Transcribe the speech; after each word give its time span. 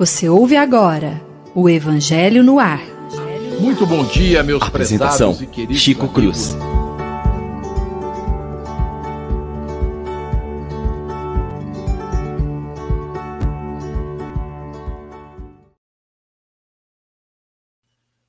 Você 0.00 0.30
ouve 0.30 0.56
agora 0.56 1.20
o 1.54 1.68
Evangelho 1.68 2.42
no 2.42 2.58
Ar. 2.58 2.80
Muito 3.60 3.86
bom 3.86 4.02
dia, 4.02 4.42
meus 4.42 4.62
Apresentação, 4.62 5.34
prezados 5.34 5.42
e 5.42 5.46
queridos 5.46 5.76
Chico 5.76 6.06
amigos. 6.06 6.54
Cruz. 6.54 6.56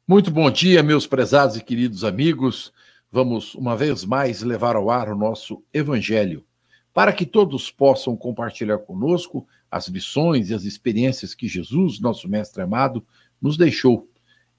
Muito 0.05 0.29
bom 0.29 0.51
dia, 0.51 0.83
meus 0.83 1.07
prezados 1.07 1.55
e 1.55 1.63
queridos 1.63 2.03
amigos. 2.03 2.73
Vamos 3.09 3.55
uma 3.55 3.77
vez 3.77 4.03
mais 4.03 4.41
levar 4.41 4.75
ao 4.75 4.91
ar 4.91 5.07
o 5.07 5.15
nosso 5.15 5.63
Evangelho, 5.73 6.43
para 6.93 7.13
que 7.13 7.25
todos 7.25 7.71
possam 7.71 8.17
compartilhar 8.17 8.79
conosco 8.79 9.47
as 9.71 9.87
lições 9.87 10.49
e 10.49 10.53
as 10.53 10.65
experiências 10.65 11.33
que 11.33 11.47
Jesus, 11.47 12.01
nosso 12.01 12.27
Mestre 12.27 12.61
amado, 12.61 13.05
nos 13.41 13.55
deixou 13.55 14.09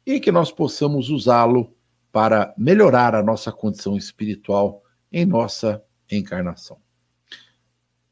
e 0.06 0.18
que 0.18 0.32
nós 0.32 0.50
possamos 0.50 1.10
usá-lo 1.10 1.76
para 2.10 2.54
melhorar 2.56 3.14
a 3.14 3.22
nossa 3.22 3.52
condição 3.52 3.96
espiritual 3.96 4.82
em 5.12 5.26
nossa 5.26 5.82
encarnação. 6.10 6.78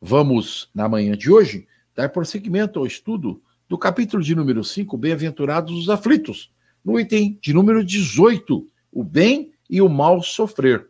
Vamos, 0.00 0.70
na 0.74 0.88
manhã 0.88 1.16
de 1.16 1.30
hoje, 1.30 1.66
dar 1.94 2.10
prosseguimento 2.10 2.78
ao 2.78 2.86
estudo 2.86 3.42
do 3.68 3.78
capítulo 3.78 4.22
de 4.22 4.34
número 4.34 4.62
5, 4.62 4.96
Bem-aventurados 4.96 5.72
os 5.72 5.88
aflitos, 5.88 6.52
no 6.84 6.98
item 6.98 7.38
de 7.42 7.52
número 7.52 7.84
18, 7.84 8.66
o 8.92 9.04
bem 9.04 9.52
e 9.68 9.80
o 9.80 9.88
mal 9.88 10.22
sofrer. 10.22 10.88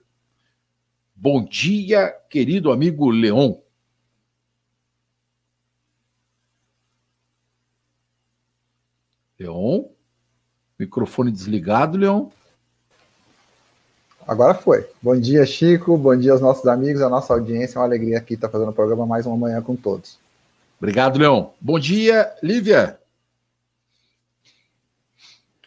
Bom 1.15 1.45
dia, 1.45 2.11
querido 2.31 2.71
amigo 2.71 3.11
Leon. 3.11 3.55
Leon? 9.41 9.85
Microfone 10.79 11.33
desligado, 11.33 11.97
Leon. 11.97 12.29
Agora 14.27 14.53
foi. 14.53 14.87
Bom 15.03 15.19
dia, 15.19 15.47
Chico. 15.47 15.97
Bom 15.97 16.15
dia 16.15 16.33
aos 16.33 16.43
nossos 16.43 16.67
amigos, 16.67 17.01
à 17.01 17.09
nossa 17.09 17.33
audiência. 17.33 17.79
É 17.79 17.81
uma 17.81 17.87
alegria 17.87 18.19
aqui 18.19 18.35
estar 18.35 18.51
fazendo 18.51 18.69
o 18.69 18.75
programa 18.75 19.07
mais 19.07 19.25
uma 19.25 19.37
manhã 19.37 19.63
com 19.63 19.75
todos. 19.75 20.19
Obrigado, 20.79 21.19
Leon. 21.19 21.47
Bom 21.59 21.79
dia, 21.79 22.31
Lívia. 22.43 23.01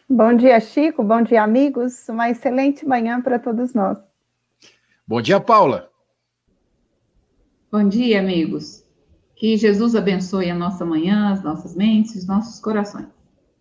Bom 0.08 0.36
dia, 0.36 0.60
Chico. 0.60 1.02
Bom 1.02 1.22
dia, 1.22 1.42
amigos. 1.42 2.08
Uma 2.08 2.30
excelente 2.30 2.86
manhã 2.86 3.20
para 3.20 3.40
todos 3.40 3.74
nós. 3.74 3.98
Bom 5.06 5.20
dia, 5.20 5.40
Paula. 5.40 5.90
Bom 7.72 7.88
dia, 7.88 8.20
amigos. 8.20 8.84
Que 9.34 9.56
Jesus 9.56 9.96
abençoe 9.96 10.48
a 10.48 10.54
nossa 10.54 10.84
manhã, 10.84 11.32
as 11.32 11.42
nossas 11.42 11.74
mentes, 11.74 12.14
os 12.14 12.26
nossos 12.26 12.60
corações. 12.60 13.13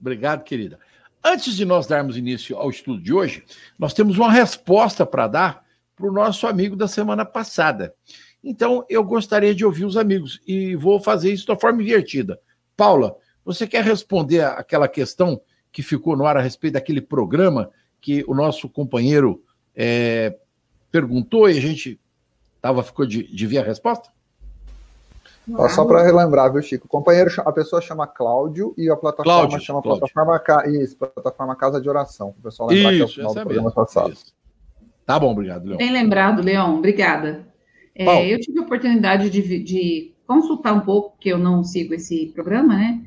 Obrigado, 0.03 0.43
querida. 0.43 0.77
Antes 1.23 1.55
de 1.55 1.63
nós 1.63 1.87
darmos 1.87 2.17
início 2.17 2.57
ao 2.57 2.69
estudo 2.69 3.01
de 3.01 3.13
hoje, 3.13 3.41
nós 3.79 3.93
temos 3.93 4.17
uma 4.17 4.29
resposta 4.29 5.05
para 5.05 5.27
dar 5.29 5.63
para 5.95 6.05
o 6.05 6.11
nosso 6.11 6.45
amigo 6.45 6.75
da 6.75 6.89
semana 6.89 7.23
passada. 7.23 7.95
Então, 8.43 8.85
eu 8.89 9.01
gostaria 9.01 9.55
de 9.55 9.63
ouvir 9.63 9.85
os 9.85 9.95
amigos 9.95 10.41
e 10.45 10.75
vou 10.75 10.99
fazer 10.99 11.31
isso 11.31 11.47
da 11.47 11.55
forma 11.55 11.81
invertida. 11.81 12.37
Paula, 12.75 13.15
você 13.45 13.65
quer 13.65 13.81
responder 13.85 14.43
aquela 14.43 14.89
questão 14.89 15.39
que 15.71 15.81
ficou 15.81 16.17
no 16.17 16.25
ar 16.25 16.35
a 16.35 16.41
respeito 16.41 16.73
daquele 16.73 16.99
programa 16.99 17.71
que 18.01 18.25
o 18.27 18.35
nosso 18.35 18.67
companheiro 18.67 19.41
é, 19.73 20.37
perguntou 20.91 21.49
e 21.49 21.57
a 21.57 21.61
gente 21.61 21.97
tava, 22.59 22.83
ficou 22.83 23.05
de, 23.05 23.23
de 23.33 23.47
ver 23.47 23.59
a 23.59 23.63
resposta? 23.63 24.09
Ó, 25.51 25.67
só 25.67 25.83
para 25.85 26.03
relembrar, 26.03 26.51
viu, 26.51 26.61
Chico? 26.61 26.85
O 26.85 26.89
companheiro, 26.89 27.29
a 27.39 27.51
pessoa 27.51 27.81
chama 27.81 28.07
Cláudio 28.07 28.73
e 28.77 28.89
a 28.89 28.95
plataforma 28.95 29.47
Cláudio, 29.47 29.59
chama 29.59 29.81
Cláudio. 29.81 30.07
plataforma, 30.13 30.67
isso, 30.69 30.97
plataforma 30.97 31.55
Casa 31.55 31.81
de 31.81 31.89
Oração. 31.89 32.33
O 32.37 32.41
pessoal 32.41 32.69
lembrar 32.69 32.91
que 32.91 32.99
é 32.99 33.03
o 33.03 33.05
Isso, 33.05 33.15
final 33.15 33.33
do 33.33 33.39
é 33.39 33.43
programa 33.43 33.69
mesmo. 33.69 33.75
passado. 33.75 34.13
Isso. 34.13 34.33
Tá 35.05 35.19
bom, 35.19 35.31
obrigado, 35.31 35.65
Leon. 35.65 35.77
Bem 35.77 35.91
lembrado, 35.91 36.41
Leon. 36.41 36.77
Obrigada. 36.77 37.47
É, 37.93 38.33
eu 38.33 38.39
tive 38.39 38.59
a 38.59 38.61
oportunidade 38.63 39.29
de, 39.29 39.63
de 39.63 40.15
consultar 40.25 40.73
um 40.73 40.79
pouco, 40.79 41.11
porque 41.11 41.29
eu 41.29 41.37
não 41.37 41.63
sigo 41.63 41.93
esse 41.93 42.27
programa, 42.27 42.75
né? 42.75 43.01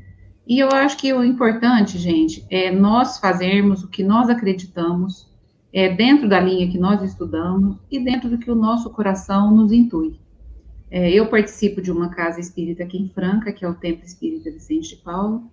E 0.46 0.60
eu 0.60 0.68
acho 0.70 0.96
que 0.98 1.12
o 1.12 1.24
importante, 1.24 1.98
gente, 1.98 2.46
é 2.50 2.70
nós 2.70 3.18
fazermos 3.18 3.82
o 3.82 3.88
que 3.88 4.04
nós 4.04 4.28
acreditamos, 4.28 5.28
é 5.72 5.88
dentro 5.88 6.28
da 6.28 6.38
linha 6.38 6.70
que 6.70 6.78
nós 6.78 7.02
estudamos 7.02 7.78
e 7.90 7.98
dentro 7.98 8.28
do 8.28 8.38
que 8.38 8.50
o 8.50 8.54
nosso 8.54 8.90
coração 8.90 9.50
nos 9.50 9.72
intui. 9.72 10.20
É, 10.90 11.10
eu 11.10 11.28
participo 11.28 11.82
de 11.82 11.90
uma 11.90 12.08
casa 12.10 12.40
espírita 12.40 12.84
aqui 12.84 12.98
em 12.98 13.08
Franca, 13.08 13.52
que 13.52 13.64
é 13.64 13.68
o 13.68 13.74
Templo 13.74 14.04
Espírita 14.04 14.50
Vicente 14.50 14.90
de 14.90 15.02
Paulo. 15.02 15.50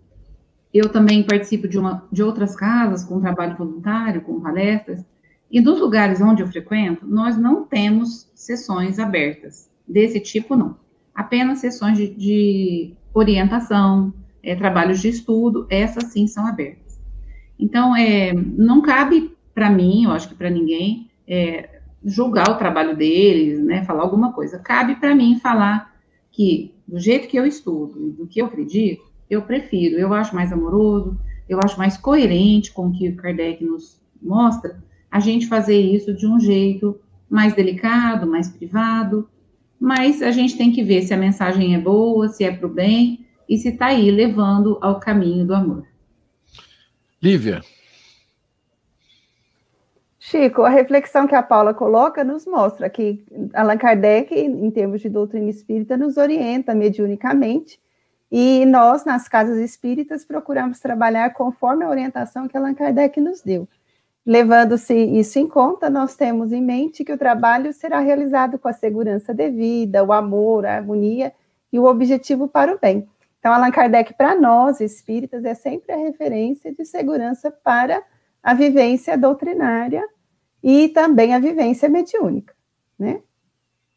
Eu 0.74 0.90
também 0.90 1.24
participo 1.24 1.68
de, 1.68 1.78
uma, 1.78 2.08
de 2.12 2.24
outras 2.24 2.56
casas 2.56 3.04
com 3.04 3.22
trabalho 3.22 3.58
voluntário, 3.58 4.22
com 4.22 4.40
palestras. 4.40 5.04
E 5.52 5.62
dos 5.62 5.80
lugares 5.80 6.22
onde 6.22 6.42
eu 6.42 6.48
frequento, 6.48 7.06
nós 7.06 7.38
não 7.38 7.64
temos 7.64 8.32
sessões 8.34 9.00
abertas. 9.00 9.70
Desse 9.88 10.20
tipo, 10.20 10.56
não. 10.56 10.78
Apenas 11.14 11.60
sessões 11.60 11.98
de, 11.98 12.10
de 12.10 12.94
orientação, 13.14 14.14
é, 14.42 14.56
trabalhos 14.56 15.00
de 15.00 15.10
estudo, 15.10 15.68
essas 15.70 16.06
sim 16.06 16.26
são 16.26 16.48
abertas. 16.48 17.00
Então, 17.60 17.96
é, 17.96 18.34
não 18.34 18.82
cabe 18.82 19.36
para 19.54 19.70
mim, 19.70 20.06
eu 20.06 20.12
acho 20.12 20.28
que 20.28 20.36
para 20.36 20.50
ninguém, 20.50 21.10
é, 21.28 21.73
julgar 22.04 22.50
o 22.50 22.58
trabalho 22.58 22.96
deles, 22.96 23.64
né, 23.64 23.84
falar 23.86 24.04
alguma 24.04 24.34
coisa. 24.34 24.60
Cabe 24.60 24.96
para 24.96 25.16
mim 25.16 25.40
falar 25.40 25.94
que, 26.32 26.74
do 26.88 27.00
jeito 27.00 27.28
que 27.28 27.38
eu 27.38 27.46
estudo 27.46 28.08
e 28.08 28.12
do 28.12 28.28
que 28.28 28.42
eu 28.42 28.48
acredito, 28.48 29.04
eu 29.30 29.42
prefiro, 29.42 29.98
eu 29.98 30.14
acho 30.14 30.36
mais 30.36 30.52
amoroso, 30.52 31.18
eu 31.48 31.60
acho 31.64 31.78
mais 31.78 31.98
coerente 31.98 32.72
com 32.72 32.88
o 32.88 32.92
que 32.92 33.10
o 33.10 33.16
Kardec 33.16 33.64
nos 33.64 34.02
mostra, 34.22 34.84
a 35.10 35.20
gente 35.20 35.48
fazer 35.48 35.80
isso 35.80 36.14
de 36.14 36.26
um 36.26 36.40
jeito 36.40 37.00
mais 37.30 37.54
delicado, 37.54 38.28
mais 38.28 38.50
privado, 38.50 39.30
mas 39.80 40.22
a 40.22 40.32
gente 40.32 40.58
tem 40.58 40.72
que 40.72 40.84
ver 40.84 41.02
se 41.02 41.14
a 41.14 41.18
mensagem 41.18 41.76
é 41.76 41.80
boa, 41.80 42.30
se 42.30 42.44
é 42.44 42.52
para 42.52 42.68
o 42.68 42.74
bem 42.74 43.26
e 43.48 43.58
se 43.58 43.70
está 43.70 43.88
aí 43.88 44.10
levando 44.10 44.78
ao 44.82 45.00
caminho 45.00 45.46
do 45.46 45.54
amor. 45.54 45.86
Lívia, 47.22 47.62
Chico, 50.34 50.64
a 50.64 50.70
reflexão 50.70 51.28
que 51.28 51.36
a 51.36 51.44
Paula 51.44 51.76
coloca 51.76 52.24
nos 52.24 52.48
mostra 52.48 52.90
que 52.90 53.24
Allan 53.54 53.78
Kardec, 53.78 54.34
em 54.34 54.72
termos 54.72 55.00
de 55.00 55.08
doutrina 55.08 55.48
espírita, 55.48 55.96
nos 55.96 56.18
orienta 56.18 56.74
mediunicamente 56.74 57.80
e 58.32 58.66
nós, 58.66 59.06
nas 59.06 59.28
casas 59.28 59.60
espíritas, 59.60 60.26
procuramos 60.26 60.80
trabalhar 60.80 61.36
conforme 61.36 61.86
a 61.86 61.90
orientação 61.90 62.48
que 62.48 62.58
Allan 62.58 62.74
Kardec 62.74 63.22
nos 63.22 63.44
deu. 63.44 63.68
Levando-se 64.26 64.96
isso 64.96 65.38
em 65.38 65.48
conta, 65.48 65.88
nós 65.88 66.16
temos 66.16 66.52
em 66.52 66.64
mente 66.64 67.04
que 67.04 67.14
o 67.14 67.18
trabalho 67.18 67.72
será 67.72 68.00
realizado 68.00 68.58
com 68.58 68.68
a 68.68 68.74
segurança 68.74 69.36
devida, 69.36 70.04
o 70.04 70.12
amor, 70.12 70.66
a 70.66 70.78
harmonia 70.78 71.32
e 71.72 71.78
o 71.78 71.86
objetivo 71.86 72.48
para 72.48 72.74
o 72.74 72.80
bem. 72.80 73.08
Então, 73.38 73.54
Allan 73.54 73.70
Kardec, 73.70 74.16
para 74.16 74.34
nós 74.34 74.82
espíritas, 74.82 75.46
é 75.46 75.54
sempre 75.54 75.92
a 75.92 75.98
referência 75.98 76.74
de 76.74 76.84
segurança 76.86 77.52
para 77.52 78.02
a 78.42 78.56
vivência 78.56 79.16
doutrinária 79.16 80.04
e 80.64 80.90
também 80.90 81.34
a 81.34 81.40
vivência 81.40 81.90
mediúnica, 81.90 82.54
né? 82.98 83.22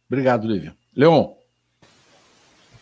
obrigado, 0.08 0.46
Lívia. 0.46 0.74
Leon, 0.94 1.36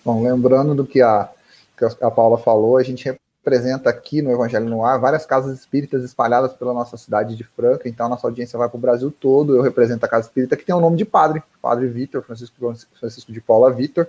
Bom, 0.05 0.23
lembrando 0.23 0.75
do 0.75 0.87
que 0.87 1.01
a, 1.01 1.31
que 1.79 2.05
a 2.05 2.11
Paula 2.11 2.37
falou, 2.37 2.77
a 2.77 2.83
gente 2.83 3.11
representa 3.43 3.89
aqui 3.89 4.21
no 4.21 4.31
Evangelho 4.31 4.67
no 4.67 4.85
Ar 4.85 5.01
várias 5.01 5.25
casas 5.25 5.59
espíritas 5.59 6.05
espalhadas 6.05 6.53
pela 6.53 6.75
nossa 6.75 6.99
cidade 6.99 7.35
de 7.35 7.43
Franca, 7.43 7.89
então 7.89 8.05
a 8.05 8.09
nossa 8.11 8.27
audiência 8.27 8.59
vai 8.59 8.69
para 8.69 8.77
o 8.77 8.81
Brasil 8.81 9.11
todo. 9.11 9.57
Eu 9.57 9.63
represento 9.63 10.05
a 10.05 10.09
casa 10.09 10.29
espírita 10.29 10.57
que 10.59 10.65
tem 10.65 10.75
o 10.75 10.81
nome 10.81 10.99
de 10.99 11.07
padre, 11.07 11.43
Padre 11.63 11.87
Vitor, 11.87 12.23
Francisco, 12.23 12.77
Francisco 13.01 13.33
de 13.33 13.41
Paula 13.41 13.73
Vitor. 13.73 14.07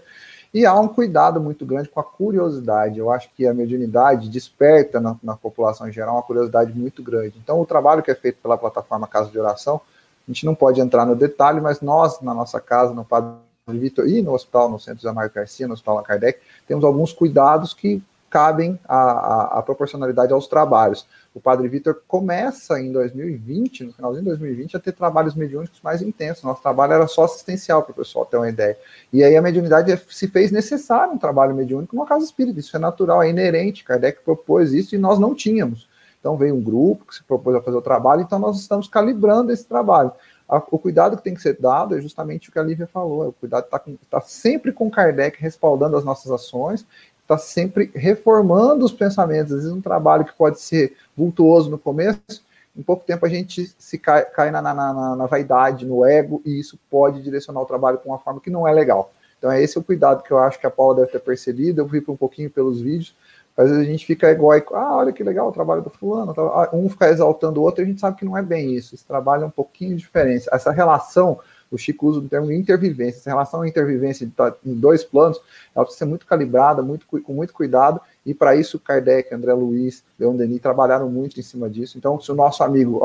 E 0.55 0.65
há 0.65 0.73
um 0.79 0.87
cuidado 0.87 1.41
muito 1.41 1.65
grande 1.65 1.89
com 1.89 1.99
a 1.99 2.03
curiosidade. 2.03 2.97
Eu 2.97 3.11
acho 3.11 3.29
que 3.35 3.45
a 3.45 3.53
mediunidade 3.53 4.29
desperta 4.29 5.01
na, 5.01 5.17
na 5.21 5.35
população 5.35 5.85
em 5.85 5.91
geral 5.91 6.15
uma 6.15 6.23
curiosidade 6.23 6.71
muito 6.71 7.03
grande. 7.03 7.37
Então, 7.43 7.59
o 7.59 7.65
trabalho 7.65 8.01
que 8.01 8.09
é 8.09 8.15
feito 8.15 8.37
pela 8.41 8.57
plataforma 8.57 9.05
Casa 9.05 9.29
de 9.29 9.37
Oração, 9.37 9.81
a 10.25 10.31
gente 10.31 10.45
não 10.45 10.55
pode 10.55 10.79
entrar 10.79 11.05
no 11.05 11.13
detalhe, 11.13 11.59
mas 11.59 11.81
nós, 11.81 12.21
na 12.21 12.33
nossa 12.33 12.61
casa, 12.61 12.93
no 12.93 13.03
Padre 13.03 13.35
Vitor 13.67 14.07
e 14.07 14.21
no 14.21 14.33
hospital, 14.33 14.69
no 14.69 14.79
Centro 14.79 15.01
José 15.01 15.29
Garcia, 15.35 15.67
no 15.67 15.73
Hospital 15.73 15.95
Allan 15.95 16.05
Kardec, 16.05 16.39
temos 16.65 16.85
alguns 16.85 17.11
cuidados 17.11 17.73
que 17.73 18.01
cabem 18.29 18.79
à 18.87 19.61
proporcionalidade 19.65 20.31
aos 20.31 20.47
trabalhos. 20.47 21.05
O 21.35 21.41
Padre 21.41 21.67
Vitor 21.67 22.01
começa 22.07 22.79
em 22.79 22.93
2020, 22.93 23.83
no 23.83 23.93
finalzinho 23.93 24.23
de 24.23 24.29
2020, 24.29 24.77
a 24.77 24.79
ter 24.79 24.93
trabalhos 24.93 25.35
mediúnicos 25.35 25.81
mais 25.83 26.01
intensos. 26.01 26.45
Nosso 26.45 26.61
trabalho 26.61 26.93
era 26.93 27.07
só 27.07 27.25
assistencial, 27.25 27.83
para 27.83 27.91
o 27.91 27.95
pessoal 27.95 28.25
ter 28.25 28.37
uma 28.37 28.47
ideia. 28.47 28.77
E 29.11 29.21
aí 29.21 29.35
a 29.35 29.41
mediunidade 29.41 30.01
se 30.09 30.29
fez 30.29 30.49
necessário 30.49 31.13
um 31.13 31.17
trabalho 31.17 31.53
mediúnico 31.53 31.93
numa 31.93 32.07
casa 32.07 32.23
espírita. 32.23 32.61
Isso 32.61 32.73
é 32.77 32.79
natural, 32.79 33.21
é 33.21 33.29
inerente. 33.29 33.83
Kardec 33.83 34.23
propôs 34.23 34.71
isso 34.71 34.95
e 34.95 34.97
nós 34.97 35.19
não 35.19 35.35
tínhamos. 35.35 35.89
Então 36.21 36.37
veio 36.37 36.55
um 36.55 36.61
grupo 36.61 37.05
que 37.05 37.15
se 37.15 37.23
propôs 37.23 37.53
a 37.53 37.61
fazer 37.61 37.75
o 37.75 37.81
trabalho, 37.81 38.21
então 38.21 38.39
nós 38.39 38.57
estamos 38.57 38.87
calibrando 38.87 39.51
esse 39.51 39.65
trabalho. 39.65 40.13
O 40.47 40.79
cuidado 40.79 41.17
que 41.17 41.23
tem 41.23 41.33
que 41.33 41.41
ser 41.41 41.57
dado 41.59 41.97
é 41.97 42.01
justamente 42.01 42.49
o 42.49 42.51
que 42.51 42.59
a 42.59 42.63
Lívia 42.63 42.87
falou, 42.87 43.25
é 43.25 43.27
o 43.27 43.33
cuidado 43.33 43.65
está 43.65 43.81
tá 44.09 44.21
sempre 44.21 44.71
com 44.71 44.89
Kardec 44.89 45.41
respaldando 45.41 45.97
as 45.97 46.05
nossas 46.05 46.31
ações, 46.31 46.85
está 47.25 47.37
sempre 47.37 47.91
reformando 47.93 48.85
os 48.85 48.91
pensamentos. 48.91 49.51
Às 49.51 49.63
vezes, 49.63 49.73
um 49.73 49.81
trabalho 49.81 50.23
que 50.23 50.33
pode 50.33 50.61
ser 50.61 50.95
vultuoso 51.17 51.69
no 51.69 51.77
começo, 51.77 52.43
em 52.77 52.83
pouco 52.83 53.03
tempo 53.03 53.25
a 53.25 53.29
gente 53.29 53.73
se 53.79 53.97
cai, 53.97 54.23
cai 54.25 54.51
na, 54.51 54.61
na, 54.61 54.73
na, 54.73 55.15
na, 55.15 55.25
vaidade, 55.25 55.85
no 55.85 56.05
ego, 56.05 56.41
e 56.45 56.59
isso 56.59 56.77
pode 56.89 57.21
direcionar 57.21 57.61
o 57.61 57.65
trabalho 57.65 57.97
com 57.97 58.09
uma 58.09 58.19
forma 58.19 58.39
que 58.39 58.49
não 58.49 58.67
é 58.67 58.71
legal. 58.71 59.11
Então, 59.37 59.51
é 59.51 59.61
esse 59.61 59.77
o 59.77 59.83
cuidado 59.83 60.23
que 60.23 60.31
eu 60.31 60.37
acho 60.37 60.59
que 60.59 60.67
a 60.67 60.71
Paula 60.71 60.95
deve 60.95 61.11
ter 61.11 61.19
percebido. 61.19 61.81
Eu 61.81 61.85
vi 61.85 62.03
um 62.07 62.15
pouquinho 62.15 62.49
pelos 62.49 62.81
vídeos. 62.81 63.15
Às 63.57 63.69
vezes 63.69 63.87
a 63.87 63.89
gente 63.89 64.05
fica 64.05 64.29
egóico, 64.29 64.75
ah, 64.75 64.97
olha 64.97 65.13
que 65.13 65.23
legal 65.23 65.47
o 65.47 65.51
trabalho 65.51 65.81
do 65.81 65.89
fulano, 65.89 66.33
ah, 66.37 66.69
um 66.73 66.89
fica 66.89 67.07
exaltando 67.07 67.61
o 67.61 67.63
outro, 67.63 67.81
a 67.81 67.85
gente 67.85 68.01
sabe 68.01 68.17
que 68.17 68.25
não 68.25 68.37
é 68.37 68.41
bem 68.41 68.73
isso. 68.73 68.93
Esse 68.93 69.05
trabalho 69.05 69.43
é 69.43 69.45
um 69.45 69.51
pouquinho 69.51 69.95
diferente. 69.95 70.45
Essa 70.51 70.71
relação 70.71 71.39
o 71.75 71.77
Chico 71.77 72.07
usa 72.07 72.19
o 72.19 72.27
termo 72.27 72.51
intervivência. 72.51 73.19
Essa 73.19 73.29
relação 73.29 73.61
à 73.61 73.67
intervivência 73.67 74.25
em 74.65 74.73
dois 74.73 75.03
planos, 75.03 75.39
ela 75.75 75.85
precisa 75.85 76.05
ser 76.05 76.09
muito 76.09 76.25
calibrada, 76.25 76.81
muito, 76.81 77.05
com 77.05 77.33
muito 77.33 77.53
cuidado, 77.53 77.99
e 78.25 78.33
para 78.33 78.55
isso 78.55 78.79
Kardec, 78.79 79.33
André 79.33 79.53
Luiz, 79.53 80.03
Leon 80.17 80.35
Denis 80.35 80.61
trabalharam 80.61 81.09
muito 81.09 81.39
em 81.39 81.43
cima 81.43 81.69
disso. 81.69 81.97
Então, 81.97 82.19
se 82.19 82.31
o 82.31 82.35
nosso 82.35 82.63
amigo 82.63 82.99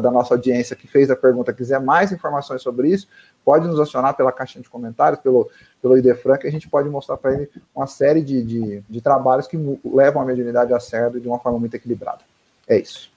da 0.00 0.10
nossa 0.10 0.34
audiência 0.34 0.76
que 0.76 0.86
fez 0.86 1.10
a 1.10 1.16
pergunta 1.16 1.52
quiser 1.52 1.80
mais 1.80 2.12
informações 2.12 2.62
sobre 2.62 2.88
isso, 2.88 3.08
pode 3.44 3.66
nos 3.66 3.80
acionar 3.80 4.14
pela 4.14 4.30
caixinha 4.30 4.62
de 4.62 4.68
comentários, 4.68 5.20
pelo, 5.20 5.50
pelo 5.80 5.96
IDFran, 5.96 6.36
que 6.36 6.46
a 6.46 6.52
gente 6.52 6.68
pode 6.68 6.88
mostrar 6.88 7.16
para 7.16 7.34
ele 7.34 7.50
uma 7.74 7.86
série 7.86 8.22
de, 8.22 8.42
de, 8.42 8.82
de, 8.88 9.00
trabalhos 9.00 9.48
que 9.48 9.58
levam 9.84 10.22
a 10.22 10.24
mediunidade 10.24 10.72
a 10.72 10.78
sério 10.78 11.20
de 11.20 11.26
uma 11.26 11.38
forma 11.38 11.58
muito 11.58 11.74
equilibrada. 11.74 12.20
É 12.68 12.78
isso. 12.78 13.10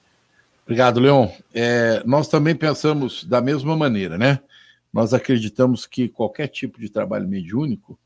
Obrigado, 0.64 0.98
Leon. 0.98 1.28
É, 1.54 2.02
nós 2.04 2.26
também 2.26 2.56
pensamos 2.56 3.22
da 3.22 3.40
mesma 3.40 3.76
maneira, 3.76 4.18
né? 4.18 4.40
Nós 4.96 5.12
acreditamos 5.12 5.84
que 5.84 6.08
qualquer 6.08 6.48
tipo 6.48 6.80
de 6.80 6.88
trabalho 6.88 7.28
mediúnico 7.28 8.00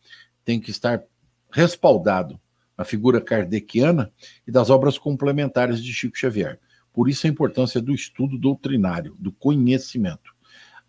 tem 0.45 0.59
que 0.59 0.73
estar 0.73 1.01
respaldado 1.49 2.41
na 2.77 2.85
figura 2.85 3.21
kardeciana 3.21 4.13
e 4.45 4.51
das 4.51 4.71
obras 4.71 4.99
complementares 4.99 5.85
de 5.85 5.93
Chico 5.93 6.19
Xavier. 6.19 6.59
Por 6.93 7.09
isso 7.09 7.29
a 7.29 7.31
importância 7.31 7.81
do 7.81 7.95
estudo 7.95 8.37
doutrinário, 8.37 9.15
do 9.21 9.31
conhecimento. 9.31 10.35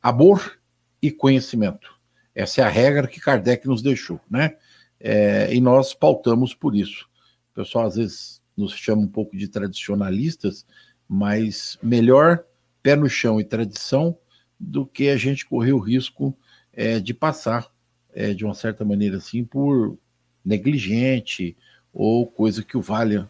Amor 0.02 0.60
e 1.00 1.12
conhecimento. 1.12 1.94
Essa 2.34 2.62
é 2.62 2.64
a 2.64 2.70
regra 2.70 3.08
que 3.08 3.22
Kardec 3.22 3.68
nos 3.68 3.84
deixou, 3.84 4.20
né? 4.28 4.58
É, 5.00 5.54
e 5.54 5.62
nós 5.62 5.94
pautamos 5.94 6.56
por 6.56 6.76
isso. 6.76 7.08
O 7.52 7.54
pessoal 7.54 7.86
às 7.86 7.96
vezes 7.96 8.42
nos 8.58 8.74
chama 8.74 9.04
um 9.04 9.08
pouco 9.08 9.38
de 9.38 9.48
tradicionalistas, 9.48 10.66
mas 11.08 11.78
melhor 11.80 12.44
pé 12.82 12.96
no 12.96 13.08
chão 13.08 13.40
e 13.40 13.44
tradição 13.44 14.18
do 14.62 14.86
que 14.86 15.10
a 15.10 15.18
gente 15.18 15.46
correr 15.46 15.74
o 15.74 15.80
risco 15.80 16.36
é, 16.72 17.00
de 17.00 17.14
passar, 17.14 17.68
é, 18.14 18.34
de 18.34 18.46
uma 18.46 18.54
certa 18.54 18.86
maneira 18.86 19.18
assim, 19.18 19.44
por 19.44 19.98
negligente 20.46 21.58
ou 21.94 22.28
coisa 22.28 22.64
que 22.64 22.78
o 22.78 22.82
valha. 22.82 23.28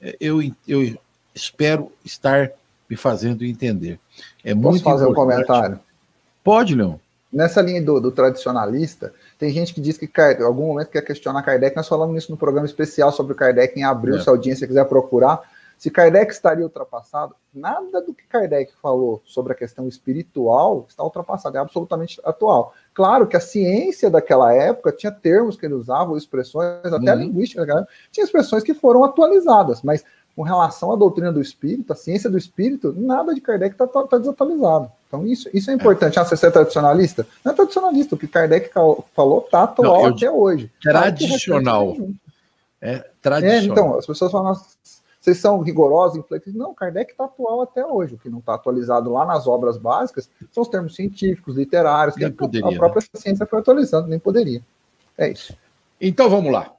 É, 0.00 0.16
eu, 0.20 0.42
eu 0.66 0.98
espero 1.32 1.92
estar 2.04 2.50
me 2.90 2.96
fazendo 2.96 3.44
entender. 3.44 3.98
É 4.44 4.52
Posso 4.54 4.68
muito 4.68 4.82
fazer 4.82 5.04
importante. 5.04 5.12
um 5.12 5.46
comentário? 5.46 5.80
Pode, 6.42 6.74
Leon. 6.74 6.96
Nessa 7.32 7.62
linha 7.62 7.80
do, 7.80 7.98
do, 7.98 8.10
tradicionalista, 8.10 9.14
tem 9.38 9.50
gente 9.50 9.72
que 9.72 9.80
diz 9.80 9.96
que 9.96 10.04
em 10.04 10.42
algum 10.42 10.66
momento 10.66 10.90
quer 10.90 11.00
questionar 11.00 11.42
Kardec. 11.42 11.74
Nós 11.74 11.88
falamos 11.88 12.22
isso 12.22 12.30
no 12.30 12.36
programa 12.36 12.66
especial 12.66 13.10
sobre 13.10 13.32
o 13.32 13.36
Kardec 13.36 13.78
em 13.78 13.84
abril, 13.84 14.16
é. 14.16 14.20
se 14.20 14.28
a 14.28 14.32
audiência 14.32 14.66
quiser 14.66 14.84
procurar. 14.84 15.40
Se 15.82 15.90
Kardec 15.90 16.32
estaria 16.32 16.62
ultrapassado, 16.62 17.34
nada 17.52 18.00
do 18.00 18.14
que 18.14 18.22
Kardec 18.28 18.72
falou 18.80 19.20
sobre 19.24 19.52
a 19.52 19.56
questão 19.56 19.88
espiritual 19.88 20.86
está 20.88 21.02
ultrapassado, 21.02 21.56
é 21.56 21.60
absolutamente 21.60 22.20
atual. 22.22 22.72
Claro 22.94 23.26
que 23.26 23.36
a 23.36 23.40
ciência 23.40 24.08
daquela 24.08 24.54
época 24.54 24.92
tinha 24.92 25.10
termos 25.10 25.56
que 25.56 25.66
ele 25.66 25.74
usava, 25.74 26.16
expressões, 26.16 26.84
até 26.84 26.96
uhum. 26.98 27.08
a 27.08 27.14
linguística 27.16 27.62
época, 27.62 27.88
tinha 28.12 28.22
expressões 28.22 28.62
que 28.62 28.72
foram 28.72 29.02
atualizadas, 29.02 29.82
mas 29.82 30.04
com 30.36 30.42
relação 30.42 30.92
à 30.92 30.94
doutrina 30.94 31.32
do 31.32 31.40
espírito, 31.40 31.92
a 31.92 31.96
ciência 31.96 32.30
do 32.30 32.38
espírito, 32.38 32.94
nada 32.96 33.34
de 33.34 33.40
Kardec 33.40 33.74
está 33.74 33.88
tá 33.88 34.18
desatualizado. 34.18 34.88
Então, 35.08 35.26
isso, 35.26 35.50
isso 35.52 35.68
é 35.68 35.74
importante. 35.74 36.16
É. 36.16 36.22
Ah, 36.22 36.24
você 36.24 36.46
é 36.46 36.50
tradicionalista? 36.52 37.26
Não 37.44 37.50
é 37.50 37.56
tradicionalista, 37.56 38.14
o 38.14 38.18
que 38.18 38.28
Kardec 38.28 38.70
falou 38.72 39.42
está 39.44 39.64
atual 39.64 40.02
Não, 40.04 40.14
até 40.14 40.30
hoje. 40.30 40.70
Tradicional. 40.80 41.96
É, 42.80 43.04
tradicional. 43.20 43.60
É, 43.60 43.64
então, 43.64 43.98
as 43.98 44.06
pessoas 44.06 44.30
falam, 44.30 44.54
vocês 45.22 45.38
são 45.38 45.60
rigorosos, 45.60 46.18
inflexíveis. 46.18 46.56
Não, 46.56 46.74
Kardec 46.74 47.12
está 47.12 47.26
atual 47.26 47.62
até 47.62 47.86
hoje. 47.86 48.16
O 48.16 48.18
que 48.18 48.28
não 48.28 48.40
está 48.40 48.54
atualizado 48.54 49.12
lá 49.12 49.24
nas 49.24 49.46
obras 49.46 49.78
básicas 49.78 50.28
são 50.50 50.64
os 50.64 50.68
termos 50.68 50.96
científicos, 50.96 51.54
literários, 51.54 52.16
que 52.16 52.28
poderia, 52.28 52.68
a 52.68 52.76
própria 52.76 53.06
né? 53.14 53.20
ciência 53.20 53.46
foi 53.46 53.60
atualizando, 53.60 54.08
nem 54.08 54.18
poderia. 54.18 54.60
É 55.16 55.30
isso. 55.30 55.56
Então 56.00 56.28
vamos 56.28 56.52
lá. 56.52 56.74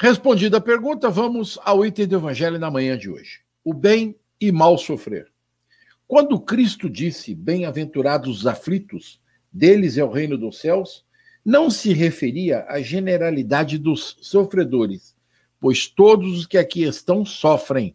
Respondida 0.00 0.58
a 0.58 0.60
pergunta, 0.60 1.10
vamos 1.10 1.58
ao 1.64 1.84
item 1.84 2.06
do 2.06 2.14
Evangelho 2.14 2.60
na 2.60 2.70
manhã 2.70 2.96
de 2.96 3.10
hoje. 3.10 3.40
O 3.64 3.74
bem 3.74 4.14
e 4.40 4.52
mal 4.52 4.78
sofrer. 4.78 5.26
Quando 6.06 6.38
Cristo 6.38 6.88
disse: 6.88 7.34
Bem-aventurados 7.34 8.38
os 8.38 8.46
aflitos, 8.46 9.20
deles 9.52 9.98
é 9.98 10.04
o 10.04 10.12
reino 10.12 10.38
dos 10.38 10.60
céus, 10.60 11.04
não 11.44 11.70
se 11.70 11.92
referia 11.92 12.64
à 12.68 12.80
generalidade 12.80 13.78
dos 13.78 14.16
sofredores, 14.20 15.16
pois 15.60 15.86
todos 15.86 16.38
os 16.38 16.46
que 16.46 16.56
aqui 16.56 16.82
estão 16.82 17.24
sofrem, 17.24 17.94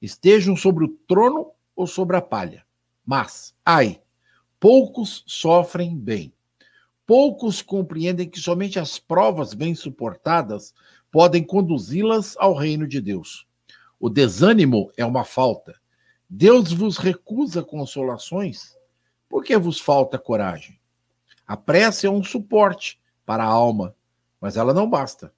estejam 0.00 0.56
sobre 0.56 0.84
o 0.84 0.88
trono 1.06 1.52
ou 1.76 1.86
sobre 1.86 2.16
a 2.16 2.22
palha. 2.22 2.64
Mas, 3.04 3.54
ai, 3.64 4.00
poucos 4.58 5.22
sofrem 5.26 5.94
bem. 5.96 6.32
Poucos 7.06 7.60
compreendem 7.60 8.28
que 8.28 8.40
somente 8.40 8.78
as 8.78 8.98
provas 8.98 9.52
bem 9.52 9.74
suportadas 9.74 10.72
podem 11.10 11.44
conduzi-las 11.44 12.36
ao 12.38 12.54
reino 12.54 12.86
de 12.86 13.00
Deus. 13.00 13.46
O 13.98 14.08
desânimo 14.08 14.90
é 14.96 15.04
uma 15.04 15.24
falta. 15.24 15.78
Deus 16.28 16.72
vos 16.72 16.96
recusa 16.96 17.62
consolações 17.62 18.74
porque 19.28 19.56
vos 19.56 19.78
falta 19.78 20.18
coragem. 20.18 20.78
A 21.46 21.56
prece 21.56 22.06
é 22.06 22.10
um 22.10 22.22
suporte 22.22 23.00
para 23.26 23.44
a 23.44 23.48
alma, 23.48 23.94
mas 24.40 24.56
ela 24.56 24.72
não 24.72 24.88
basta 24.88 25.32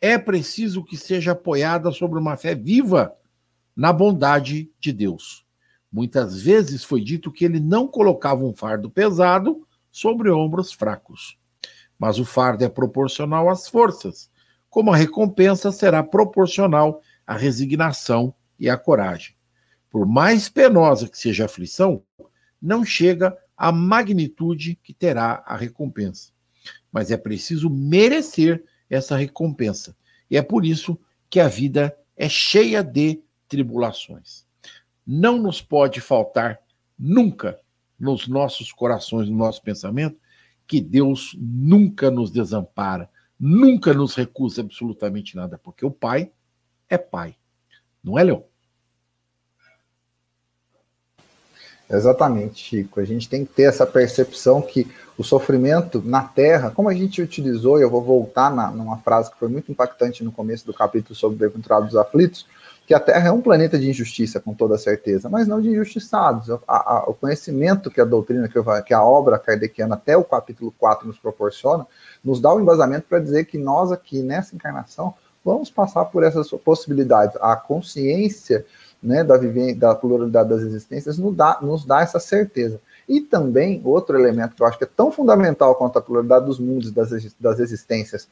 é 0.00 0.18
preciso 0.18 0.84
que 0.84 0.96
seja 0.96 1.32
apoiada 1.32 1.90
sobre 1.90 2.18
uma 2.18 2.36
fé 2.36 2.54
viva 2.54 3.14
na 3.74 3.92
bondade 3.92 4.70
de 4.78 4.92
Deus. 4.92 5.44
Muitas 5.90 6.40
vezes 6.40 6.84
foi 6.84 7.00
dito 7.00 7.32
que 7.32 7.44
ele 7.44 7.60
não 7.60 7.88
colocava 7.88 8.44
um 8.44 8.54
fardo 8.54 8.90
pesado 8.90 9.66
sobre 9.90 10.30
ombros 10.30 10.72
fracos. 10.72 11.38
Mas 11.98 12.18
o 12.18 12.24
fardo 12.24 12.64
é 12.64 12.68
proporcional 12.68 13.48
às 13.48 13.68
forças, 13.68 14.30
como 14.68 14.92
a 14.92 14.96
recompensa 14.96 15.72
será 15.72 16.02
proporcional 16.02 17.00
à 17.26 17.34
resignação 17.34 18.34
e 18.58 18.68
à 18.68 18.76
coragem. 18.76 19.34
Por 19.90 20.06
mais 20.06 20.48
penosa 20.48 21.08
que 21.08 21.18
seja 21.18 21.44
a 21.44 21.46
aflição, 21.46 22.02
não 22.60 22.84
chega 22.84 23.36
à 23.56 23.72
magnitude 23.72 24.78
que 24.82 24.92
terá 24.92 25.42
a 25.46 25.56
recompensa. 25.56 26.30
Mas 26.92 27.10
é 27.10 27.16
preciso 27.16 27.70
merecer 27.70 28.62
essa 28.88 29.16
recompensa. 29.16 29.96
E 30.30 30.36
é 30.36 30.42
por 30.42 30.64
isso 30.64 30.98
que 31.28 31.40
a 31.40 31.48
vida 31.48 31.96
é 32.16 32.28
cheia 32.28 32.82
de 32.82 33.22
tribulações. 33.48 34.44
Não 35.06 35.38
nos 35.38 35.60
pode 35.60 36.00
faltar 36.00 36.60
nunca 36.98 37.60
nos 37.98 38.26
nossos 38.26 38.72
corações, 38.72 39.28
no 39.28 39.36
nosso 39.36 39.62
pensamento, 39.62 40.18
que 40.66 40.80
Deus 40.80 41.36
nunca 41.38 42.10
nos 42.10 42.30
desampara, 42.30 43.08
nunca 43.38 43.94
nos 43.94 44.14
recusa 44.14 44.62
absolutamente 44.62 45.36
nada, 45.36 45.58
porque 45.58 45.86
o 45.86 45.90
Pai 45.90 46.32
é 46.88 46.98
Pai. 46.98 47.36
Não 48.02 48.18
é, 48.18 48.24
Leon? 48.24 48.40
Exatamente, 51.88 52.58
Chico. 52.62 53.00
A 53.00 53.04
gente 53.04 53.28
tem 53.28 53.44
que 53.44 53.52
ter 53.52 53.62
essa 53.62 53.86
percepção 53.86 54.60
que 54.60 54.90
o 55.16 55.22
sofrimento 55.22 56.02
na 56.04 56.22
Terra, 56.22 56.70
como 56.70 56.88
a 56.88 56.94
gente 56.94 57.22
utilizou, 57.22 57.78
e 57.78 57.82
eu 57.82 57.90
vou 57.90 58.02
voltar 58.02 58.54
na, 58.54 58.70
numa 58.70 58.98
frase 58.98 59.30
que 59.30 59.38
foi 59.38 59.48
muito 59.48 59.70
impactante 59.70 60.24
no 60.24 60.32
começo 60.32 60.66
do 60.66 60.74
capítulo 60.74 61.14
sobre 61.14 61.38
Bem-aventurados 61.38 61.96
aflitos, 61.96 62.46
que 62.86 62.94
a 62.94 63.00
Terra 63.00 63.28
é 63.28 63.32
um 63.32 63.40
planeta 63.40 63.78
de 63.78 63.88
injustiça, 63.88 64.38
com 64.38 64.54
toda 64.54 64.78
certeza, 64.78 65.28
mas 65.28 65.48
não 65.48 65.60
de 65.60 65.68
injustiçados. 65.70 66.50
A, 66.50 66.60
a, 66.68 67.04
o 67.08 67.14
conhecimento 67.14 67.90
que 67.90 68.00
a 68.00 68.04
doutrina, 68.04 68.48
que, 68.48 68.56
eu, 68.56 68.64
que 68.84 68.94
a 68.94 69.02
obra 69.02 69.38
kardeciana, 69.38 69.94
até 69.94 70.16
o 70.16 70.22
capítulo 70.22 70.72
4, 70.78 71.06
nos 71.06 71.18
proporciona, 71.18 71.86
nos 72.22 72.40
dá 72.40 72.52
o 72.52 72.58
um 72.58 72.60
embasamento 72.60 73.06
para 73.08 73.18
dizer 73.18 73.44
que 73.46 73.58
nós 73.58 73.90
aqui, 73.90 74.22
nessa 74.22 74.54
encarnação, 74.54 75.14
vamos 75.44 75.70
passar 75.70 76.04
por 76.06 76.22
essas 76.22 76.48
possibilidades. 76.50 77.36
A 77.40 77.56
consciência 77.56 78.64
né, 79.06 79.22
da, 79.22 79.36
da 79.76 79.94
pluralidade 79.94 80.48
das 80.48 80.62
existências 80.62 81.16
nos 81.16 81.34
dá, 81.34 81.58
nos 81.62 81.84
dá 81.84 82.00
essa 82.00 82.18
certeza. 82.18 82.80
E 83.08 83.20
também, 83.20 83.80
outro 83.84 84.18
elemento 84.18 84.56
que 84.56 84.62
eu 84.62 84.66
acho 84.66 84.76
que 84.76 84.84
é 84.84 84.88
tão 84.96 85.12
fundamental 85.12 85.76
quanto 85.76 85.96
a 85.96 86.02
pluralidade 86.02 86.46
dos 86.46 86.58
mundos 86.58 86.90
das, 86.90 87.10
das 87.38 87.60
existências 87.60 88.28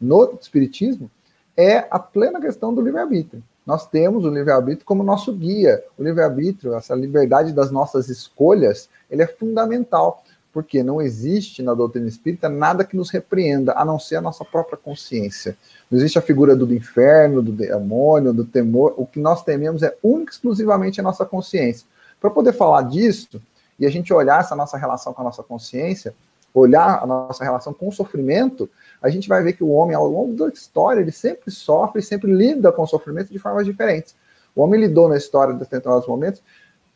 no 0.00 0.38
Espiritismo 0.40 1.10
é 1.56 1.86
a 1.90 1.98
plena 1.98 2.40
questão 2.40 2.72
do 2.72 2.80
livre-arbítrio. 2.80 3.42
Nós 3.66 3.86
temos 3.86 4.24
o 4.24 4.30
livre-arbítrio 4.30 4.86
como 4.86 5.02
nosso 5.02 5.32
guia. 5.32 5.82
O 5.98 6.04
livre-arbítrio, 6.04 6.74
essa 6.74 6.94
liberdade 6.94 7.52
das 7.52 7.70
nossas 7.70 8.08
escolhas, 8.08 8.88
ele 9.10 9.22
é 9.22 9.26
fundamental. 9.26 10.22
Porque 10.52 10.82
não 10.82 11.00
existe 11.00 11.62
na 11.62 11.72
doutrina 11.72 12.06
espírita 12.06 12.48
nada 12.48 12.84
que 12.84 12.96
nos 12.96 13.10
repreenda, 13.10 13.72
a 13.74 13.84
não 13.84 13.98
ser 13.98 14.16
a 14.16 14.20
nossa 14.20 14.44
própria 14.44 14.76
consciência. 14.76 15.56
Não 15.90 15.98
existe 15.98 16.18
a 16.18 16.22
figura 16.22 16.54
do 16.54 16.72
inferno, 16.74 17.42
do 17.42 17.52
demônio, 17.52 18.32
do 18.34 18.44
temor. 18.44 18.94
O 18.96 19.06
que 19.06 19.18
nós 19.18 19.42
tememos 19.42 19.82
é 19.82 19.96
única 20.02 20.30
e 20.30 20.34
exclusivamente 20.34 21.00
a 21.00 21.02
nossa 21.02 21.24
consciência. 21.24 21.86
Para 22.20 22.30
poder 22.30 22.52
falar 22.52 22.82
disso, 22.82 23.40
e 23.78 23.86
a 23.86 23.90
gente 23.90 24.12
olhar 24.12 24.40
essa 24.40 24.54
nossa 24.54 24.76
relação 24.76 25.14
com 25.14 25.22
a 25.22 25.24
nossa 25.24 25.42
consciência, 25.42 26.14
olhar 26.54 27.02
a 27.02 27.06
nossa 27.06 27.42
relação 27.42 27.72
com 27.72 27.88
o 27.88 27.92
sofrimento, 27.92 28.68
a 29.00 29.08
gente 29.08 29.28
vai 29.28 29.42
ver 29.42 29.54
que 29.54 29.64
o 29.64 29.70
homem, 29.70 29.96
ao 29.96 30.06
longo 30.06 30.34
da 30.34 30.48
história, 30.48 31.00
ele 31.00 31.10
sempre 31.10 31.50
sofre, 31.50 32.02
sempre 32.02 32.30
lida 32.30 32.70
com 32.70 32.82
o 32.82 32.86
sofrimento 32.86 33.32
de 33.32 33.38
formas 33.38 33.64
diferentes. 33.64 34.14
O 34.54 34.62
homem 34.62 34.78
lidou 34.78 35.08
na 35.08 35.16
história 35.16 35.54
de 35.54 35.60
determinados 35.60 36.06
momentos 36.06 36.42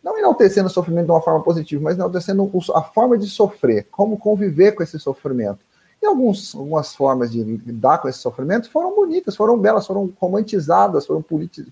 não 0.07 0.17
enaltecendo 0.17 0.69
o 0.69 0.71
sofrimento 0.71 1.07
de 1.07 1.11
uma 1.11 1.21
forma 1.21 1.43
positiva, 1.43 1.83
mas 1.83 1.97
enaltecendo 1.97 2.49
a 2.73 2.83
forma 2.83 3.19
de 3.19 3.29
sofrer, 3.29 3.89
como 3.91 4.17
conviver 4.17 4.71
com 4.71 4.81
esse 4.85 5.01
sofrimento. 5.01 5.59
E 6.01 6.07
alguns, 6.07 6.55
algumas 6.55 6.95
formas 6.95 7.33
de 7.33 7.43
lidar 7.43 7.99
com 7.99 8.09
esse 8.09 8.21
sofrimento 8.21 8.71
foram 8.71 8.95
bonitas, 8.95 9.35
foram 9.35 9.59
belas, 9.59 9.85
foram 9.85 10.13
romantizadas, 10.21 11.05
foram, 11.07 11.25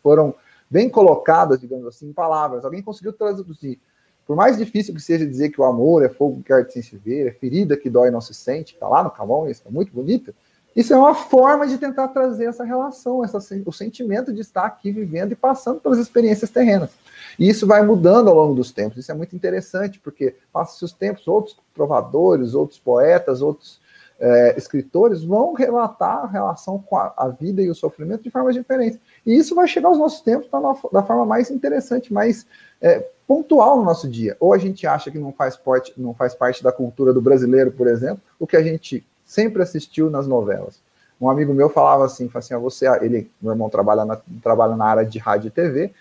foram 0.02 0.34
bem 0.68 0.90
colocadas, 0.90 1.60
digamos 1.60 1.86
assim, 1.86 2.08
em 2.08 2.12
palavras. 2.12 2.64
Alguém 2.64 2.82
conseguiu 2.82 3.12
traduzir. 3.12 3.78
Por 4.26 4.34
mais 4.34 4.56
difícil 4.56 4.92
que 4.92 5.00
seja 5.00 5.24
dizer 5.24 5.50
que 5.50 5.60
o 5.60 5.64
amor 5.64 6.04
é 6.04 6.08
fogo 6.08 6.42
que 6.42 6.52
arde 6.52 6.72
sem 6.72 6.82
se 6.82 6.96
ver, 6.96 7.28
é 7.28 7.30
ferida 7.30 7.76
que 7.76 7.88
dói 7.88 8.08
e 8.08 8.10
não 8.10 8.20
se 8.20 8.34
sente, 8.34 8.74
está 8.74 8.88
lá 8.88 9.04
no 9.04 9.12
Camões, 9.12 9.62
é 9.64 9.70
muito 9.70 9.92
bonita. 9.92 10.34
Isso 10.74 10.92
é 10.92 10.96
uma 10.96 11.14
forma 11.14 11.66
de 11.66 11.78
tentar 11.78 12.08
trazer 12.08 12.46
essa 12.46 12.64
relação, 12.64 13.24
essa, 13.24 13.38
o 13.64 13.72
sentimento 13.72 14.32
de 14.32 14.40
estar 14.40 14.64
aqui 14.64 14.90
vivendo 14.90 15.32
e 15.32 15.36
passando 15.36 15.80
pelas 15.80 15.98
experiências 15.98 16.50
terrenas. 16.50 16.90
E 17.38 17.48
isso 17.48 17.66
vai 17.66 17.82
mudando 17.82 18.28
ao 18.28 18.34
longo 18.34 18.54
dos 18.54 18.72
tempos. 18.72 18.98
Isso 18.98 19.12
é 19.12 19.14
muito 19.14 19.36
interessante, 19.36 20.00
porque 20.00 20.34
passa 20.52 20.84
os 20.84 20.92
tempos, 20.92 21.28
outros 21.28 21.56
trovadores, 21.74 22.54
outros 22.54 22.78
poetas, 22.78 23.40
outros 23.40 23.80
é, 24.18 24.54
escritores 24.56 25.22
vão 25.22 25.52
relatar 25.52 26.24
a 26.24 26.26
relação 26.26 26.78
com 26.78 26.96
a, 26.96 27.12
a, 27.16 27.28
vida 27.28 27.60
e 27.62 27.68
o 27.68 27.74
sofrimento 27.74 28.22
de 28.22 28.30
formas 28.30 28.54
diferentes. 28.54 28.98
E 29.26 29.36
isso 29.36 29.54
vai 29.54 29.66
chegar 29.66 29.88
aos 29.88 29.98
nossos 29.98 30.20
tempos 30.20 30.48
da, 30.50 30.60
da 30.92 31.02
forma 31.02 31.26
mais 31.26 31.50
interessante, 31.50 32.12
mais 32.12 32.46
é, 32.80 33.06
pontual 33.26 33.76
no 33.76 33.84
nosso 33.84 34.08
dia. 34.08 34.36
Ou 34.38 34.52
a 34.52 34.58
gente 34.58 34.86
acha 34.86 35.10
que 35.10 35.18
não 35.18 35.32
faz, 35.32 35.56
parte, 35.56 35.92
não 35.96 36.14
faz 36.14 36.34
parte 36.34 36.62
da 36.62 36.72
cultura 36.72 37.12
do 37.12 37.20
brasileiro, 37.20 37.72
por 37.72 37.86
exemplo, 37.86 38.22
o 38.38 38.46
que 38.46 38.56
a 38.56 38.62
gente 38.62 39.04
sempre 39.24 39.62
assistiu 39.62 40.10
nas 40.10 40.26
novelas. 40.26 40.80
Um 41.20 41.30
amigo 41.30 41.54
meu 41.54 41.68
falava 41.68 42.04
assim, 42.04 42.30
assim, 42.34 42.54
ah, 42.54 42.58
você, 42.58 42.86
ele, 43.00 43.30
meu 43.40 43.52
irmão 43.52 43.70
trabalha 43.70 44.04
na, 44.04 44.18
trabalha 44.42 44.76
na 44.76 44.84
área 44.84 45.04
de 45.04 45.18
rádio 45.18 45.48
e 45.48 45.50
TV, 45.50 45.92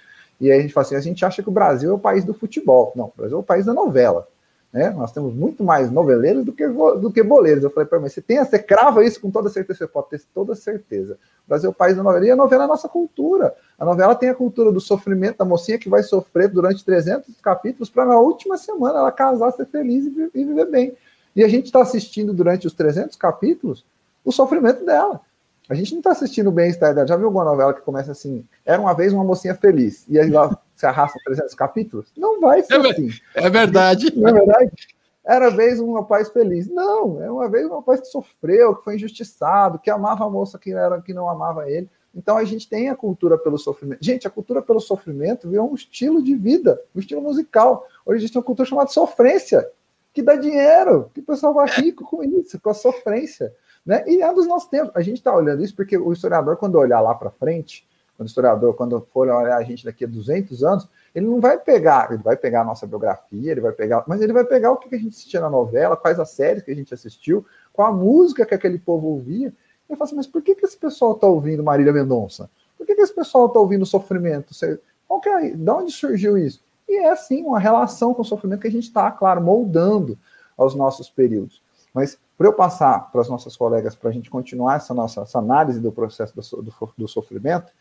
e 0.41 0.51
aí 0.51 0.59
a 0.59 0.61
gente 0.61 0.73
fala 0.73 0.85
assim, 0.85 0.95
a 0.95 0.99
gente 0.99 1.23
acha 1.23 1.41
que 1.41 1.49
o 1.49 1.51
Brasil 1.51 1.91
é 1.91 1.93
o 1.93 1.99
país 1.99 2.25
do 2.25 2.33
futebol. 2.33 2.91
Não, 2.95 3.05
o 3.05 3.13
Brasil 3.15 3.37
é 3.37 3.39
o 3.39 3.43
país 3.43 3.65
da 3.65 3.73
novela. 3.73 4.27
Né? 4.73 4.89
Nós 4.89 5.11
temos 5.11 5.35
muito 5.35 5.63
mais 5.63 5.91
noveleiros 5.91 6.43
do 6.43 6.51
que, 6.51 6.67
do 6.67 7.11
que 7.11 7.21
boleiros. 7.21 7.63
Eu 7.63 7.69
falei 7.69 7.87
para 7.87 7.99
ele, 7.99 8.09
você 8.09 8.21
tem, 8.21 8.43
você 8.43 8.57
crava 8.57 9.05
isso 9.05 9.21
com 9.21 9.29
toda 9.29 9.47
certeza, 9.47 9.77
você 9.79 9.87
pode 9.87 10.09
ter 10.09 10.21
toda 10.33 10.55
certeza. 10.55 11.13
O 11.45 11.49
Brasil 11.49 11.67
é 11.67 11.71
o 11.71 11.75
país 11.75 11.95
da 11.95 12.01
novela, 12.01 12.25
e 12.25 12.31
a 12.31 12.35
novela 12.35 12.63
é 12.63 12.65
a 12.65 12.67
nossa 12.67 12.89
cultura. 12.89 13.53
A 13.77 13.85
novela 13.85 14.15
tem 14.15 14.29
a 14.29 14.35
cultura 14.35 14.71
do 14.71 14.81
sofrimento 14.81 15.37
da 15.37 15.45
mocinha 15.45 15.77
que 15.77 15.87
vai 15.87 16.01
sofrer 16.01 16.49
durante 16.49 16.83
300 16.83 17.39
capítulos 17.39 17.89
para 17.89 18.05
na 18.05 18.17
última 18.19 18.57
semana 18.57 18.97
ela 18.97 19.11
casar, 19.11 19.51
ser 19.51 19.67
feliz 19.67 20.07
e 20.33 20.43
viver 20.43 20.65
bem. 20.65 20.97
E 21.35 21.43
a 21.43 21.47
gente 21.47 21.65
está 21.65 21.81
assistindo 21.81 22.33
durante 22.33 22.67
os 22.67 22.73
300 22.73 23.15
capítulos 23.15 23.85
o 24.23 24.31
sofrimento 24.31 24.85
dela. 24.85 25.21
A 25.69 25.75
gente 25.75 25.91
não 25.91 25.99
está 25.99 26.11
assistindo 26.11 26.47
o 26.47 26.51
bem-estar 26.51 26.93
dela. 26.93 27.07
Já 27.07 27.15
viu 27.15 27.27
alguma 27.27 27.45
novela 27.45 27.73
que 27.73 27.81
começa 27.81 28.11
assim? 28.11 28.45
Era 28.65 28.81
uma 28.81 28.93
vez 28.93 29.13
uma 29.13 29.23
mocinha 29.23 29.55
feliz. 29.55 30.05
E 30.09 30.19
aí 30.19 30.29
lá 30.29 30.57
se 30.75 30.85
arrasta 30.85 31.17
300 31.25 31.53
capítulos? 31.55 32.11
Não 32.17 32.39
vai 32.39 32.61
ser 32.63 32.85
é, 32.85 32.89
assim. 32.89 33.09
É 33.33 33.49
verdade. 33.49 34.13
Não 34.15 34.29
é 34.29 34.33
verdade? 34.33 34.71
Era 35.25 35.49
vez 35.49 35.79
um 35.79 35.93
rapaz 35.93 36.29
feliz. 36.29 36.67
Não, 36.67 37.23
é 37.23 37.31
uma 37.31 37.47
vez 37.47 37.65
um 37.65 37.75
rapaz 37.75 38.01
que 38.01 38.07
sofreu, 38.07 38.75
que 38.75 38.83
foi 38.83 38.95
injustiçado, 38.95 39.79
que 39.79 39.89
amava 39.89 40.25
a 40.25 40.29
moça 40.29 40.59
que, 40.59 40.73
era, 40.73 41.01
que 41.01 41.13
não 41.13 41.29
amava 41.29 41.69
ele. 41.69 41.89
Então 42.13 42.37
a 42.37 42.43
gente 42.43 42.69
tem 42.69 42.89
a 42.89 42.95
cultura 42.95 43.37
pelo 43.37 43.57
sofrimento. 43.57 44.03
Gente, 44.03 44.27
a 44.27 44.29
cultura 44.29 44.61
pelo 44.61 44.79
sofrimento 44.81 45.49
virou 45.49 45.71
um 45.71 45.75
estilo 45.75 46.21
de 46.21 46.35
vida, 46.35 46.79
um 46.93 46.99
estilo 46.99 47.21
musical. 47.21 47.87
Hoje 48.05 48.17
a 48.17 48.21
gente 48.21 48.33
tem 48.33 48.39
uma 48.39 48.45
cultura 48.45 48.67
chamada 48.67 48.89
sofrência, 48.89 49.67
que 50.13 50.21
dá 50.21 50.35
dinheiro, 50.35 51.09
que 51.13 51.19
o 51.21 51.23
pessoal 51.23 51.53
vai 51.53 51.67
rico 51.67 52.05
com 52.05 52.23
isso, 52.23 52.59
com 52.59 52.69
a 52.69 52.73
sofrência. 52.73 53.53
Né? 53.85 54.03
E 54.07 54.21
é 54.21 54.33
dos 54.33 54.47
nossos 54.47 54.69
tempos. 54.69 54.91
A 54.95 55.01
gente 55.01 55.17
está 55.17 55.35
olhando 55.35 55.63
isso 55.63 55.75
porque 55.75 55.97
o 55.97 56.13
historiador, 56.13 56.55
quando 56.57 56.75
olhar 56.75 57.01
lá 57.01 57.15
para 57.15 57.31
frente, 57.31 57.85
quando 58.15 58.27
o 58.27 58.29
historiador, 58.29 58.75
quando 58.75 59.05
for 59.11 59.27
olhar 59.27 59.57
a 59.57 59.63
gente 59.63 59.83
daqui 59.83 60.05
a 60.05 60.07
200 60.07 60.63
anos, 60.63 60.87
ele 61.15 61.25
não 61.25 61.41
vai 61.41 61.57
pegar, 61.57 62.11
ele 62.11 62.21
vai 62.21 62.37
pegar 62.37 62.61
a 62.61 62.63
nossa 62.63 62.85
biografia, 62.85 63.51
ele 63.51 63.61
vai 63.61 63.71
pegar, 63.71 64.03
mas 64.07 64.21
ele 64.21 64.31
vai 64.31 64.45
pegar 64.45 64.71
o 64.71 64.77
que 64.77 64.93
a 64.93 64.97
gente 64.97 65.09
assistia 65.09 65.41
na 65.41 65.49
novela, 65.49 65.97
quais 65.97 66.19
as 66.19 66.29
séries 66.29 66.63
que 66.63 66.71
a 66.71 66.75
gente 66.75 66.93
assistiu, 66.93 67.45
qual 67.73 67.89
a 67.89 67.91
música 67.91 68.45
que 68.45 68.53
aquele 68.53 68.77
povo 68.77 69.07
ouvia. 69.07 69.47
E 69.89 69.91
eu 69.91 69.97
falo 69.97 70.07
assim, 70.07 70.15
mas 70.15 70.27
por 70.27 70.41
que, 70.43 70.53
que 70.55 70.65
esse 70.65 70.77
pessoal 70.77 71.13
está 71.13 71.25
ouvindo 71.25 71.63
Marília 71.63 71.91
Mendonça? 71.91 72.49
Por 72.77 72.85
que, 72.85 72.95
que 72.95 73.01
esse 73.01 73.13
pessoal 73.13 73.47
está 73.47 73.59
ouvindo 73.59 73.85
sofrimento? 73.85 74.53
Qual 75.07 75.19
que 75.19 75.29
é, 75.29 75.49
de 75.51 75.69
onde 75.69 75.91
surgiu 75.91 76.37
isso? 76.37 76.63
E 76.93 76.97
é 76.97 77.09
assim, 77.09 77.43
uma 77.43 77.59
relação 77.59 78.13
com 78.13 78.21
o 78.21 78.25
sofrimento 78.25 78.61
que 78.61 78.67
a 78.67 78.71
gente 78.71 78.83
está, 78.83 79.09
claro, 79.09 79.41
moldando 79.41 80.15
aos 80.55 80.75
nossos 80.75 81.09
períodos. 81.09 81.59
Mas 81.91 82.19
para 82.37 82.47
eu 82.47 82.53
passar 82.53 83.11
para 83.11 83.19
as 83.19 83.27
nossas 83.27 83.57
colegas, 83.57 83.95
para 83.95 84.11
a 84.11 84.13
gente 84.13 84.29
continuar 84.29 84.75
essa 84.75 84.93
nossa 84.93 85.21
essa 85.21 85.39
análise 85.39 85.79
do 85.79 85.91
processo 85.91 86.35
do, 86.35 86.61
do, 86.61 86.93
do 86.95 87.07
sofrimento, 87.07 87.71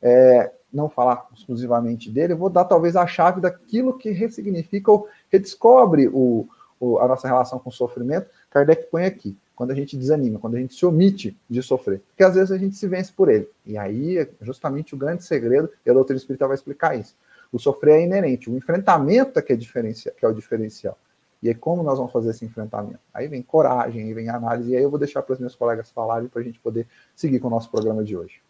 é, 0.00 0.52
não 0.72 0.88
falar 0.88 1.26
exclusivamente 1.36 2.08
dele, 2.10 2.32
eu 2.32 2.36
vou 2.36 2.48
dar 2.48 2.64
talvez 2.64 2.94
a 2.94 3.06
chave 3.08 3.40
daquilo 3.40 3.98
que 3.98 4.10
ressignifica 4.10 4.92
ou 4.92 5.08
redescobre 5.32 6.08
o, 6.08 6.48
o, 6.78 6.98
a 7.00 7.08
nossa 7.08 7.26
relação 7.26 7.58
com 7.58 7.70
o 7.70 7.72
sofrimento. 7.72 8.30
Kardec 8.50 8.88
põe 8.88 9.04
aqui, 9.04 9.36
quando 9.56 9.72
a 9.72 9.74
gente 9.74 9.96
desanima, 9.96 10.38
quando 10.38 10.54
a 10.54 10.60
gente 10.60 10.74
se 10.74 10.86
omite 10.86 11.36
de 11.48 11.60
sofrer, 11.60 12.00
porque 12.08 12.22
às 12.22 12.36
vezes 12.36 12.52
a 12.52 12.56
gente 12.56 12.76
se 12.76 12.86
vence 12.86 13.12
por 13.12 13.28
ele. 13.28 13.48
E 13.66 13.76
aí 13.76 14.18
é 14.18 14.30
justamente 14.42 14.94
o 14.94 14.98
grande 14.98 15.24
segredo, 15.24 15.68
e 15.84 15.90
a 15.90 15.92
doutrina 15.92 16.18
espírita 16.18 16.46
vai 16.46 16.54
explicar 16.54 16.96
isso. 16.96 17.16
O 17.52 17.58
sofrer 17.58 18.00
é 18.00 18.02
inerente, 18.02 18.48
o 18.48 18.56
enfrentamento 18.56 19.38
é 19.38 19.42
que 19.42 19.52
é, 19.52 19.56
diferencia, 19.56 20.12
que 20.16 20.24
é 20.24 20.28
o 20.28 20.32
diferencial. 20.32 20.96
E 21.42 21.48
aí, 21.48 21.54
como 21.54 21.82
nós 21.82 21.96
vamos 21.98 22.12
fazer 22.12 22.30
esse 22.30 22.44
enfrentamento? 22.44 23.00
Aí 23.12 23.26
vem 23.26 23.42
coragem, 23.42 24.04
aí 24.04 24.12
vem 24.14 24.28
análise, 24.28 24.70
e 24.70 24.76
aí 24.76 24.82
eu 24.82 24.90
vou 24.90 24.98
deixar 24.98 25.22
para 25.22 25.32
os 25.32 25.40
meus 25.40 25.54
colegas 25.54 25.90
falarem 25.90 26.28
para 26.28 26.40
a 26.40 26.44
gente 26.44 26.60
poder 26.60 26.86
seguir 27.14 27.40
com 27.40 27.48
o 27.48 27.50
nosso 27.50 27.70
programa 27.70 28.04
de 28.04 28.16
hoje. 28.16 28.40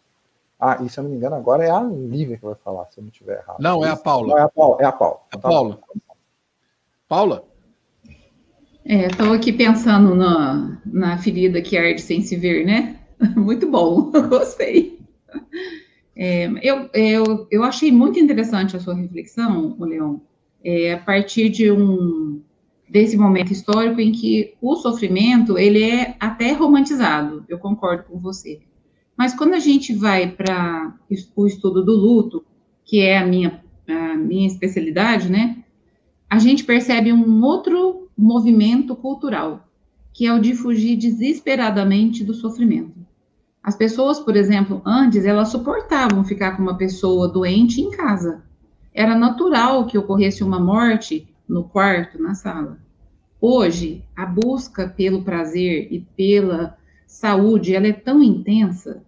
Ah, 0.59 0.77
e 0.83 0.89
se 0.89 0.99
eu 0.99 1.03
não 1.03 1.09
me 1.09 1.17
engano, 1.17 1.35
agora 1.35 1.65
é 1.65 1.71
a 1.71 1.81
Lívia 1.81 2.37
que 2.37 2.45
vai 2.45 2.53
falar, 2.53 2.85
se 2.91 2.99
eu 2.99 3.01
não 3.01 3.09
estiver 3.09 3.39
errado. 3.39 3.59
Não, 3.59 3.83
é 3.83 3.89
a 3.89 3.95
Paula. 3.95 4.27
Não, 4.27 4.37
é 4.37 4.41
a 4.41 4.49
Paula. 4.49 4.77
É 4.79 4.85
a 4.85 4.91
Paula. 4.91 5.19
É 5.31 5.35
a 5.35 5.39
Paula. 5.39 5.79
Paula? 7.07 7.45
É, 8.85 9.07
estou 9.07 9.33
aqui 9.33 9.53
pensando 9.53 10.13
na, 10.15 10.79
na 10.85 11.17
ferida 11.17 11.61
que 11.61 11.77
arde 11.77 12.01
sem 12.01 12.21
se 12.21 12.35
ver, 12.35 12.65
né? 12.65 12.99
Muito 13.35 13.69
bom, 13.69 14.11
gostei. 14.29 14.90
É, 16.15 16.51
eu, 16.61 16.89
eu, 16.93 17.47
eu 17.49 17.63
achei 17.63 17.91
muito 17.91 18.19
interessante 18.19 18.75
a 18.75 18.79
sua 18.79 18.93
reflexão, 18.93 19.75
Leon, 19.79 20.17
é, 20.63 20.93
a 20.93 20.99
partir 20.99 21.49
de 21.49 21.71
um 21.71 22.41
desse 22.89 23.15
momento 23.15 23.53
histórico 23.53 24.01
em 24.01 24.11
que 24.11 24.53
o 24.61 24.75
sofrimento 24.75 25.57
ele 25.57 25.81
é 25.81 26.15
até 26.19 26.51
romantizado. 26.51 27.45
Eu 27.47 27.57
concordo 27.57 28.03
com 28.03 28.19
você. 28.19 28.59
Mas 29.15 29.33
quando 29.33 29.53
a 29.53 29.59
gente 29.59 29.93
vai 29.93 30.29
para 30.29 30.93
o 31.35 31.47
estudo 31.47 31.85
do 31.85 31.95
luto, 31.95 32.43
que 32.83 32.99
é 32.99 33.17
a 33.17 33.25
minha, 33.25 33.63
a 33.87 34.15
minha 34.15 34.45
especialidade, 34.45 35.31
né? 35.31 35.63
A 36.29 36.37
gente 36.37 36.65
percebe 36.65 37.13
um 37.13 37.43
outro 37.43 38.09
movimento 38.17 38.93
cultural, 38.95 39.67
que 40.13 40.25
é 40.25 40.33
o 40.33 40.39
de 40.39 40.53
fugir 40.53 40.97
desesperadamente 40.97 42.23
do 42.23 42.33
sofrimento. 42.33 42.95
As 43.63 43.75
pessoas, 43.75 44.19
por 44.19 44.35
exemplo, 44.35 44.81
antes, 44.85 45.23
elas 45.23 45.49
suportavam 45.49 46.23
ficar 46.23 46.55
com 46.55 46.63
uma 46.63 46.77
pessoa 46.77 47.27
doente 47.27 47.79
em 47.79 47.91
casa. 47.91 48.43
Era 48.93 49.15
natural 49.15 49.85
que 49.85 49.97
ocorresse 49.97 50.43
uma 50.43 50.59
morte 50.59 51.27
no 51.47 51.63
quarto, 51.63 52.21
na 52.21 52.33
sala. 52.33 52.79
Hoje, 53.39 54.03
a 54.15 54.25
busca 54.25 54.87
pelo 54.87 55.23
prazer 55.23 55.87
e 55.91 55.99
pela 55.99 56.77
saúde, 57.05 57.75
ela 57.75 57.87
é 57.87 57.93
tão 57.93 58.23
intensa 58.23 59.03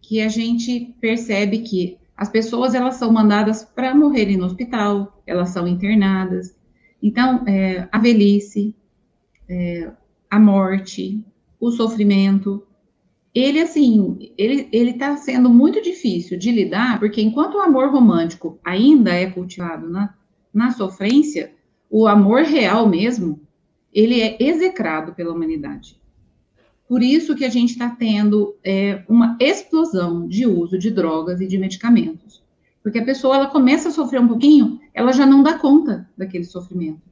que 0.00 0.20
a 0.20 0.28
gente 0.28 0.94
percebe 1.00 1.60
que 1.60 1.98
as 2.16 2.28
pessoas 2.28 2.74
elas 2.74 2.96
são 2.96 3.10
mandadas 3.10 3.64
para 3.64 3.94
morrerem 3.94 4.36
no 4.36 4.44
hospital, 4.44 5.22
elas 5.26 5.50
são 5.50 5.66
internadas. 5.66 6.54
Então, 7.02 7.44
é, 7.46 7.88
a 7.90 7.98
velhice, 7.98 8.74
é, 9.48 9.90
a 10.30 10.38
morte, 10.38 11.24
o 11.58 11.70
sofrimento, 11.70 12.66
ele 13.34 13.60
assim, 13.60 14.32
ele 14.36 14.68
ele 14.72 14.90
está 14.90 15.16
sendo 15.16 15.48
muito 15.48 15.80
difícil 15.80 16.38
de 16.38 16.50
lidar, 16.50 16.98
porque 16.98 17.22
enquanto 17.22 17.54
o 17.54 17.60
amor 17.60 17.90
romântico 17.90 18.58
ainda 18.64 19.12
é 19.12 19.30
cultivado 19.30 19.88
na, 19.88 20.14
na 20.52 20.72
sofrência, 20.72 21.52
o 21.88 22.06
amor 22.06 22.42
real 22.42 22.88
mesmo, 22.88 23.40
ele 23.92 24.20
é 24.20 24.36
execrado 24.40 25.14
pela 25.14 25.32
humanidade. 25.32 26.00
Por 26.88 27.02
isso 27.02 27.36
que 27.36 27.44
a 27.44 27.48
gente 27.48 27.70
está 27.70 27.88
tendo 27.88 28.56
é, 28.64 29.04
uma 29.08 29.36
explosão 29.40 30.26
de 30.26 30.44
uso 30.44 30.76
de 30.76 30.90
drogas 30.90 31.40
e 31.40 31.46
de 31.46 31.56
medicamentos. 31.56 32.42
Porque 32.82 32.98
a 32.98 33.04
pessoa 33.04 33.36
ela 33.36 33.46
começa 33.46 33.90
a 33.90 33.92
sofrer 33.92 34.20
um 34.20 34.26
pouquinho, 34.26 34.80
ela 34.92 35.12
já 35.12 35.24
não 35.24 35.42
dá 35.42 35.58
conta 35.58 36.08
daquele 36.16 36.44
sofrimento. 36.44 37.02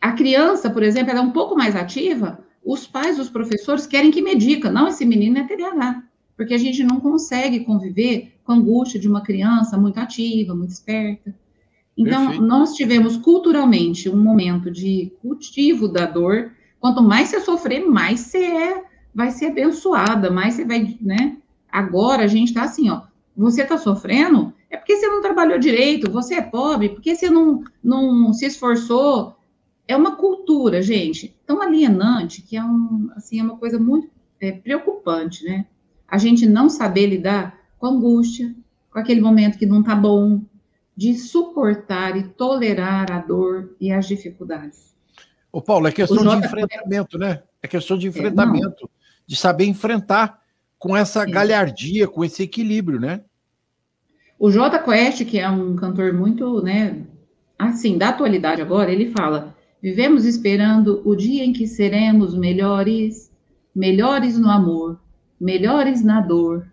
a 0.00 0.12
criança, 0.12 0.70
por 0.70 0.82
exemplo, 0.82 1.10
ela 1.10 1.20
é 1.20 1.22
um 1.22 1.32
pouco 1.32 1.56
mais 1.56 1.74
ativa, 1.74 2.38
os 2.66 2.84
pais, 2.84 3.16
os 3.20 3.30
professores 3.30 3.86
querem 3.86 4.10
que 4.10 4.20
medica, 4.20 4.72
não, 4.72 4.88
esse 4.88 5.06
menino 5.06 5.38
é 5.38 5.44
TDAH, 5.44 6.02
porque 6.36 6.52
a 6.52 6.58
gente 6.58 6.82
não 6.82 6.98
consegue 6.98 7.60
conviver 7.60 8.32
com 8.42 8.50
a 8.50 8.56
angústia 8.56 8.98
de 8.98 9.08
uma 9.08 9.20
criança 9.20 9.78
muito 9.78 9.98
ativa, 9.98 10.52
muito 10.52 10.70
esperta. 10.70 11.32
Então, 11.96 12.22
Perfeito. 12.22 12.44
nós 12.44 12.74
tivemos 12.74 13.16
culturalmente 13.16 14.08
um 14.08 14.16
momento 14.16 14.68
de 14.68 15.12
cultivo 15.22 15.86
da 15.86 16.06
dor. 16.06 16.50
Quanto 16.80 17.00
mais 17.02 17.28
você 17.28 17.40
sofrer, 17.40 17.86
mais 17.86 18.20
você 18.20 18.44
é, 18.44 18.84
vai 19.14 19.30
ser 19.30 19.46
abençoada, 19.46 20.28
mais 20.28 20.54
você 20.54 20.64
vai, 20.64 20.98
né? 21.00 21.36
Agora 21.70 22.24
a 22.24 22.26
gente 22.26 22.48
está 22.48 22.64
assim, 22.64 22.90
ó. 22.90 23.02
Você 23.36 23.62
está 23.62 23.78
sofrendo, 23.78 24.52
é 24.68 24.76
porque 24.76 24.96
você 24.96 25.06
não 25.06 25.22
trabalhou 25.22 25.58
direito, 25.58 26.10
você 26.10 26.34
é 26.34 26.42
pobre, 26.42 26.88
porque 26.88 27.14
você 27.14 27.30
não, 27.30 27.62
não 27.82 28.32
se 28.32 28.44
esforçou. 28.44 29.35
É 29.88 29.96
uma 29.96 30.16
cultura, 30.16 30.82
gente, 30.82 31.34
tão 31.46 31.62
alienante 31.62 32.42
que 32.42 32.56
é, 32.56 32.64
um, 32.64 33.10
assim, 33.14 33.38
é 33.38 33.42
uma 33.42 33.56
coisa 33.56 33.78
muito 33.78 34.10
é, 34.40 34.52
preocupante, 34.52 35.44
né? 35.44 35.66
A 36.08 36.18
gente 36.18 36.46
não 36.46 36.68
saber 36.68 37.06
lidar 37.06 37.58
com 37.78 37.86
angústia, 37.86 38.54
com 38.90 38.98
aquele 38.98 39.20
momento 39.20 39.58
que 39.58 39.66
não 39.66 39.80
está 39.80 39.94
bom, 39.94 40.42
de 40.96 41.14
suportar 41.14 42.16
e 42.16 42.24
tolerar 42.24 43.12
a 43.12 43.18
dor 43.18 43.76
e 43.80 43.92
as 43.92 44.08
dificuldades. 44.08 44.94
Ô, 45.52 45.60
Paulo, 45.60 45.86
é 45.86 45.92
questão 45.92 46.22
J... 46.22 46.40
de 46.40 46.46
enfrentamento, 46.46 47.18
né? 47.18 47.42
É 47.62 47.68
questão 47.68 47.96
de 47.96 48.06
é, 48.06 48.10
enfrentamento, 48.10 48.84
é, 48.84 48.88
de 49.26 49.36
saber 49.36 49.66
enfrentar 49.66 50.40
com 50.78 50.96
essa 50.96 51.24
Sim. 51.24 51.30
galhardia, 51.30 52.08
com 52.08 52.24
esse 52.24 52.42
equilíbrio, 52.42 53.00
né? 53.00 53.22
O 54.38 54.50
J 54.50 54.78
Quest, 54.78 55.24
que 55.24 55.38
é 55.38 55.48
um 55.48 55.74
cantor 55.76 56.12
muito, 56.12 56.62
né, 56.62 57.02
assim, 57.58 57.96
da 57.96 58.10
atualidade 58.10 58.60
agora, 58.60 58.92
ele 58.92 59.10
fala: 59.10 59.55
"Vivemos 59.82 60.24
esperando 60.24 61.02
o 61.04 61.14
dia 61.14 61.44
em 61.44 61.52
que 61.52 61.66
seremos 61.66 62.36
melhores, 62.36 63.30
melhores 63.74 64.38
no 64.38 64.50
amor, 64.50 64.98
melhores 65.40 66.02
na 66.02 66.20
dor, 66.20 66.66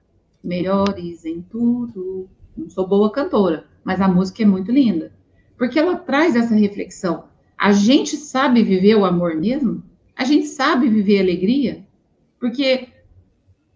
melhores 0.44 1.26
em 1.26 1.42
tudo". 1.42 2.28
Não 2.56 2.70
sou 2.70 2.88
boa 2.88 3.12
cantora, 3.12 3.66
mas 3.84 4.00
a 4.00 4.08
música 4.08 4.44
é 4.44 4.46
muito 4.46 4.72
linda, 4.72 5.12
porque 5.58 5.80
ela 5.80 5.96
traz 5.96 6.36
essa 6.36 6.56
reflexão. 6.56 7.26
A 7.58 7.72
gente 7.72 8.16
sabe 8.16 8.64
viver 8.64 8.96
o 8.96 9.06
amor 9.06 9.36
mesmo? 9.36 9.84
A 10.16 10.24
gente 10.24 10.48
sabe 10.48 10.90
viver 10.90 11.20
alegria? 11.20 11.86
Porque 12.40 12.90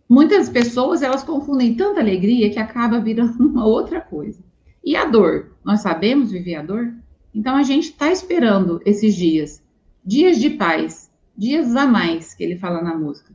muitas 0.08 0.50
pessoas 0.50 1.02
elas 1.02 1.24
confundem 1.24 1.76
tanta 1.76 2.00
alegria 2.00 2.50
que 2.50 2.60
acaba 2.60 3.00
virando 3.00 3.38
uma 3.48 3.66
outra 3.66 4.00
coisa. 4.00 4.44
E 4.84 4.96
a 4.96 5.06
dor? 5.06 5.52
Nós 5.64 5.82
sabemos 5.82 6.32
viver 6.32 6.56
a 6.56 6.62
dor? 6.62 6.94
Então 7.38 7.56
a 7.56 7.62
gente 7.62 7.90
está 7.90 8.12
esperando 8.12 8.82
esses 8.84 9.16
dias, 9.16 9.64
dias 10.04 10.40
de 10.40 10.50
paz, 10.50 11.12
dias 11.38 11.76
a 11.76 11.86
mais 11.86 12.34
que 12.34 12.44
ele 12.44 12.58
fala 12.58 12.82
na 12.82 12.98
música, 12.98 13.32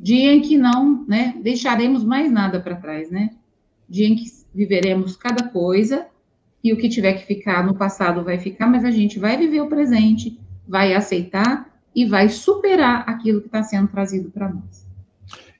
dia 0.00 0.32
em 0.32 0.40
que 0.40 0.56
não, 0.56 1.04
né, 1.06 1.38
deixaremos 1.42 2.02
mais 2.02 2.32
nada 2.32 2.58
para 2.58 2.76
trás, 2.76 3.10
né? 3.10 3.28
Dia 3.86 4.08
em 4.08 4.16
que 4.16 4.24
viveremos 4.54 5.16
cada 5.18 5.50
coisa 5.50 6.06
e 6.64 6.72
o 6.72 6.78
que 6.78 6.88
tiver 6.88 7.12
que 7.12 7.26
ficar 7.26 7.62
no 7.62 7.74
passado 7.74 8.24
vai 8.24 8.38
ficar, 8.38 8.66
mas 8.66 8.86
a 8.86 8.90
gente 8.90 9.18
vai 9.18 9.36
viver 9.36 9.60
o 9.60 9.68
presente, 9.68 10.40
vai 10.66 10.94
aceitar 10.94 11.70
e 11.94 12.06
vai 12.06 12.30
superar 12.30 13.04
aquilo 13.06 13.42
que 13.42 13.48
está 13.48 13.62
sendo 13.62 13.88
trazido 13.88 14.30
para 14.30 14.48
nós. 14.48 14.86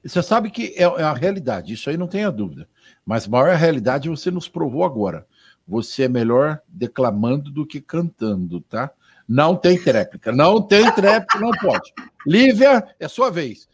Você 0.02 0.22
sabe 0.22 0.50
que 0.50 0.72
é, 0.78 0.84
é, 0.84 1.02
a 1.02 1.12
realidade, 1.12 1.74
isso 1.74 1.90
aí 1.90 1.98
não 1.98 2.08
tenha 2.08 2.30
dúvida. 2.30 2.66
Mas 3.04 3.28
maior 3.28 3.54
realidade 3.54 4.08
você 4.08 4.30
nos 4.30 4.48
provou 4.48 4.82
agora. 4.82 5.26
Você 5.66 6.04
é 6.04 6.08
melhor 6.08 6.60
declamando 6.68 7.50
do 7.50 7.66
que 7.66 7.80
cantando, 7.80 8.60
tá? 8.60 8.90
Não 9.28 9.56
tem 9.56 9.78
tréplica, 9.78 10.32
não 10.32 10.60
tem 10.60 10.90
tréplica, 10.92 11.38
não 11.38 11.50
pode. 11.52 11.92
Lívia, 12.26 12.86
é 12.98 13.08
sua 13.08 13.30
vez. 13.30 13.68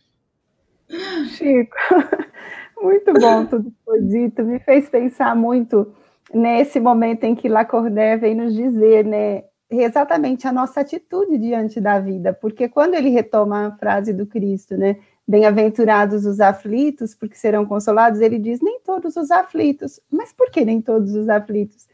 Chico, 1.37 1.76
muito 2.80 3.12
bom 3.14 3.45
tudo 3.47 3.71
que 3.71 3.76
foi 3.85 4.02
dito. 4.02 4.45
Me 4.45 4.59
fez 4.59 4.88
pensar 4.88 5.34
muito 5.34 5.93
nesse 6.32 6.78
momento 6.78 7.25
em 7.25 7.34
que 7.34 7.49
Lacordaire 7.49 8.21
vem 8.21 8.34
nos 8.34 8.54
dizer, 8.54 9.04
né, 9.04 9.45
exatamente 9.71 10.47
a 10.47 10.52
nossa 10.52 10.80
atitude 10.80 11.39
diante 11.39 11.80
da 11.80 11.99
vida, 11.99 12.32
porque 12.32 12.69
quando 12.69 12.95
ele 12.95 13.10
retoma 13.10 13.67
a 13.67 13.76
frase 13.76 14.13
do 14.13 14.26
Cristo, 14.26 14.76
né, 14.76 14.97
bem-aventurados 15.28 16.25
os 16.25 16.41
aflitos, 16.41 17.14
porque 17.14 17.36
serão 17.36 17.67
consolados, 17.67 18.23
ele 18.23 18.38
diz 18.38 18.62
nem 18.62 18.80
todos 18.80 19.14
os 19.14 19.30
aflitos. 19.30 20.00
Mas 20.10 20.32
por 20.32 20.50
que 20.50 20.64
nem 20.64 20.80
todos 20.80 21.14
os 21.14 21.28
aflitos? 21.28 21.86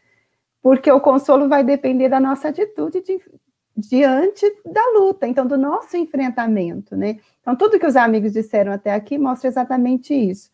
Porque 0.63 0.91
o 0.91 1.01
consolo 1.01 1.49
vai 1.49 1.65
depender 1.65 2.09
da 2.09 2.21
nossa 2.21 2.49
atitude 2.49 3.03
de, 3.03 3.21
diante 3.77 4.47
da 4.65 4.83
luta, 4.95 5.27
então 5.27 5.45
do 5.47 5.59
nosso 5.59 5.97
enfrentamento, 5.97 6.97
né? 6.97 7.19
Então 7.41 7.57
tudo 7.57 7.79
que 7.79 7.87
os 7.87 7.97
amigos 7.97 8.33
disseram 8.33 8.73
até 8.73 8.93
aqui 8.93 9.19
mostra 9.19 9.49
exatamente 9.49 10.15
isso. 10.15 10.49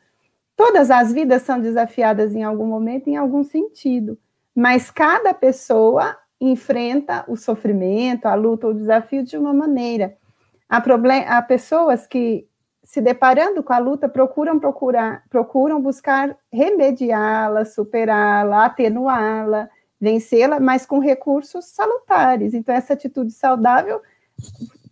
Todas 0.57 0.91
as 0.91 1.13
vidas 1.13 1.43
são 1.43 1.61
desafiadas 1.61 2.35
em 2.35 2.43
algum 2.43 2.67
momento, 2.67 3.09
em 3.09 3.17
algum 3.17 3.45
sentido, 3.45 4.19
mas 4.55 4.91
cada 4.91 5.35
pessoa 5.35 6.17
enfrenta 6.41 7.25
o 7.29 7.37
sofrimento, 7.37 8.27
a 8.27 8.35
luta, 8.35 8.67
o 8.67 8.75
desafio 8.75 9.23
de 9.23 9.37
uma 9.37 9.53
maneira. 9.53 10.17
Há, 10.69 10.83
há 11.29 11.43
pessoas 11.43 12.07
que, 12.07 12.47
se 12.91 13.01
deparando 13.01 13.63
com 13.63 13.73
a 13.73 13.79
luta, 13.79 14.09
procuram 14.09 14.59
procurar, 14.59 15.23
procuram 15.31 15.81
buscar 15.81 16.37
remediá-la, 16.53 17.65
superá-la, 17.65 18.65
atenuá-la, 18.65 19.71
vencê-la, 20.01 20.59
mas 20.59 20.85
com 20.85 20.99
recursos 20.99 21.67
salutares. 21.67 22.53
Então, 22.53 22.75
essa 22.75 22.95
atitude 22.95 23.31
saudável 23.31 24.03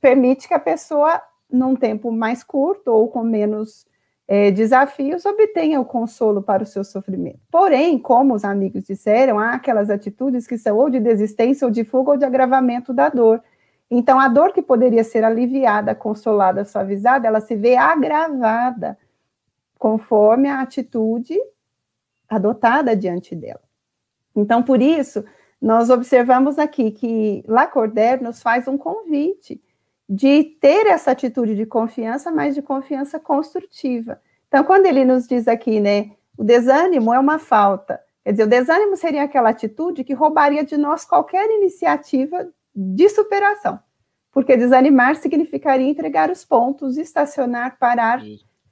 permite 0.00 0.46
que 0.46 0.54
a 0.54 0.60
pessoa, 0.60 1.20
num 1.50 1.74
tempo 1.74 2.12
mais 2.12 2.44
curto 2.44 2.92
ou 2.92 3.08
com 3.08 3.24
menos 3.24 3.84
é, 4.28 4.52
desafios, 4.52 5.26
obtenha 5.26 5.80
o 5.80 5.84
consolo 5.84 6.40
para 6.40 6.62
o 6.62 6.66
seu 6.66 6.84
sofrimento. 6.84 7.40
Porém, 7.50 7.98
como 7.98 8.32
os 8.32 8.44
amigos 8.44 8.84
disseram, 8.84 9.40
há 9.40 9.54
aquelas 9.54 9.90
atitudes 9.90 10.46
que 10.46 10.56
são 10.56 10.76
ou 10.76 10.88
de 10.88 11.00
desistência, 11.00 11.66
ou 11.66 11.70
de 11.72 11.82
fuga, 11.82 12.12
ou 12.12 12.16
de 12.16 12.24
agravamento 12.24 12.94
da 12.94 13.08
dor. 13.08 13.42
Então, 13.90 14.20
a 14.20 14.28
dor 14.28 14.52
que 14.52 14.60
poderia 14.60 15.02
ser 15.02 15.24
aliviada, 15.24 15.94
consolada, 15.94 16.64
suavizada, 16.64 17.26
ela 17.26 17.40
se 17.40 17.56
vê 17.56 17.76
agravada 17.76 18.98
conforme 19.78 20.48
a 20.48 20.60
atitude 20.60 21.38
adotada 22.28 22.94
diante 22.94 23.34
dela. 23.34 23.62
Então, 24.36 24.62
por 24.62 24.82
isso, 24.82 25.24
nós 25.60 25.88
observamos 25.88 26.58
aqui 26.58 26.90
que 26.90 27.42
Lacordaire 27.48 28.22
nos 28.22 28.42
faz 28.42 28.68
um 28.68 28.76
convite 28.76 29.60
de 30.08 30.44
ter 30.44 30.86
essa 30.86 31.10
atitude 31.10 31.54
de 31.54 31.66
confiança, 31.66 32.30
mas 32.30 32.54
de 32.54 32.62
confiança 32.62 33.18
construtiva. 33.18 34.20
Então, 34.48 34.64
quando 34.64 34.86
ele 34.86 35.04
nos 35.04 35.26
diz 35.26 35.48
aqui, 35.48 35.80
né, 35.80 36.12
o 36.36 36.44
desânimo 36.44 37.12
é 37.12 37.18
uma 37.18 37.38
falta. 37.38 38.00
Quer 38.22 38.32
dizer, 38.32 38.44
o 38.44 38.48
desânimo 38.48 38.96
seria 38.96 39.24
aquela 39.24 39.50
atitude 39.50 40.04
que 40.04 40.14
roubaria 40.14 40.64
de 40.64 40.76
nós 40.76 41.04
qualquer 41.04 41.48
iniciativa 41.50 42.48
de 42.80 43.08
superação. 43.08 43.80
Porque 44.30 44.56
desanimar 44.56 45.16
significaria 45.16 45.88
entregar 45.88 46.30
os 46.30 46.44
pontos, 46.44 46.96
estacionar, 46.96 47.76
parar, 47.76 48.22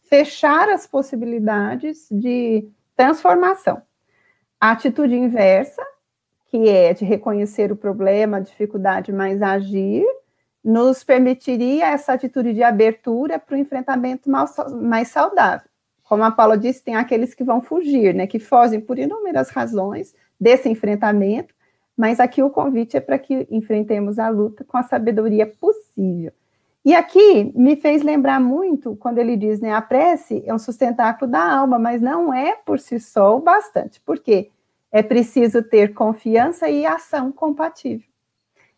fechar 0.02 0.68
as 0.68 0.86
possibilidades 0.86 2.06
de 2.10 2.68
transformação. 2.94 3.82
A 4.60 4.70
atitude 4.70 5.16
inversa, 5.16 5.82
que 6.46 6.68
é 6.68 6.94
de 6.94 7.04
reconhecer 7.04 7.72
o 7.72 7.76
problema, 7.76 8.36
a 8.36 8.40
dificuldade, 8.40 9.12
mas 9.12 9.42
agir, 9.42 10.06
nos 10.62 11.02
permitiria 11.02 11.86
essa 11.88 12.12
atitude 12.12 12.54
de 12.54 12.62
abertura 12.62 13.38
para 13.38 13.56
o 13.56 13.58
enfrentamento 13.58 14.30
mais 14.30 15.08
saudável. 15.08 15.68
Como 16.04 16.22
a 16.22 16.30
Paula 16.30 16.56
disse, 16.56 16.84
tem 16.84 16.94
aqueles 16.94 17.34
que 17.34 17.42
vão 17.42 17.60
fugir, 17.60 18.14
né, 18.14 18.28
que 18.28 18.38
fogem 18.38 18.80
por 18.80 18.98
inúmeras 18.98 19.50
razões 19.50 20.14
desse 20.38 20.68
enfrentamento, 20.68 21.52
mas 21.96 22.20
aqui 22.20 22.42
o 22.42 22.50
convite 22.50 22.96
é 22.96 23.00
para 23.00 23.18
que 23.18 23.46
enfrentemos 23.50 24.18
a 24.18 24.28
luta 24.28 24.64
com 24.64 24.76
a 24.76 24.82
sabedoria 24.82 25.46
possível. 25.46 26.32
E 26.84 26.94
aqui 26.94 27.52
me 27.56 27.74
fez 27.74 28.02
lembrar 28.02 28.38
muito 28.38 28.94
quando 28.96 29.18
ele 29.18 29.36
diz, 29.36 29.60
né, 29.60 29.72
a 29.72 29.82
prece 29.82 30.44
é 30.46 30.54
um 30.54 30.58
sustentáculo 30.58 31.28
da 31.28 31.42
alma, 31.42 31.78
mas 31.78 32.00
não 32.00 32.32
é 32.32 32.54
por 32.54 32.78
si 32.78 33.00
só 33.00 33.36
o 33.36 33.40
bastante. 33.40 34.00
Por 34.00 34.20
quê? 34.20 34.50
É 34.92 35.02
preciso 35.02 35.62
ter 35.62 35.94
confiança 35.94 36.68
e 36.68 36.86
ação 36.86 37.32
compatível. 37.32 38.06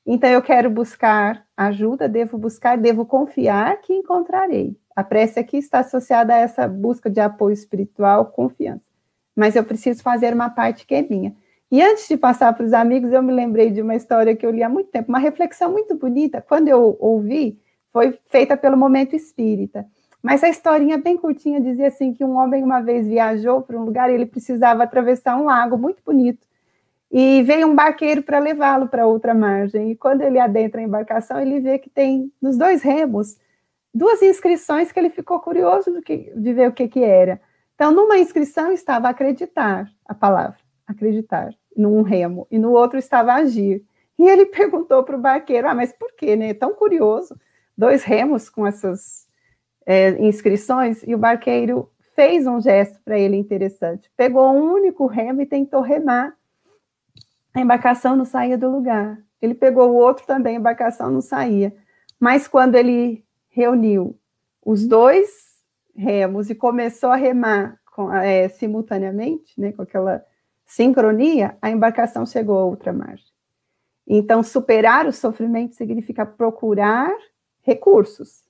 Então, 0.06 0.30
eu 0.30 0.40
quero 0.40 0.70
buscar 0.70 1.44
ajuda, 1.54 2.08
devo 2.08 2.38
buscar, 2.38 2.78
devo 2.78 3.04
confiar 3.04 3.78
que 3.82 3.92
encontrarei. 3.92 4.74
A 4.96 5.04
prece 5.04 5.38
aqui 5.38 5.58
está 5.58 5.80
associada 5.80 6.34
a 6.34 6.38
essa 6.38 6.66
busca 6.66 7.10
de 7.10 7.20
apoio 7.20 7.52
espiritual, 7.52 8.24
confiança. 8.24 8.80
Mas 9.36 9.54
eu 9.54 9.62
preciso 9.62 10.02
fazer 10.02 10.32
uma 10.32 10.48
parte 10.48 10.86
que 10.86 10.94
é 10.94 11.02
minha. 11.02 11.36
E 11.70 11.82
antes 11.82 12.08
de 12.08 12.16
passar 12.16 12.54
para 12.54 12.64
os 12.64 12.72
amigos, 12.72 13.12
eu 13.12 13.22
me 13.22 13.32
lembrei 13.32 13.70
de 13.70 13.82
uma 13.82 13.94
história 13.94 14.34
que 14.34 14.44
eu 14.46 14.50
li 14.50 14.62
há 14.62 14.68
muito 14.68 14.90
tempo, 14.90 15.10
uma 15.10 15.18
reflexão 15.18 15.70
muito 15.70 15.94
bonita. 15.94 16.40
Quando 16.40 16.68
eu 16.68 16.96
ouvi, 16.98 17.60
foi 17.92 18.18
feita 18.26 18.56
pelo 18.56 18.76
Momento 18.76 19.14
Espírita. 19.14 19.86
Mas 20.22 20.42
a 20.42 20.48
historinha 20.48 20.98
bem 20.98 21.16
curtinha 21.16 21.60
dizia 21.60 21.88
assim 21.88 22.12
que 22.12 22.24
um 22.24 22.36
homem 22.36 22.62
uma 22.62 22.80
vez 22.80 23.06
viajou 23.06 23.62
para 23.62 23.78
um 23.78 23.84
lugar 23.84 24.10
e 24.10 24.14
ele 24.14 24.26
precisava 24.26 24.82
atravessar 24.82 25.36
um 25.36 25.44
lago 25.44 25.76
muito 25.76 26.02
bonito. 26.04 26.46
e 27.10 27.42
veio 27.42 27.66
um 27.66 27.74
barqueiro 27.74 28.22
para 28.22 28.38
levá-lo 28.38 28.88
para 28.88 29.06
outra 29.06 29.34
margem. 29.34 29.90
E 29.90 29.96
quando 29.96 30.22
ele 30.22 30.38
adentra 30.38 30.80
a 30.80 30.84
embarcação, 30.84 31.40
ele 31.40 31.60
vê 31.60 31.78
que 31.78 31.88
tem 31.90 32.32
nos 32.40 32.56
dois 32.58 32.82
remos 32.82 33.36
duas 33.94 34.22
inscrições 34.22 34.92
que 34.92 34.98
ele 34.98 35.10
ficou 35.10 35.40
curioso 35.40 36.00
que, 36.02 36.32
de 36.36 36.52
ver 36.52 36.68
o 36.68 36.72
que, 36.72 36.88
que 36.88 37.02
era. 37.02 37.40
Então, 37.74 37.92
numa 37.92 38.18
inscrição 38.18 38.72
estava 38.72 39.08
acreditar, 39.08 39.88
a 40.06 40.14
palavra, 40.14 40.58
acreditar, 40.88 41.54
num 41.76 42.02
remo, 42.02 42.46
e 42.50 42.58
no 42.58 42.72
outro 42.72 42.98
estava 42.98 43.34
agir. 43.34 43.84
E 44.18 44.28
ele 44.28 44.46
perguntou 44.50 45.04
para 45.04 45.16
o 45.16 45.20
barqueiro: 45.20 45.68
Ah, 45.68 45.74
mas 45.74 45.92
por 45.92 46.12
quê, 46.14 46.34
né? 46.34 46.54
Tão 46.54 46.74
curioso, 46.74 47.38
dois 47.76 48.02
remos 48.02 48.48
com 48.48 48.66
essas 48.66 49.28
é, 49.86 50.10
inscrições, 50.20 51.02
e 51.06 51.14
o 51.14 51.18
barqueiro 51.18 51.90
fez 52.14 52.46
um 52.46 52.60
gesto 52.60 53.00
para 53.04 53.18
ele 53.18 53.36
interessante. 53.36 54.10
Pegou 54.16 54.52
um 54.52 54.72
único 54.72 55.06
remo 55.06 55.42
e 55.42 55.46
tentou 55.46 55.80
remar 55.80 56.36
a 57.58 57.60
embarcação 57.60 58.14
não 58.14 58.24
saía 58.24 58.56
do 58.56 58.70
lugar. 58.70 59.18
Ele 59.42 59.54
pegou 59.54 59.90
o 59.90 59.96
outro 59.96 60.26
também, 60.26 60.56
a 60.56 60.60
embarcação 60.60 61.10
não 61.10 61.20
saía. 61.20 61.74
Mas 62.18 62.46
quando 62.46 62.76
ele 62.76 63.24
reuniu 63.48 64.18
os 64.64 64.86
dois 64.86 65.58
remos 65.94 66.50
e 66.50 66.54
começou 66.54 67.10
a 67.10 67.16
remar 67.16 67.80
é, 68.22 68.48
simultaneamente, 68.48 69.60
né, 69.60 69.72
com 69.72 69.82
aquela 69.82 70.24
sincronia, 70.68 71.56
a 71.62 71.70
embarcação 71.70 72.26
chegou 72.26 72.58
a 72.58 72.64
outra 72.64 72.92
margem. 72.92 73.26
Então, 74.06 74.42
superar 74.42 75.06
o 75.06 75.12
sofrimento 75.12 75.74
significa 75.74 76.24
procurar 76.24 77.10
recursos. 77.62 78.44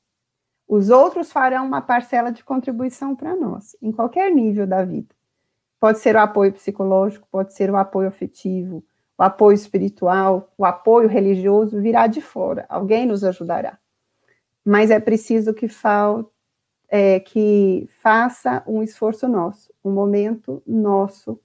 Os 0.67 0.91
outros 0.91 1.33
farão 1.33 1.65
uma 1.65 1.81
parcela 1.81 2.31
de 2.31 2.45
contribuição 2.45 3.17
para 3.17 3.35
nós, 3.35 3.75
em 3.81 3.91
qualquer 3.91 4.31
nível 4.31 4.67
da 4.67 4.85
vida. 4.85 5.15
Pode 5.81 6.01
ser 6.01 6.17
o 6.17 6.21
apoio 6.21 6.53
psicológico, 6.53 7.27
pode 7.31 7.55
ser 7.55 7.71
o 7.71 7.77
apoio 7.77 8.09
afetivo, 8.09 8.85
o 9.17 9.23
apoio 9.23 9.55
espiritual, 9.55 10.53
o 10.59 10.65
apoio 10.65 11.09
religioso 11.09 11.81
virá 11.81 12.07
de 12.09 12.21
fora, 12.21 12.67
alguém 12.69 13.07
nos 13.07 13.23
ajudará. 13.23 13.79
Mas 14.65 14.91
é 14.91 14.99
preciso 14.99 15.55
que, 15.55 15.69
fal, 15.69 16.33
é, 16.89 17.21
que 17.21 17.89
faça 18.03 18.63
um 18.67 18.83
esforço 18.83 19.29
nosso, 19.29 19.73
um 19.85 19.93
momento 19.93 20.63
nosso 20.67 21.41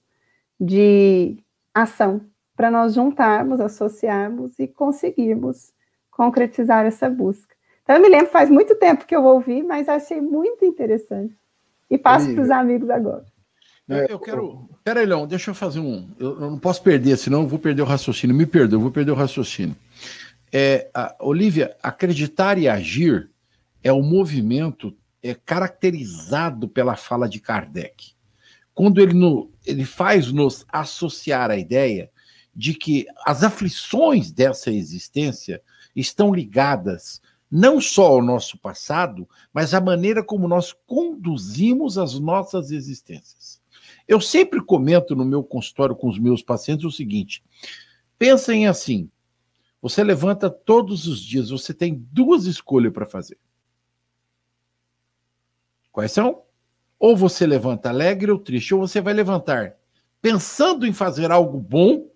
de 0.64 1.36
ação, 1.74 2.20
para 2.56 2.70
nós 2.70 2.94
juntarmos, 2.94 3.60
associarmos 3.60 4.58
e 4.58 4.66
conseguirmos 4.66 5.72
concretizar 6.10 6.86
essa 6.86 7.10
busca. 7.10 7.54
Então, 7.82 7.96
eu 7.96 8.02
me 8.02 8.08
lembro, 8.08 8.30
faz 8.30 8.48
muito 8.48 8.74
tempo 8.76 9.04
que 9.04 9.14
eu 9.14 9.24
ouvi, 9.24 9.62
mas 9.62 9.88
achei 9.88 10.20
muito 10.20 10.64
interessante. 10.64 11.36
E 11.90 11.98
passo 11.98 12.32
para 12.32 12.42
os 12.42 12.50
amigos 12.50 12.88
agora. 12.88 13.24
Eu, 13.86 14.06
eu 14.06 14.18
quero. 14.18 14.68
Pera 14.82 15.00
aí, 15.00 15.06
Leão, 15.06 15.26
deixa 15.26 15.50
eu 15.50 15.54
fazer 15.54 15.80
um. 15.80 16.08
Eu, 16.18 16.40
eu, 16.40 16.50
não 16.50 16.58
posso 16.58 16.82
perder, 16.82 17.16
senão 17.18 17.42
eu 17.42 17.48
vou 17.48 17.58
perder 17.58 17.82
o 17.82 17.86
raciocínio. 17.86 18.34
Me 18.34 18.46
perdoa, 18.46 18.78
eu 18.78 18.80
vou 18.80 18.90
perder 18.90 19.12
o 19.12 19.16
raciocínio. 19.16 19.76
É, 20.50 20.88
a, 20.94 21.14
Olivia, 21.20 21.76
acreditar 21.82 22.56
e 22.56 22.66
agir 22.66 23.30
é 23.82 23.92
o 23.92 23.96
um 23.96 24.02
movimento 24.02 24.96
é, 25.22 25.34
caracterizado 25.34 26.66
pela 26.66 26.96
fala 26.96 27.28
de 27.28 27.40
Kardec. 27.40 28.14
Quando 28.72 29.00
ele, 29.00 29.12
no, 29.12 29.50
ele 29.64 29.84
faz 29.84 30.30
nos 30.32 30.64
associar 30.68 31.50
a 31.50 31.56
ideia 31.56 32.10
de 32.54 32.74
que 32.74 33.06
as 33.24 33.42
aflições 33.42 34.30
dessa 34.30 34.70
existência 34.70 35.62
estão 35.94 36.32
ligadas 36.32 37.20
não 37.50 37.80
só 37.80 38.06
ao 38.06 38.22
nosso 38.22 38.58
passado, 38.58 39.28
mas 39.52 39.74
à 39.74 39.80
maneira 39.80 40.24
como 40.24 40.48
nós 40.48 40.72
conduzimos 40.86 41.98
as 41.98 42.18
nossas 42.18 42.70
existências. 42.70 43.62
Eu 44.06 44.20
sempre 44.20 44.60
comento 44.60 45.14
no 45.14 45.24
meu 45.24 45.42
consultório 45.42 45.94
com 45.96 46.08
os 46.08 46.18
meus 46.18 46.42
pacientes 46.42 46.84
o 46.84 46.90
seguinte: 46.90 47.42
pensem 48.18 48.66
assim. 48.66 49.10
Você 49.80 50.02
levanta 50.02 50.48
todos 50.48 51.06
os 51.06 51.20
dias, 51.20 51.50
você 51.50 51.74
tem 51.74 51.94
duas 52.10 52.46
escolhas 52.46 52.90
para 52.92 53.04
fazer. 53.04 53.38
Quais 55.92 56.10
são? 56.10 56.43
Ou 57.04 57.14
você 57.14 57.46
levanta 57.46 57.90
alegre 57.90 58.30
ou 58.30 58.38
triste, 58.38 58.74
ou 58.74 58.80
você 58.80 59.00
vai 59.00 59.12
levantar 59.12 59.76
pensando 60.24 60.86
em 60.86 60.92
fazer 60.94 61.30
algo 61.30 61.60
bom, 61.60 62.10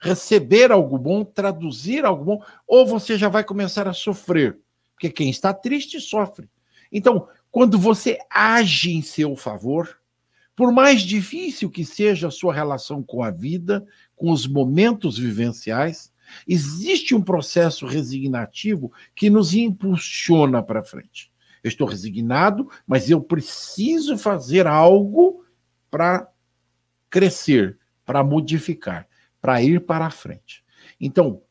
receber 0.00 0.72
algo 0.72 0.96
bom, 0.96 1.22
traduzir 1.22 2.06
algo 2.06 2.24
bom, 2.24 2.44
ou 2.66 2.86
você 2.86 3.18
já 3.18 3.28
vai 3.28 3.44
começar 3.44 3.86
a 3.86 3.92
sofrer. 3.92 4.58
Porque 4.94 5.10
quem 5.10 5.28
está 5.28 5.52
triste 5.52 6.00
sofre. 6.00 6.48
Então, 6.90 7.28
quando 7.50 7.78
você 7.78 8.16
age 8.30 8.92
em 8.92 9.02
seu 9.02 9.36
favor, 9.36 10.00
por 10.56 10.72
mais 10.72 11.02
difícil 11.02 11.68
que 11.68 11.84
seja 11.84 12.28
a 12.28 12.30
sua 12.30 12.54
relação 12.54 13.02
com 13.02 13.22
a 13.22 13.30
vida, 13.30 13.86
com 14.16 14.30
os 14.30 14.46
momentos 14.46 15.18
vivenciais, 15.18 16.10
existe 16.48 17.14
um 17.14 17.20
processo 17.20 17.84
resignativo 17.84 18.90
que 19.14 19.28
nos 19.28 19.52
impulsiona 19.52 20.62
para 20.62 20.82
frente. 20.82 21.29
Eu 21.62 21.68
estou 21.68 21.86
resignado, 21.86 22.70
mas 22.86 23.10
eu 23.10 23.20
preciso 23.20 24.16
fazer 24.16 24.66
algo 24.66 25.44
para 25.90 26.30
crescer, 27.08 27.78
para 28.04 28.24
modificar, 28.24 29.08
para 29.40 29.62
ir 29.62 29.84
para 29.84 30.06
a 30.06 30.10
frente. 30.10 30.64
Então, 31.00 31.42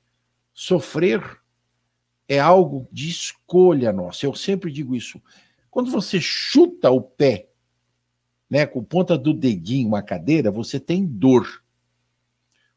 sofrer 0.53 1.39
é 2.27 2.39
algo 2.39 2.87
de 2.91 3.09
escolha 3.09 3.91
nossa. 3.91 4.25
Eu 4.25 4.35
sempre 4.35 4.71
digo 4.71 4.95
isso. 4.95 5.21
Quando 5.71 5.91
você 5.91 6.19
chuta 6.21 6.89
o 6.91 7.01
pé 7.01 7.49
né, 8.49 8.65
com 8.65 8.83
ponta 8.83 9.17
do 9.17 9.33
dedinho 9.33 9.87
uma 9.87 10.01
cadeira, 10.01 10.51
você 10.51 10.79
tem 10.79 11.05
dor. 11.05 11.63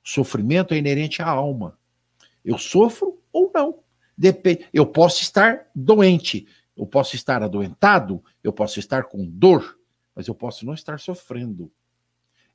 Sofrimento 0.03 0.75
é 0.75 0.79
inerente 0.79 1.23
à 1.23 1.29
alma. 1.29 1.79
Eu 2.45 2.59
sofro 2.59 3.23
ou 3.33 3.51
não. 3.55 3.79
Depende. 4.17 4.67
Eu 4.73 4.87
posso 4.87 5.23
estar 5.23 5.71
doente, 5.75 6.47
eu 6.77 6.87
posso 6.87 7.15
estar 7.15 7.43
adoentado, 7.43 8.23
eu 8.43 8.53
posso 8.53 8.79
estar 8.79 9.05
com 9.05 9.27
dor, 9.27 9.79
mas 10.15 10.27
eu 10.27 10.35
posso 10.35 10.65
não 10.65 10.75
estar 10.75 10.99
sofrendo. 10.99 11.71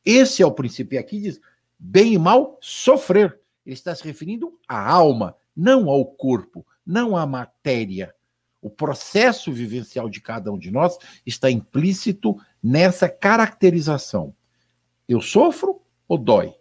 Esse 0.04 0.42
é 0.42 0.46
o 0.46 0.52
princípio. 0.52 0.96
E 0.96 1.00
aqui 1.00 1.20
diz: 1.20 1.40
bem 1.78 2.14
e 2.14 2.18
mal, 2.18 2.58
sofrer. 2.62 3.40
Ele 3.66 3.74
está 3.74 3.94
se 3.94 4.04
referindo 4.04 4.58
à 4.68 4.90
alma, 4.90 5.36
não 5.56 5.90
ao 5.90 6.06
corpo, 6.06 6.66
não 6.86 7.18
à 7.18 7.26
matéria. 7.26 8.16
O 8.62 8.70
processo 8.70 9.52
vivencial 9.52 10.10
de 10.10 10.22
cada 10.22 10.52
um 10.52 10.58
de 10.58 10.72
nós 10.72 10.98
está 11.26 11.52
implícito 11.52 12.38
nessa 12.64 13.10
caracterização. 13.10 14.34
Eu 15.08 15.22
sofro 15.22 15.82
ou 16.08 16.18
dói? 16.18 16.56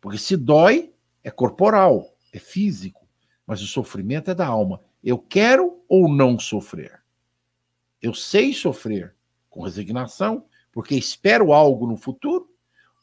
Porque 0.00 0.18
se 0.18 0.36
dói, 0.36 0.92
é 1.22 1.30
corporal, 1.30 2.14
é 2.32 2.38
físico, 2.38 3.06
mas 3.46 3.62
o 3.62 3.66
sofrimento 3.66 4.30
é 4.30 4.34
da 4.34 4.46
alma. 4.46 4.80
Eu 5.02 5.18
quero 5.18 5.82
ou 5.88 6.08
não 6.08 6.38
sofrer? 6.38 7.00
Eu 8.00 8.14
sei 8.14 8.52
sofrer 8.52 9.14
com 9.48 9.62
resignação, 9.62 10.44
porque 10.72 10.94
espero 10.94 11.52
algo 11.52 11.86
no 11.86 11.96
futuro, 11.96 12.48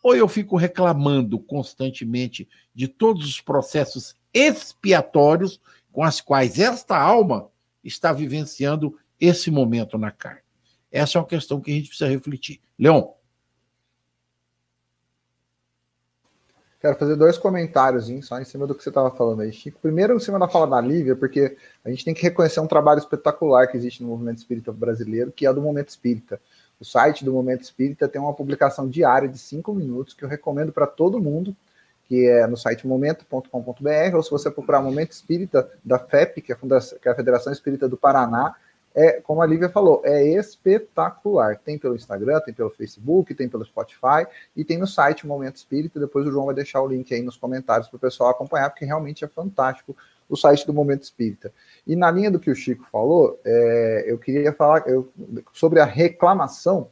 ou 0.04 0.16
eu 0.16 0.28
fico 0.28 0.56
reclamando 0.56 1.40
constantemente 1.40 2.48
de 2.74 2.88
todos 2.88 3.26
os 3.26 3.42
processos 3.42 4.16
expiatórios 4.34 5.60
com 5.92 6.04
as 6.04 6.22
quais 6.22 6.60
esta 6.60 6.98
alma 6.98 7.50
está 7.84 8.14
vivenciando 8.14 8.98
esse 9.20 9.50
momento 9.50 9.98
na 9.98 10.12
carne? 10.12 10.42
Essa 10.92 11.18
é 11.18 11.22
uma 11.22 11.28
questão 11.28 11.60
que 11.60 11.72
a 11.72 11.74
gente 11.74 11.88
precisa 11.88 12.10
refletir. 12.10 12.62
Leon. 12.78 13.04
Quero 16.86 17.00
fazer 17.00 17.16
dois 17.16 17.36
comentários 17.36 18.12
só 18.22 18.40
em 18.40 18.44
cima 18.44 18.68
do 18.68 18.76
que 18.76 18.84
você 18.84 18.90
estava 18.90 19.10
falando 19.10 19.42
aí, 19.42 19.52
Chico. 19.52 19.80
Primeiro, 19.82 20.16
em 20.16 20.20
cima 20.20 20.38
da 20.38 20.48
fala 20.48 20.68
da 20.68 20.80
Lívia, 20.80 21.16
porque 21.16 21.58
a 21.84 21.90
gente 21.90 22.06
tem 22.06 22.14
que 22.14 22.22
reconhecer 22.22 22.60
um 22.60 22.68
trabalho 22.68 23.00
espetacular 23.00 23.66
que 23.66 23.76
existe 23.76 24.04
no 24.04 24.10
movimento 24.10 24.38
espírita 24.38 24.72
brasileiro, 24.72 25.32
que 25.32 25.48
é 25.48 25.52
do 25.52 25.64
Momento 25.64 25.90
Espírita. 25.90 26.40
O 26.80 26.86
site 26.86 27.26
do 27.26 27.34
Momento 27.34 27.64
Espírita 27.64 28.08
tem 28.08 28.22
uma 28.22 28.36
publicação 28.36 28.88
diária 28.88 29.28
de 29.28 29.40
cinco 29.40 29.74
minutos 29.74 30.14
que 30.14 30.24
eu 30.24 30.30
recomendo 30.30 30.72
para 30.72 30.86
todo 30.86 31.20
mundo, 31.20 31.56
que 32.08 32.28
é 32.28 32.46
no 32.46 32.56
site 32.56 32.86
momento.com.br, 32.86 34.16
ou 34.16 34.22
se 34.22 34.30
você 34.30 34.52
procurar 34.52 34.80
Momento 34.80 35.12
Espírita 35.12 35.68
da 35.84 35.98
FEP, 35.98 36.40
que 36.40 36.54
é, 36.54 36.56
que 36.56 37.10
é 37.10 37.12
a 37.12 37.16
Federação 37.16 37.52
Espírita 37.52 37.90
do 37.90 37.98
Paraná, 37.98 38.54
é, 38.96 39.20
como 39.22 39.42
a 39.42 39.46
Lívia 39.46 39.68
falou, 39.68 40.02
é 40.06 40.24
espetacular. 40.24 41.58
Tem 41.58 41.78
pelo 41.78 41.96
Instagram, 41.96 42.40
tem 42.40 42.54
pelo 42.54 42.70
Facebook, 42.70 43.36
tem 43.36 43.50
pelo 43.50 43.66
Spotify 43.66 44.26
e 44.56 44.64
tem 44.64 44.78
no 44.78 44.88
site 44.88 45.28
Momento 45.28 45.58
Espírita. 45.58 46.00
Depois 46.00 46.26
o 46.26 46.32
João 46.32 46.46
vai 46.46 46.56
deixar 46.56 46.82
o 46.82 46.88
link 46.88 47.14
aí 47.14 47.22
nos 47.22 47.36
comentários 47.36 47.90
para 47.90 47.98
o 47.98 48.00
pessoal 48.00 48.30
acompanhar, 48.30 48.70
porque 48.70 48.86
realmente 48.86 49.26
é 49.26 49.28
fantástico 49.28 49.96
o 50.30 50.38
site 50.38 50.66
do 50.66 50.74
Momento 50.74 51.04
Espírita. 51.04 51.52
E 51.86 51.96
na 51.96 52.10
linha 52.10 52.32
do 52.32 52.40
que 52.40 52.50
o 52.50 52.56
Chico 52.56 52.88
falou, 52.92 53.40
é, 53.44 54.06
eu 54.08 54.18
queria 54.18 54.54
falar 54.54 54.88
eu, 54.88 55.12
sobre 55.54 55.80
a 55.80 55.86
reclamação 55.86 56.90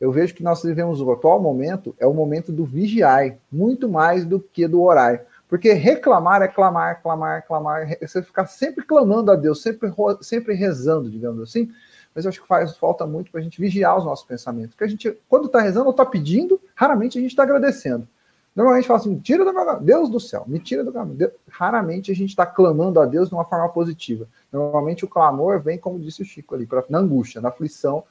eu 0.00 0.10
vejo 0.10 0.34
que 0.34 0.42
nós 0.42 0.62
vivemos 0.62 1.02
o 1.02 1.12
atual 1.12 1.40
momento 1.42 1.94
é 1.98 2.06
o 2.06 2.14
momento 2.14 2.50
do 2.50 2.64
vigiar, 2.64 3.36
muito 3.52 3.86
mais 3.86 4.24
do 4.24 4.40
que 4.40 4.66
do 4.66 4.80
orar. 4.80 5.26
Porque 5.50 5.72
reclamar 5.72 6.42
é 6.42 6.46
clamar, 6.46 7.02
clamar, 7.02 7.44
clamar, 7.44 7.88
você 8.00 8.22
ficar 8.22 8.46
sempre 8.46 8.84
clamando 8.84 9.32
a 9.32 9.34
Deus, 9.34 9.60
sempre, 9.60 9.92
sempre 10.22 10.54
rezando, 10.54 11.10
digamos 11.10 11.42
assim. 11.42 11.68
Mas 12.14 12.24
eu 12.24 12.28
acho 12.28 12.40
que 12.40 12.46
faz 12.46 12.76
falta 12.76 13.04
muito 13.04 13.32
para 13.32 13.40
a 13.40 13.42
gente 13.42 13.60
vigiar 13.60 13.98
os 13.98 14.04
nossos 14.04 14.24
pensamentos. 14.24 14.70
Porque 14.70 14.84
a 14.84 14.86
gente, 14.86 15.18
quando 15.28 15.46
está 15.46 15.60
rezando 15.60 15.86
ou 15.86 15.90
está 15.90 16.06
pedindo, 16.06 16.60
raramente 16.72 17.18
a 17.18 17.20
gente 17.20 17.32
está 17.32 17.42
agradecendo. 17.42 18.06
Normalmente 18.54 18.86
fala 18.86 19.00
assim, 19.00 19.18
tira 19.18 19.44
do 19.44 19.52
meu 19.52 19.64
caminho, 19.64 19.84
Deus 19.84 20.08
do 20.08 20.20
céu, 20.20 20.44
me 20.46 20.60
tira 20.60 20.84
do 20.84 20.92
caminho. 20.92 21.16
Deus, 21.16 21.32
raramente 21.48 22.12
a 22.12 22.14
gente 22.14 22.30
está 22.30 22.46
clamando 22.46 23.00
a 23.00 23.06
Deus 23.06 23.28
de 23.28 23.34
uma 23.34 23.44
forma 23.44 23.68
positiva. 23.70 24.28
Normalmente 24.52 25.04
o 25.04 25.08
clamor 25.08 25.60
vem, 25.60 25.78
como 25.78 25.98
disse 25.98 26.22
o 26.22 26.24
Chico 26.24 26.54
ali, 26.54 26.64
pra, 26.64 26.84
na 26.88 26.98
angústia, 26.98 27.40
na 27.40 27.48
aflição, 27.48 28.04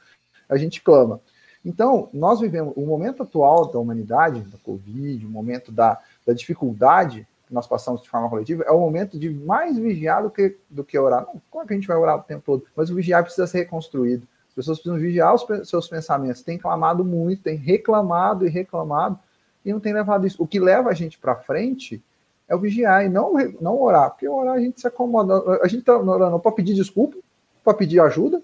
a 0.50 0.58
gente 0.58 0.82
clama. 0.82 1.22
Então, 1.64 2.10
nós 2.14 2.40
vivemos 2.40 2.74
o 2.76 2.86
momento 2.86 3.24
atual 3.24 3.66
da 3.68 3.80
humanidade, 3.80 4.42
da 4.42 4.58
Covid, 4.58 5.26
o 5.26 5.30
momento 5.30 5.72
da, 5.72 6.00
da 6.26 6.34
dificuldade 6.34 7.28
que 7.48 7.54
nós 7.54 7.66
passamos 7.66 8.04
de 8.04 8.10
forma 8.10 8.30
coletiva, 8.30 8.64
é 8.64 8.72
o 8.72 8.80
momento 8.80 9.18
de 9.18 9.30
mais 9.30 9.78
vigiar 9.78 10.22
do 10.22 10.30
que, 10.30 10.56
do 10.70 10.84
que 10.84 10.98
orar. 10.98 11.26
Não, 11.26 11.42
como 11.50 11.64
é 11.64 11.68
que 11.68 11.74
a 11.74 11.76
gente 11.76 11.88
vai 11.88 11.98
orar 11.98 12.18
o 12.18 12.22
tempo 12.22 12.44
todo? 12.46 12.64
Mas 12.76 12.92
o 12.92 12.96
vigiar 12.96 13.24
precisa 13.24 13.48
ser 13.48 13.60
reconstruído. 13.60 14.28
As 14.50 14.54
pessoas 14.54 14.78
precisam 14.78 15.00
vigiar 15.00 15.34
os 15.34 15.46
seus 15.68 15.88
pensamentos. 15.88 16.44
Tem 16.44 16.60
clamado 16.60 17.04
muito, 17.04 17.42
tem 17.42 17.56
reclamado 17.56 18.46
e 18.46 18.50
reclamado, 18.50 19.18
e 19.66 19.74
não 19.74 19.80
tem 19.80 19.94
levado 19.94 20.28
isso. 20.28 20.42
O 20.42 20.48
que 20.48 20.60
leva 20.60 20.90
a 20.90 20.94
gente 20.94 21.18
para 21.18 21.36
frente 21.36 22.04
é 22.48 22.56
o 22.56 22.60
vigiar 22.60 23.06
e 23.06 23.10
não, 23.10 23.34
não 23.60 23.82
orar, 23.82 24.12
porque 24.12 24.28
orar 24.28 24.56
a 24.56 24.60
gente 24.60 24.80
se 24.80 24.88
acomoda. 24.88 25.60
A 25.64 25.68
gente 25.68 25.80
está 25.80 25.98
orando 25.98 26.40
para 26.40 26.52
pedir 26.52 26.76
desculpa, 26.76 27.18
para 27.64 27.74
pedir 27.74 28.00
ajuda, 28.00 28.42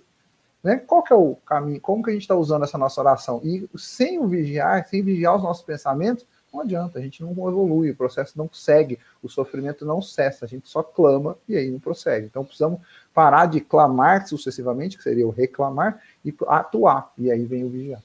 né? 0.64 0.78
Qual 0.78 1.04
que 1.04 1.14
é 1.14 1.16
o 1.16 1.36
caminho? 1.46 1.80
Como 1.80 2.04
que 2.04 2.10
a 2.10 2.14
gente 2.14 2.24
está 2.24 2.36
usando 2.36 2.64
essa 2.64 2.78
nossa 2.78 3.00
oração? 3.00 3.40
E 3.44 3.70
sem 3.78 4.18
o 4.20 4.28
vigiar, 4.28 4.88
sem 4.88 5.04
vigiar 5.04 5.36
os 5.36 5.44
nossos 5.44 5.64
pensamentos, 5.64 6.26
não 6.56 6.62
adianta, 6.62 6.98
a 7.00 7.02
gente 7.02 7.22
não 7.22 7.32
evolui, 7.32 7.92
o 7.92 7.96
processo 7.96 8.38
não 8.38 8.50
segue, 8.52 8.98
o 9.22 9.28
sofrimento 9.28 9.86
não 9.86 10.02
cessa, 10.02 10.46
a 10.46 10.48
gente 10.48 10.70
só 10.70 10.82
clama 10.82 11.38
e 11.48 11.56
aí 11.56 11.70
não 11.70 11.80
prossegue. 11.80 12.28
Então 12.28 12.46
precisamos 12.46 12.80
parar 13.14 13.46
de 13.46 13.60
clamar 13.60 14.28
sucessivamente, 14.28 14.98
que 14.98 15.04
seria 15.04 15.28
o 15.28 15.32
reclamar, 15.32 16.02
e 16.24 16.34
atuar, 16.48 17.12
e 17.18 17.30
aí 17.30 17.46
vem 17.46 17.64
o 17.64 17.70
vigiar. 17.70 18.02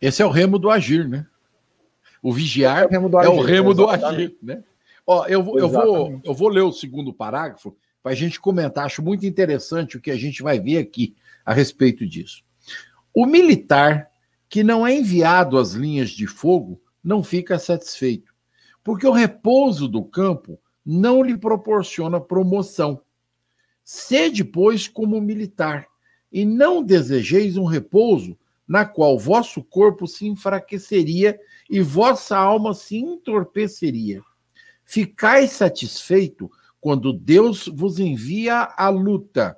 Esse 0.00 0.22
é 0.22 0.26
o 0.26 0.30
remo 0.30 0.58
do 0.58 0.68
agir, 0.68 1.08
né? 1.08 1.26
O 2.22 2.32
vigiar 2.32 2.82
é 2.82 2.86
o 2.86 2.90
remo 2.90 3.08
do 3.08 3.18
agir, 3.18 3.28
é 3.28 3.30
o 3.30 3.42
remo 3.42 3.74
do 3.74 3.88
agir 3.88 4.36
né? 4.42 4.62
Ó, 5.06 5.24
eu, 5.26 5.56
eu, 5.56 5.68
vou, 5.68 6.20
eu 6.24 6.34
vou 6.34 6.48
ler 6.48 6.62
o 6.62 6.72
segundo 6.72 7.12
parágrafo 7.12 7.76
para 8.02 8.10
a 8.10 8.14
gente 8.14 8.40
comentar. 8.40 8.86
Acho 8.86 9.02
muito 9.02 9.24
interessante 9.24 9.96
o 9.96 10.00
que 10.00 10.10
a 10.10 10.16
gente 10.16 10.42
vai 10.42 10.58
ver 10.58 10.78
aqui 10.78 11.14
a 11.44 11.54
respeito 11.54 12.04
disso. 12.04 12.42
O 13.14 13.24
militar 13.24 14.10
que 14.48 14.64
não 14.64 14.84
é 14.84 14.92
enviado 14.92 15.56
às 15.56 15.72
linhas 15.72 16.10
de 16.10 16.26
fogo 16.26 16.80
não 17.06 17.22
fica 17.22 17.56
satisfeito, 17.56 18.34
porque 18.82 19.06
o 19.06 19.12
repouso 19.12 19.86
do 19.86 20.04
campo 20.04 20.58
não 20.84 21.22
lhe 21.22 21.38
proporciona 21.38 22.20
promoção. 22.20 23.00
Sede, 23.84 24.42
pois, 24.42 24.88
como 24.88 25.20
militar, 25.20 25.86
e 26.32 26.44
não 26.44 26.82
desejeis 26.82 27.56
um 27.56 27.64
repouso 27.64 28.36
na 28.66 28.84
qual 28.84 29.16
vosso 29.16 29.62
corpo 29.62 30.08
se 30.08 30.26
enfraqueceria 30.26 31.38
e 31.70 31.80
vossa 31.80 32.36
alma 32.36 32.74
se 32.74 32.96
entorpeceria. 32.96 34.20
Ficais 34.84 35.52
satisfeito 35.52 36.50
quando 36.80 37.12
Deus 37.12 37.68
vos 37.68 38.00
envia 38.00 38.74
a 38.76 38.88
luta. 38.88 39.56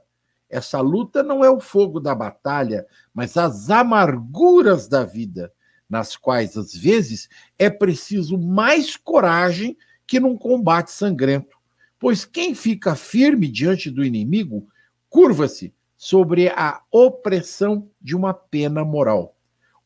Essa 0.51 0.83
luta 0.83 1.23
não 1.23 1.43
é 1.43 1.51
o 1.51 1.61
fogo 1.61 1.99
da 1.99 2.15
batalha, 2.15 2.87
mas 3.15 3.39
as 3.39 3.71
amarguras 3.71 4.87
da 4.87 5.03
vida, 5.03 5.51
nas 5.89 6.17
quais 6.17 6.57
às 6.57 6.75
vezes 6.75 7.29
é 7.59 7.71
preciso 7.71 8.37
mais 8.37 8.97
coragem 8.97 9.77
que 10.07 10.21
num 10.21 10.37
combate 10.37 10.91
sangrento. 10.91 11.57
Pois 11.99 12.25
quem 12.25 12.55
fica 12.55 12.95
firme 12.95 13.49
diante 13.49 13.91
do 13.91 14.05
inimigo 14.05 14.69
curva-se 15.09 15.75
sobre 15.97 16.49
a 16.49 16.81
opressão 16.93 17.91
de 18.01 18.15
uma 18.15 18.33
pena 18.33 18.85
moral. 18.85 19.37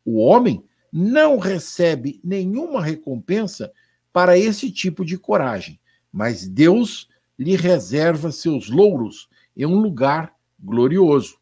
O 0.05 0.19
homem 0.19 0.65
não 0.93 1.39
recebe 1.39 2.21
nenhuma 2.23 2.83
recompensa 2.83 3.73
para 4.13 4.37
esse 4.37 4.71
tipo 4.71 5.05
de 5.05 5.17
coragem, 5.17 5.81
mas 6.13 6.47
Deus 6.47 7.09
lhe 7.39 7.57
reserva 7.57 8.31
seus 8.31 8.69
louros 8.69 9.29
em 9.57 9.65
um 9.65 9.81
lugar 9.81 10.35
glorioso. 10.61 11.39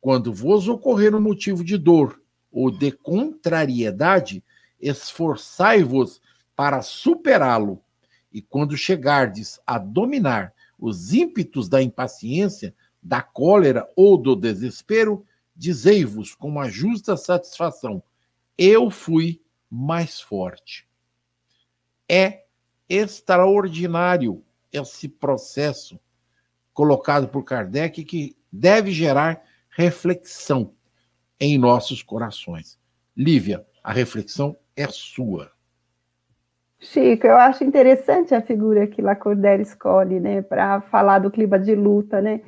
Quando 0.00 0.34
vos 0.34 0.68
ocorrer 0.68 1.14
um 1.14 1.20
motivo 1.20 1.64
de 1.64 1.78
dor 1.78 2.20
ou 2.54 2.70
de 2.70 2.92
contrariedade, 2.92 4.42
esforçai-vos 4.80 6.22
para 6.54 6.80
superá-lo. 6.82 7.82
E 8.32 8.40
quando 8.40 8.76
chegardes 8.76 9.60
a 9.66 9.76
dominar 9.76 10.54
os 10.78 11.12
ímpetos 11.12 11.68
da 11.68 11.82
impaciência, 11.82 12.72
da 13.02 13.20
cólera 13.20 13.90
ou 13.96 14.16
do 14.16 14.36
desespero, 14.36 15.26
dizei-vos 15.54 16.34
com 16.34 16.48
uma 16.48 16.68
justa 16.68 17.16
satisfação: 17.16 18.00
eu 18.56 18.88
fui 18.88 19.42
mais 19.68 20.20
forte. 20.20 20.88
É 22.08 22.44
extraordinário 22.88 24.44
esse 24.72 25.08
processo 25.08 25.98
colocado 26.72 27.28
por 27.28 27.44
Kardec 27.44 28.04
que 28.04 28.36
deve 28.52 28.92
gerar 28.92 29.42
reflexão 29.70 30.72
em 31.44 31.58
nossos 31.58 32.02
corações. 32.02 32.78
Lívia, 33.16 33.64
a 33.82 33.92
reflexão 33.92 34.56
é 34.76 34.86
sua. 34.88 35.50
Chico, 36.80 37.26
eu 37.26 37.36
acho 37.36 37.64
interessante 37.64 38.34
a 38.34 38.42
figura 38.42 38.86
que 38.86 39.00
Lacordaire 39.00 39.62
escolhe, 39.62 40.20
né, 40.20 40.42
para 40.42 40.80
falar 40.82 41.18
do 41.18 41.30
clima 41.30 41.58
de 41.58 41.74
luta, 41.74 42.20
né? 42.20 42.40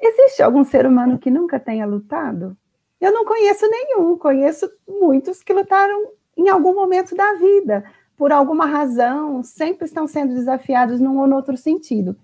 Existe 0.00 0.42
algum 0.42 0.64
ser 0.64 0.86
humano 0.86 1.18
que 1.18 1.30
nunca 1.30 1.58
tenha 1.60 1.86
lutado? 1.86 2.56
Eu 3.00 3.12
não 3.12 3.24
conheço 3.24 3.68
nenhum, 3.68 4.16
conheço 4.16 4.68
muitos 4.88 5.42
que 5.42 5.52
lutaram 5.52 6.12
em 6.36 6.48
algum 6.48 6.74
momento 6.74 7.14
da 7.14 7.34
vida, 7.34 7.84
por 8.16 8.32
alguma 8.32 8.66
razão, 8.66 9.42
sempre 9.42 9.84
estão 9.84 10.06
sendo 10.06 10.34
desafiados 10.34 10.98
num 10.98 11.18
ou 11.18 11.32
outro 11.32 11.56
sentido. 11.56 12.16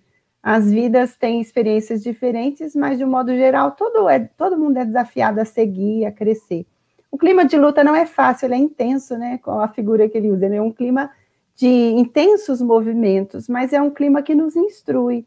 As 0.46 0.70
vidas 0.70 1.16
têm 1.16 1.40
experiências 1.40 2.02
diferentes, 2.02 2.76
mas 2.76 2.98
de 2.98 3.04
um 3.04 3.08
modo 3.08 3.34
geral, 3.34 3.70
todo, 3.70 4.06
é, 4.10 4.20
todo 4.36 4.58
mundo 4.58 4.76
é 4.76 4.84
desafiado 4.84 5.40
a 5.40 5.44
seguir, 5.46 6.04
a 6.04 6.12
crescer. 6.12 6.66
O 7.10 7.16
clima 7.16 7.46
de 7.46 7.56
luta 7.56 7.82
não 7.82 7.96
é 7.96 8.04
fácil, 8.04 8.44
ele 8.44 8.54
é 8.56 8.58
intenso, 8.58 9.16
né? 9.16 9.38
Com 9.38 9.58
a 9.58 9.68
figura 9.68 10.06
que 10.06 10.18
ele 10.18 10.30
usa, 10.30 10.44
ele 10.44 10.56
é 10.56 10.60
um 10.60 10.70
clima 10.70 11.10
de 11.56 11.66
intensos 11.66 12.60
movimentos, 12.60 13.48
mas 13.48 13.72
é 13.72 13.80
um 13.80 13.88
clima 13.88 14.20
que 14.20 14.34
nos 14.34 14.54
instrui, 14.54 15.24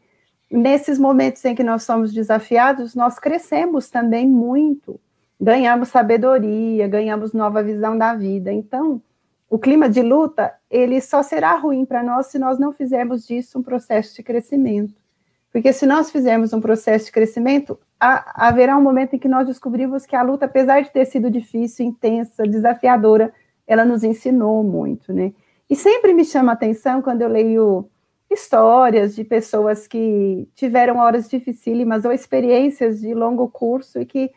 nesses 0.48 1.00
momentos 1.00 1.44
em 1.44 1.52
que 1.52 1.64
nós 1.64 1.82
somos 1.82 2.12
desafiados, 2.12 2.94
nós 2.94 3.18
crescemos 3.18 3.90
também 3.90 4.24
muito, 4.24 5.00
ganhamos 5.40 5.88
sabedoria, 5.88 6.86
ganhamos 6.86 7.32
nova 7.32 7.60
visão 7.60 7.98
da 7.98 8.14
vida. 8.14 8.52
Então, 8.52 9.02
o 9.50 9.58
clima 9.58 9.88
de 9.88 10.00
luta, 10.00 10.54
ele 10.70 11.00
só 11.00 11.24
será 11.24 11.56
ruim 11.56 11.84
para 11.84 12.04
nós 12.04 12.26
se 12.26 12.38
nós 12.38 12.56
não 12.56 12.72
fizermos 12.72 13.26
disso 13.26 13.58
um 13.58 13.62
processo 13.64 14.14
de 14.14 14.22
crescimento. 14.22 15.07
Porque 15.52 15.72
se 15.72 15.86
nós 15.86 16.10
fizermos 16.10 16.52
um 16.52 16.60
processo 16.60 17.06
de 17.06 17.12
crescimento, 17.12 17.78
há, 17.98 18.48
haverá 18.48 18.76
um 18.76 18.82
momento 18.82 19.14
em 19.14 19.18
que 19.18 19.28
nós 19.28 19.46
descobrimos 19.46 20.04
que 20.04 20.14
a 20.14 20.22
luta, 20.22 20.46
apesar 20.46 20.82
de 20.82 20.90
ter 20.90 21.06
sido 21.06 21.30
difícil, 21.30 21.86
intensa, 21.86 22.44
desafiadora, 22.44 23.32
ela 23.66 23.84
nos 23.84 24.04
ensinou 24.04 24.62
muito, 24.62 25.12
né? 25.12 25.32
E 25.68 25.76
sempre 25.76 26.14
me 26.14 26.24
chama 26.24 26.52
a 26.52 26.54
atenção 26.54 27.02
quando 27.02 27.22
eu 27.22 27.28
leio 27.28 27.90
histórias 28.30 29.14
de 29.14 29.24
pessoas 29.24 29.86
que 29.86 30.48
tiveram 30.54 30.98
horas 30.98 31.28
dificílimas 31.28 32.04
ou 32.04 32.12
experiências 32.12 33.00
de 33.00 33.14
longo 33.14 33.48
curso 33.48 34.00
e 34.00 34.06
que 34.06 34.30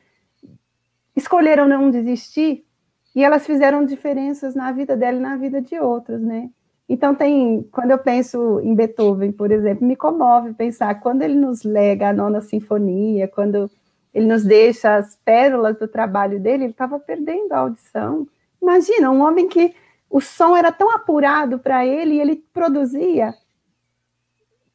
escolheram 1.15 1.67
não 1.67 1.89
desistir 1.89 2.65
e 3.13 3.23
elas 3.23 3.45
fizeram 3.45 3.85
diferenças 3.85 4.55
na 4.55 4.71
vida 4.71 4.95
dela 4.95 5.17
e 5.17 5.21
na 5.21 5.35
vida 5.35 5.61
de 5.61 5.77
outros, 5.77 6.21
né? 6.21 6.49
Então 6.91 7.15
tem, 7.15 7.63
quando 7.71 7.91
eu 7.91 7.97
penso 7.97 8.59
em 8.59 8.75
Beethoven, 8.75 9.31
por 9.31 9.49
exemplo, 9.49 9.87
me 9.87 9.95
comove 9.95 10.53
pensar 10.53 10.99
quando 10.99 11.21
ele 11.21 11.35
nos 11.35 11.63
lega 11.63 12.09
a 12.09 12.13
nona 12.13 12.41
sinfonia, 12.41 13.29
quando 13.29 13.71
ele 14.13 14.25
nos 14.25 14.43
deixa 14.43 14.97
as 14.97 15.15
pérolas 15.23 15.77
do 15.79 15.87
trabalho 15.87 16.37
dele, 16.37 16.65
ele 16.65 16.71
estava 16.73 16.99
perdendo 16.99 17.53
a 17.53 17.59
audição. 17.59 18.27
Imagina, 18.61 19.09
um 19.09 19.21
homem 19.21 19.47
que 19.47 19.73
o 20.09 20.19
som 20.19 20.53
era 20.53 20.69
tão 20.69 20.93
apurado 20.93 21.59
para 21.59 21.85
ele 21.85 22.15
e 22.15 22.19
ele 22.19 22.43
produzia 22.51 23.33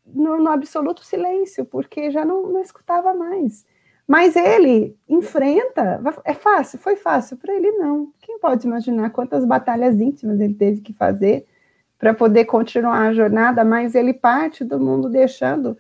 no, 0.07 0.39
no, 0.39 0.49
absoluto 0.49 1.05
silêncio, 1.05 1.67
porque 1.67 2.11
já 2.11 2.25
não, 2.25 2.47
não 2.51 2.63
escutava 2.63 3.13
mais. 3.13 3.67
Mas 4.09 4.37
ele 4.37 4.97
enfrenta, 5.07 6.01
é 6.25 6.33
fácil, 6.33 6.79
foi 6.79 6.97
fácil, 6.97 7.37
para 7.37 7.53
ele 7.53 7.73
não. 7.73 8.11
Quem 8.23 8.39
pode 8.39 8.67
imaginar 8.67 9.11
quantas 9.11 9.45
batalhas 9.45 10.01
íntimas 10.01 10.41
ele 10.41 10.55
teve 10.55 10.81
que 10.81 10.95
fazer 10.95 11.47
para 11.99 12.13
poder 12.13 12.45
continuar 12.45 13.09
a 13.09 13.13
jornada, 13.13 13.65
mas 13.65 13.95
ele 13.95 14.13
parte 14.13 14.65
do 14.65 14.79
mundo 14.79 15.09
deixando 15.09 15.77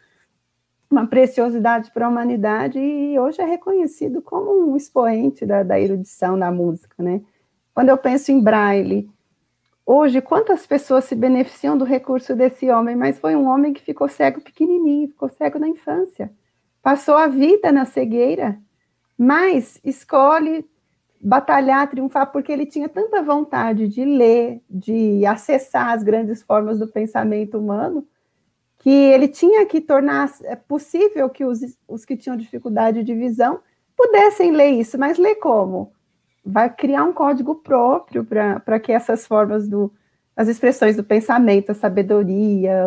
uma 0.91 1.07
preciosidade 1.07 1.91
para 1.91 2.07
a 2.07 2.09
humanidade 2.09 2.79
e 2.79 3.19
hoje 3.19 3.41
é 3.41 3.45
reconhecido 3.45 4.23
como 4.23 4.71
um 4.71 4.77
expoente 4.77 5.45
da, 5.45 5.63
da 5.63 5.79
erudição 5.79 6.39
da 6.39 6.51
música, 6.51 6.95
né? 7.03 7.21
Quando 7.75 7.91
eu 7.91 7.99
penso 7.99 8.33
em 8.33 8.41
Braille, 8.41 9.11
Hoje, 9.89 10.21
quantas 10.21 10.67
pessoas 10.67 11.05
se 11.05 11.15
beneficiam 11.15 11.79
do 11.79 11.85
recurso 11.85 12.35
desse 12.35 12.69
homem? 12.69 12.97
Mas 12.97 13.21
foi 13.21 13.37
um 13.37 13.47
homem 13.47 13.73
que 13.73 13.81
ficou 13.81 14.09
cego 14.09 14.41
pequenininho, 14.41 15.07
ficou 15.07 15.29
cego 15.29 15.61
na 15.61 15.69
infância. 15.69 16.33
Passou 16.83 17.15
a 17.17 17.29
vida 17.29 17.71
na 17.71 17.85
cegueira, 17.85 18.59
mas 19.17 19.81
escolhe 19.85 20.69
batalhar, 21.27 21.91
triunfar, 21.91 22.31
porque 22.31 22.53
ele 22.53 22.65
tinha 22.65 22.89
tanta 22.89 23.21
vontade 23.21 23.89
de 23.89 24.05
ler, 24.05 24.63
de 24.71 25.27
acessar 25.27 25.89
as 25.89 26.05
grandes 26.05 26.41
formas 26.41 26.79
do 26.79 26.87
pensamento 26.87 27.59
humano, 27.59 28.07
que 28.79 28.91
ele 28.91 29.27
tinha 29.27 29.67
que 29.67 29.81
tornar 29.81 30.31
é 30.45 30.55
possível 30.55 31.29
que 31.29 31.45
os, 31.45 31.59
os 31.89 32.05
que 32.05 32.17
tinham 32.17 32.37
dificuldade 32.37 33.03
de 33.03 33.13
visão 33.13 33.59
pudessem 33.97 34.53
ler 34.53 34.71
isso, 34.71 34.97
mas 34.97 35.19
ler 35.19 35.35
como? 35.37 35.93
Vai 36.45 36.73
criar 36.73 37.03
um 37.03 37.13
código 37.13 37.57
próprio 37.57 38.25
para 38.25 38.79
que 38.79 38.93
essas 38.93 39.27
formas 39.27 39.69
do, 39.69 39.93
as 40.37 40.47
expressões 40.47 40.95
do 40.95 41.03
pensamento, 41.03 41.71
a 41.71 41.75
sabedoria, 41.75 42.85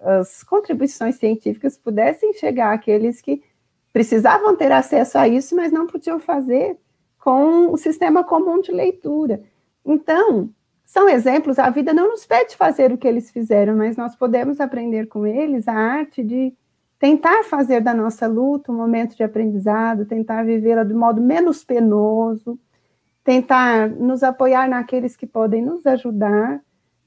as 0.00 0.42
contribuições 0.42 1.14
científicas 1.14 1.78
pudessem 1.78 2.32
chegar 2.32 2.74
àqueles 2.74 3.20
que 3.20 3.44
precisavam 3.92 4.56
ter 4.56 4.72
acesso 4.72 5.16
a 5.18 5.28
isso, 5.28 5.54
mas 5.54 5.70
não 5.70 5.86
podiam 5.86 6.18
fazer 6.18 6.76
com 7.26 7.72
o 7.72 7.76
sistema 7.76 8.22
comum 8.22 8.60
de 8.60 8.70
leitura. 8.70 9.42
Então, 9.84 10.48
são 10.84 11.08
exemplos, 11.08 11.58
a 11.58 11.68
vida 11.70 11.92
não 11.92 12.10
nos 12.10 12.24
pede 12.24 12.54
fazer 12.54 12.92
o 12.92 12.96
que 12.96 13.08
eles 13.08 13.32
fizeram, 13.32 13.74
mas 13.74 13.96
nós 13.96 14.14
podemos 14.14 14.60
aprender 14.60 15.08
com 15.08 15.26
eles 15.26 15.66
a 15.66 15.72
arte 15.72 16.22
de 16.22 16.54
tentar 17.00 17.42
fazer 17.42 17.80
da 17.80 17.92
nossa 17.92 18.28
luta 18.28 18.70
um 18.70 18.76
momento 18.76 19.16
de 19.16 19.24
aprendizado, 19.24 20.06
tentar 20.06 20.44
vivê-la 20.44 20.84
de 20.84 20.94
modo 20.94 21.20
menos 21.20 21.64
penoso, 21.64 22.56
tentar 23.24 23.90
nos 23.90 24.22
apoiar 24.22 24.68
naqueles 24.68 25.16
que 25.16 25.26
podem 25.26 25.60
nos 25.60 25.84
ajudar, 25.84 26.62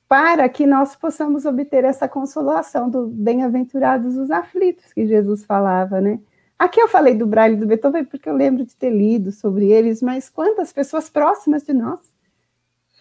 para 0.06 0.50
que 0.50 0.68
nós 0.68 0.98
possamos 0.98 1.46
obter 1.46 1.86
essa 1.86 2.10
consolação 2.10 2.90
do 2.90 3.08
bem-aventurados 3.08 4.18
os 4.18 4.30
aflitos 4.30 4.92
que 4.92 5.08
Jesus 5.08 5.46
falava, 5.46 6.02
né? 6.02 6.20
Aqui 6.60 6.82
eu 6.82 6.90
falei 6.90 7.16
do 7.16 7.26
Braille 7.26 7.56
do 7.56 7.66
Beethoven 7.66 8.04
porque 8.04 8.28
eu 8.28 8.36
lembro 8.36 8.66
de 8.66 8.76
ter 8.76 8.90
lido 8.90 9.32
sobre 9.32 9.72
eles, 9.72 10.02
mas 10.02 10.28
quantas 10.30 10.74
pessoas 10.74 11.10
próximas 11.10 11.64
de 11.64 11.72
nós 11.72 12.02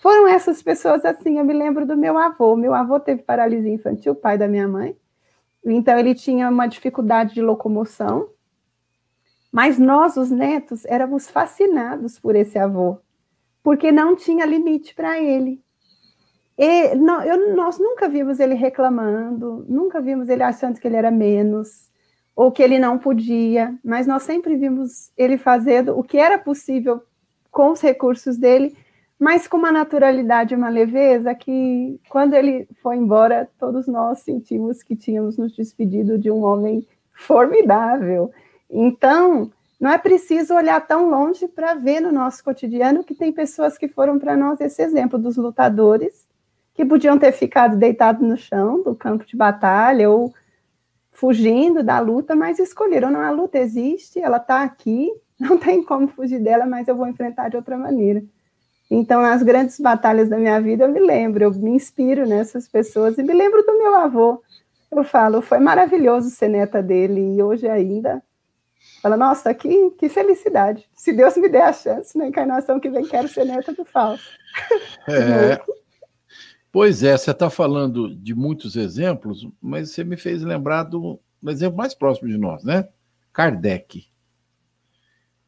foram 0.00 0.28
essas 0.28 0.62
pessoas 0.62 1.04
assim? 1.04 1.38
Eu 1.38 1.44
me 1.44 1.52
lembro 1.52 1.84
do 1.84 1.96
meu 1.96 2.16
avô. 2.16 2.54
Meu 2.54 2.72
avô 2.72 3.00
teve 3.00 3.22
paralisia 3.22 3.74
infantil, 3.74 4.14
pai 4.14 4.38
da 4.38 4.46
minha 4.46 4.68
mãe. 4.68 4.96
Então 5.64 5.98
ele 5.98 6.14
tinha 6.14 6.48
uma 6.48 6.68
dificuldade 6.68 7.34
de 7.34 7.42
locomoção. 7.42 8.28
Mas 9.50 9.76
nós, 9.76 10.16
os 10.16 10.30
netos, 10.30 10.84
éramos 10.84 11.28
fascinados 11.28 12.16
por 12.16 12.36
esse 12.36 12.58
avô, 12.58 12.98
porque 13.62 13.90
não 13.90 14.14
tinha 14.14 14.44
limite 14.44 14.94
para 14.94 15.18
ele. 15.18 15.60
E, 16.56 16.94
nós 16.94 17.78
nunca 17.78 18.08
vimos 18.08 18.38
ele 18.38 18.54
reclamando, 18.54 19.64
nunca 19.66 20.00
vimos 20.00 20.28
ele 20.28 20.42
achando 20.42 20.78
que 20.78 20.86
ele 20.86 20.96
era 20.96 21.10
menos 21.10 21.87
ou 22.38 22.52
que 22.52 22.62
ele 22.62 22.78
não 22.78 22.96
podia, 22.96 23.74
mas 23.82 24.06
nós 24.06 24.22
sempre 24.22 24.54
vimos 24.54 25.10
ele 25.18 25.36
fazendo 25.36 25.98
o 25.98 26.04
que 26.04 26.16
era 26.16 26.38
possível 26.38 27.02
com 27.50 27.72
os 27.72 27.80
recursos 27.80 28.36
dele, 28.36 28.76
mas 29.18 29.48
com 29.48 29.56
uma 29.56 29.72
naturalidade, 29.72 30.54
uma 30.54 30.68
leveza 30.68 31.34
que, 31.34 32.00
quando 32.08 32.34
ele 32.34 32.68
foi 32.80 32.94
embora, 32.94 33.50
todos 33.58 33.88
nós 33.88 34.20
sentimos 34.20 34.84
que 34.84 34.94
tínhamos 34.94 35.36
nos 35.36 35.56
despedido 35.56 36.16
de 36.16 36.30
um 36.30 36.44
homem 36.44 36.86
formidável. 37.12 38.30
Então, 38.70 39.50
não 39.80 39.90
é 39.90 39.98
preciso 39.98 40.54
olhar 40.54 40.80
tão 40.86 41.10
longe 41.10 41.48
para 41.48 41.74
ver 41.74 41.98
no 41.98 42.12
nosso 42.12 42.44
cotidiano 42.44 43.02
que 43.02 43.16
tem 43.16 43.32
pessoas 43.32 43.76
que 43.76 43.88
foram 43.88 44.16
para 44.16 44.36
nós 44.36 44.60
esse 44.60 44.80
exemplo 44.80 45.18
dos 45.18 45.36
lutadores, 45.36 46.24
que 46.72 46.84
podiam 46.84 47.18
ter 47.18 47.32
ficado 47.32 47.76
deitados 47.76 48.22
no 48.22 48.36
chão 48.36 48.80
do 48.80 48.94
campo 48.94 49.26
de 49.26 49.36
batalha 49.36 50.08
ou 50.08 50.32
fugindo 51.18 51.82
da 51.82 51.98
luta, 51.98 52.36
mas 52.36 52.60
escolheram, 52.60 53.10
não, 53.10 53.20
a 53.20 53.30
luta 53.32 53.58
existe, 53.58 54.20
ela 54.20 54.36
está 54.36 54.62
aqui, 54.62 55.10
não 55.38 55.58
tem 55.58 55.82
como 55.82 56.06
fugir 56.06 56.38
dela, 56.38 56.64
mas 56.64 56.86
eu 56.86 56.94
vou 56.94 57.08
enfrentar 57.08 57.48
de 57.48 57.56
outra 57.56 57.76
maneira. 57.76 58.22
Então, 58.88 59.20
nas 59.20 59.42
grandes 59.42 59.78
batalhas 59.80 60.28
da 60.28 60.38
minha 60.38 60.60
vida, 60.60 60.84
eu 60.84 60.88
me 60.88 61.00
lembro, 61.00 61.42
eu 61.42 61.52
me 61.52 61.70
inspiro 61.70 62.24
nessas 62.24 62.68
pessoas 62.68 63.18
e 63.18 63.22
me 63.22 63.34
lembro 63.34 63.62
do 63.66 63.76
meu 63.76 63.96
avô. 63.96 64.42
Eu 64.90 65.04
falo, 65.04 65.42
foi 65.42 65.58
maravilhoso 65.58 66.30
ser 66.30 66.48
neta 66.48 66.80
dele 66.80 67.36
e 67.36 67.42
hoje 67.42 67.68
ainda. 67.68 68.22
Fala, 69.02 69.16
nossa, 69.16 69.52
que, 69.52 69.90
que 69.98 70.08
felicidade. 70.08 70.88
Se 70.94 71.12
Deus 71.12 71.36
me 71.36 71.48
der 71.48 71.64
a 71.64 71.72
chance 71.72 72.16
na 72.16 72.28
encarnação 72.28 72.80
que 72.80 72.88
vem, 72.88 73.04
quero 73.04 73.28
ser 73.28 73.44
neta 73.44 73.72
do 73.72 73.84
Fausto. 73.84 74.24
É, 75.08 75.60
Pois 76.70 77.02
é, 77.02 77.16
você 77.16 77.30
está 77.30 77.48
falando 77.48 78.14
de 78.14 78.34
muitos 78.34 78.76
exemplos, 78.76 79.48
mas 79.60 79.90
você 79.90 80.04
me 80.04 80.16
fez 80.16 80.42
lembrar 80.42 80.82
do, 80.84 81.18
exemplo 81.46 81.78
mais 81.78 81.94
próximo 81.94 82.28
de 82.28 82.36
nós, 82.36 82.62
né? 82.62 82.88
Kardec. 83.32 84.06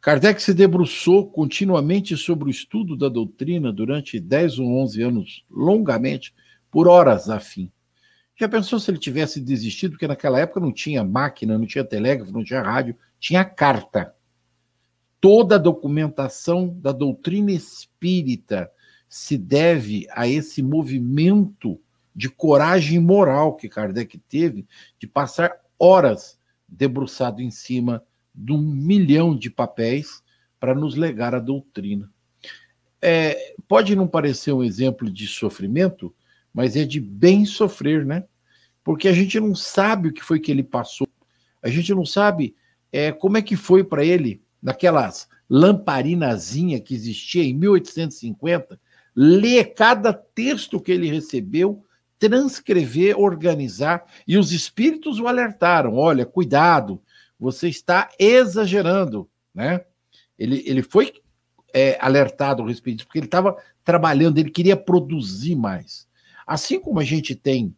Kardec 0.01 0.41
se 0.41 0.55
debruçou 0.55 1.31
continuamente 1.31 2.17
sobre 2.17 2.49
o 2.49 2.51
estudo 2.51 2.97
da 2.97 3.09
doutrina 3.09 3.71
durante 3.71 4.19
10 4.19 4.59
ou 4.59 4.83
11 4.83 5.03
anos, 5.03 5.45
longamente, 5.51 6.35
por 6.71 6.89
horas 6.89 7.29
a 7.29 7.39
fim. 7.39 7.71
Já 8.35 8.49
pensou 8.49 8.81
se 8.81 8.91
ele 8.91 8.97
tivesse 8.97 9.39
desistido? 9.39 9.91
Porque 9.91 10.09
naquela 10.09 10.41
época 10.41 10.61
não 10.61 10.73
tinha 10.73 11.05
máquina, 11.05 11.59
não 11.59 11.67
tinha 11.67 11.85
telégrafo, 11.85 12.33
não 12.33 12.43
tinha 12.43 12.63
rádio, 12.63 12.97
tinha 13.19 13.45
carta. 13.45 14.15
Toda 15.21 15.57
a 15.57 15.59
documentação 15.59 16.75
da 16.81 16.93
doutrina 16.93 17.53
espírita 17.53 18.71
se 19.11 19.37
deve 19.37 20.07
a 20.13 20.29
esse 20.29 20.63
movimento 20.63 21.81
de 22.15 22.31
coragem 22.31 23.01
moral 23.01 23.57
que 23.57 23.69
Kardec 23.69 24.17
teve 24.29 24.65
de 25.01 25.09
passar 25.09 25.53
horas 25.77 26.39
debruçado 26.69 27.43
em 27.43 27.51
cima 27.51 28.05
de 28.33 28.53
um 28.53 28.59
milhão 28.59 29.37
de 29.37 29.51
papéis 29.51 30.23
para 30.61 30.77
nos 30.77 30.95
legar 30.95 31.35
a 31.35 31.41
doutrina. 31.41 32.09
É, 33.03 33.55
pode 33.67 33.97
não 33.97 34.07
parecer 34.07 34.53
um 34.53 34.63
exemplo 34.63 35.11
de 35.11 35.27
sofrimento, 35.27 36.15
mas 36.55 36.77
é 36.77 36.85
de 36.85 37.01
bem 37.01 37.45
sofrer, 37.45 38.07
né? 38.07 38.25
Porque 38.85 39.09
a 39.09 39.13
gente 39.13 39.41
não 39.41 39.57
sabe 39.57 40.09
o 40.09 40.13
que 40.13 40.23
foi 40.23 40.39
que 40.39 40.53
ele 40.53 40.63
passou, 40.63 41.09
a 41.61 41.69
gente 41.69 41.93
não 41.93 42.07
sabe 42.07 42.55
é, 42.93 43.11
como 43.11 43.37
é 43.37 43.43
que 43.43 43.57
foi 43.57 43.83
para 43.83 44.05
ele, 44.05 44.41
naquelas 44.63 45.29
lamparinazinha 45.49 46.79
que 46.79 46.95
existia 46.95 47.43
em 47.43 47.55
1850, 47.55 48.79
ler 49.15 49.75
cada 49.75 50.13
texto 50.13 50.81
que 50.81 50.93
ele 50.93 51.11
recebeu, 51.11 51.85
transcrever, 52.19 53.19
organizar, 53.19 54.05
e 54.27 54.37
os 54.37 54.53
espíritos 54.53 55.19
o 55.19 55.27
alertaram: 55.27 55.97
olha, 55.97 56.27
cuidado, 56.27 57.01
você 57.39 57.69
está 57.69 58.09
exagerando, 58.19 59.29
né? 59.55 59.85
Ele, 60.39 60.63
ele 60.67 60.83
foi 60.83 61.13
é, 61.73 61.99
alertado 62.01 62.63
a 62.63 62.67
respeito 62.67 63.05
porque 63.07 63.19
ele 63.19 63.27
estava 63.27 63.57
trabalhando, 63.85 64.39
ele 64.39 64.51
queria 64.51 64.77
produzir 64.77 65.55
mais. 65.55 66.09
Assim 66.47 66.81
como 66.81 66.99
a 66.99 67.05
gente 67.05 67.35
tem 67.35 67.75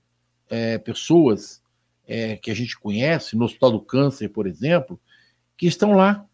é, 0.49 0.79
pessoas 0.79 1.63
é, 2.07 2.37
que 2.37 2.51
a 2.51 2.55
gente 2.55 2.79
conhece, 2.79 3.37
no 3.37 3.45
Hospital 3.45 3.73
do 3.73 3.81
Câncer, 3.81 4.29
por 4.29 4.47
exemplo, 4.47 5.01
que 5.57 5.67
estão 5.67 5.93
lá 5.93 6.27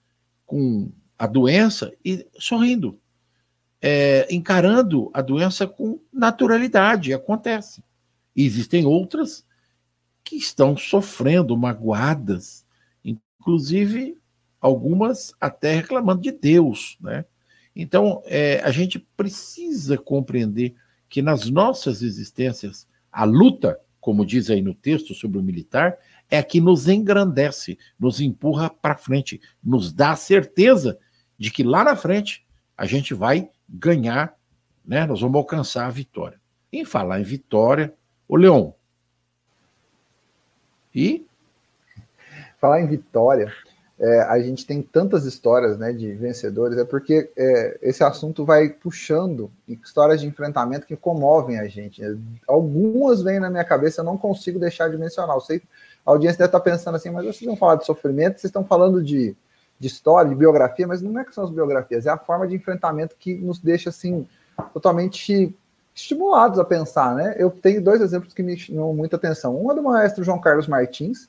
com 0.47 0.91
a 1.19 1.27
doença 1.27 1.93
e 2.05 2.27
sorrindo, 2.39 2.99
é, 3.81 4.27
encarando 4.31 5.11
a 5.14 5.23
doença 5.23 5.67
com 5.67 6.01
naturalidade, 6.12 7.12
acontece. 7.12 7.83
E 8.35 8.45
existem 8.45 8.87
outras 8.87 9.45
que 10.25 10.37
estão 10.37 10.77
sofrendo, 10.77 11.57
magoadas, 11.57 12.67
inclusive 13.05 14.19
algumas 14.61 15.33
até 15.41 15.77
reclamando 15.77 16.21
de 16.21 16.33
Deus, 16.33 16.99
né? 17.01 17.25
Então, 17.75 18.21
é, 18.27 18.61
a 18.64 18.73
gente 18.73 18.99
precisa 19.17 19.97
compreender 19.97 20.75
que 21.09 21.23
nas 21.23 21.49
nossas 21.49 22.03
existências, 22.03 22.88
a 23.11 23.25
luta, 23.25 23.79
como 24.01 24.27
diz 24.27 24.51
aí 24.51 24.61
no 24.61 24.75
texto 24.75 25.14
sobre 25.14 25.38
o 25.38 25.43
militar, 25.43 25.97
é 26.29 26.38
a 26.38 26.43
que 26.43 26.61
nos 26.61 26.88
engrandece, 26.88 27.79
nos 27.99 28.21
empurra 28.21 28.69
para 28.69 28.97
frente, 28.97 29.41
nos 29.62 29.93
dá 29.93 30.11
a 30.11 30.17
certeza 30.17 30.99
de 31.38 31.53
que 31.53 31.62
lá 31.62 31.85
na 31.85 31.95
frente 31.95 32.45
a 32.77 32.85
gente 32.85 33.14
vai 33.14 33.49
ganhar, 33.69 34.35
né? 34.85 35.07
Nós 35.07 35.21
vamos 35.21 35.37
alcançar 35.37 35.87
a 35.87 35.91
vitória. 35.91 36.41
Em 36.73 36.85
falar 36.85 37.21
em 37.21 37.25
vitória, 37.25 37.93
o 38.29 38.37
Leon. 38.37 38.71
E 40.95 41.27
falar 42.61 42.81
em 42.81 42.87
vitória, 42.87 43.53
é, 44.01 44.21
a 44.23 44.39
gente 44.41 44.66
tem 44.66 44.81
tantas 44.81 45.25
histórias 45.25 45.77
né, 45.79 45.93
de 45.93 46.12
vencedores, 46.12 46.79
é 46.79 46.85
porque 46.85 47.31
é, 47.37 47.79
esse 47.83 48.03
assunto 48.03 48.45
vai 48.45 48.69
puxando 48.69 49.51
histórias 49.66 50.21
de 50.21 50.27
enfrentamento 50.27 50.87
que 50.87 50.97
comovem 50.97 51.59
a 51.59 51.66
gente. 51.69 52.01
Algumas 52.47 53.23
vêm 53.23 53.41
na 53.41 53.51
minha 53.51 53.64
cabeça, 53.64 54.01
eu 54.01 54.05
não 54.05 54.16
consigo 54.16 54.59
deixar 54.59 54.89
de 54.89 54.97
mencionar. 54.97 55.37
Eu 55.37 55.41
sei 55.41 55.62
a 56.09 56.11
audiência 56.11 56.39
deve 56.39 56.49
estar 56.49 56.61
pensando 56.61 56.95
assim, 56.95 57.11
mas 57.11 57.27
vocês 57.27 57.45
vão 57.45 57.55
falar 57.55 57.77
de 57.77 57.85
sofrimento, 57.85 58.41
vocês 58.41 58.45
estão 58.49 58.64
falando 58.64 59.03
de 59.03 59.37
de 59.79 59.87
história, 59.87 60.29
de 60.29 60.35
biografia, 60.35 60.87
mas 60.87 61.01
não 61.01 61.18
é 61.18 61.24
que 61.24 61.35
são 61.35 61.45
as 61.45 61.51
biografias, 61.51 62.07
é 62.07 62.11
a 62.11 62.18
forma 62.18 62.47
de 62.47 62.55
enfrentamento 62.57 63.16
que 63.18 63.35
nos 63.35 63.59
deixa 63.59 63.91
assim 63.91 64.26
totalmente 64.72 65.55
estimulados 65.95 66.59
a 66.59 66.64
pensar, 66.64 67.14
né? 67.14 67.35
Eu 67.39 67.51
tenho 67.51 67.83
dois 67.83 68.01
exemplos 68.01 68.33
que 68.33 68.43
me 68.43 68.57
chamam 68.57 68.95
muita 68.95 69.16
atenção. 69.16 69.61
Um 69.61 69.70
é 69.70 69.74
do 69.74 69.83
maestro 69.83 70.24
João 70.24 70.41
Carlos 70.41 70.66
Martins, 70.66 71.29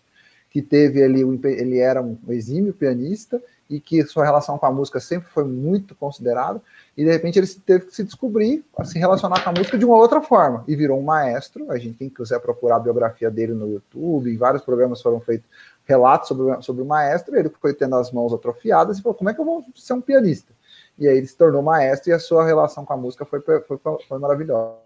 que 0.49 0.61
teve 0.61 1.03
ali, 1.03 1.21
ele 1.43 1.79
era 1.79 2.01
um 2.01 2.17
exímio 2.27 2.73
pianista, 2.73 3.41
e 3.69 3.79
que 3.79 4.03
sua 4.03 4.25
relação 4.25 4.57
com 4.57 4.65
a 4.65 4.71
música 4.71 4.99
sempre 4.99 5.29
foi 5.29 5.43
muito 5.43 5.93
considerada, 5.93 6.59
e 6.97 7.05
de 7.05 7.11
repente 7.11 7.37
ele 7.37 7.47
teve 7.47 7.85
que 7.85 7.95
se 7.95 8.03
descobrir, 8.03 8.65
se 8.83 8.97
relacionar 8.97 9.43
com 9.43 9.51
a 9.51 9.53
música 9.53 9.77
de 9.77 9.85
uma 9.85 9.95
outra 9.95 10.21
forma, 10.21 10.63
e 10.67 10.75
virou 10.75 10.99
um 10.99 11.03
maestro. 11.03 11.71
A 11.71 11.77
gente, 11.77 11.97
quem 11.97 12.09
quiser 12.09 12.39
procurar 12.39 12.77
a 12.77 12.79
biografia 12.79 13.29
dele 13.29 13.53
no 13.53 13.69
YouTube, 13.69 14.35
vários 14.37 14.63
programas 14.63 15.01
foram 15.01 15.19
feitos 15.19 15.47
relatos 15.89 16.27
sobre, 16.27 16.61
sobre 16.61 16.83
o 16.83 16.85
maestro, 16.85 17.35
ele 17.35 17.49
foi 17.59 17.73
tendo 17.73 17.95
as 17.95 18.11
mãos 18.11 18.31
atrofiadas 18.31 18.99
e 18.99 19.01
falou: 19.01 19.15
como 19.15 19.31
é 19.31 19.33
que 19.33 19.41
eu 19.41 19.45
vou 19.45 19.65
ser 19.75 19.93
um 19.93 20.01
pianista? 20.01 20.53
E 20.99 21.07
aí 21.07 21.17
ele 21.17 21.25
se 21.25 21.35
tornou 21.35 21.63
maestro 21.63 22.11
e 22.11 22.13
a 22.13 22.19
sua 22.19 22.45
relação 22.45 22.85
com 22.85 22.93
a 22.93 22.97
música 22.97 23.25
foi, 23.25 23.41
foi, 23.41 23.61
foi 24.07 24.19
maravilhosa. 24.19 24.77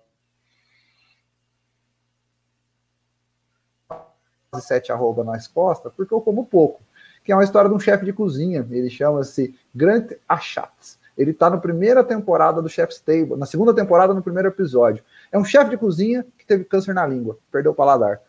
sete 4.61 4.91
arroba 4.91 5.23
nas 5.23 5.47
costas, 5.47 5.91
porque 5.97 6.13
eu 6.13 6.21
como 6.21 6.45
pouco. 6.45 6.79
Que 7.23 7.31
é 7.31 7.35
uma 7.35 7.43
história 7.43 7.67
de 7.67 7.75
um 7.75 7.79
chefe 7.79 8.05
de 8.05 8.13
cozinha. 8.13 8.65
Ele 8.69 8.89
chama-se 8.89 9.55
Grant 9.73 10.11
Achatz. 10.29 10.99
Ele 11.17 11.31
está 11.31 11.49
na 11.49 11.57
primeira 11.57 12.03
temporada 12.03 12.61
do 12.61 12.69
Chef's 12.69 12.99
Table, 12.99 13.35
na 13.35 13.47
segunda 13.47 13.73
temporada, 13.73 14.13
no 14.13 14.21
primeiro 14.21 14.49
episódio. 14.49 15.03
É 15.31 15.37
um 15.39 15.43
chefe 15.43 15.71
de 15.71 15.77
cozinha 15.77 16.23
que 16.37 16.45
teve 16.45 16.63
câncer 16.63 16.93
na 16.93 17.05
língua, 17.05 17.37
perdeu 17.51 17.71
o 17.71 17.75
paladar. 17.75 18.21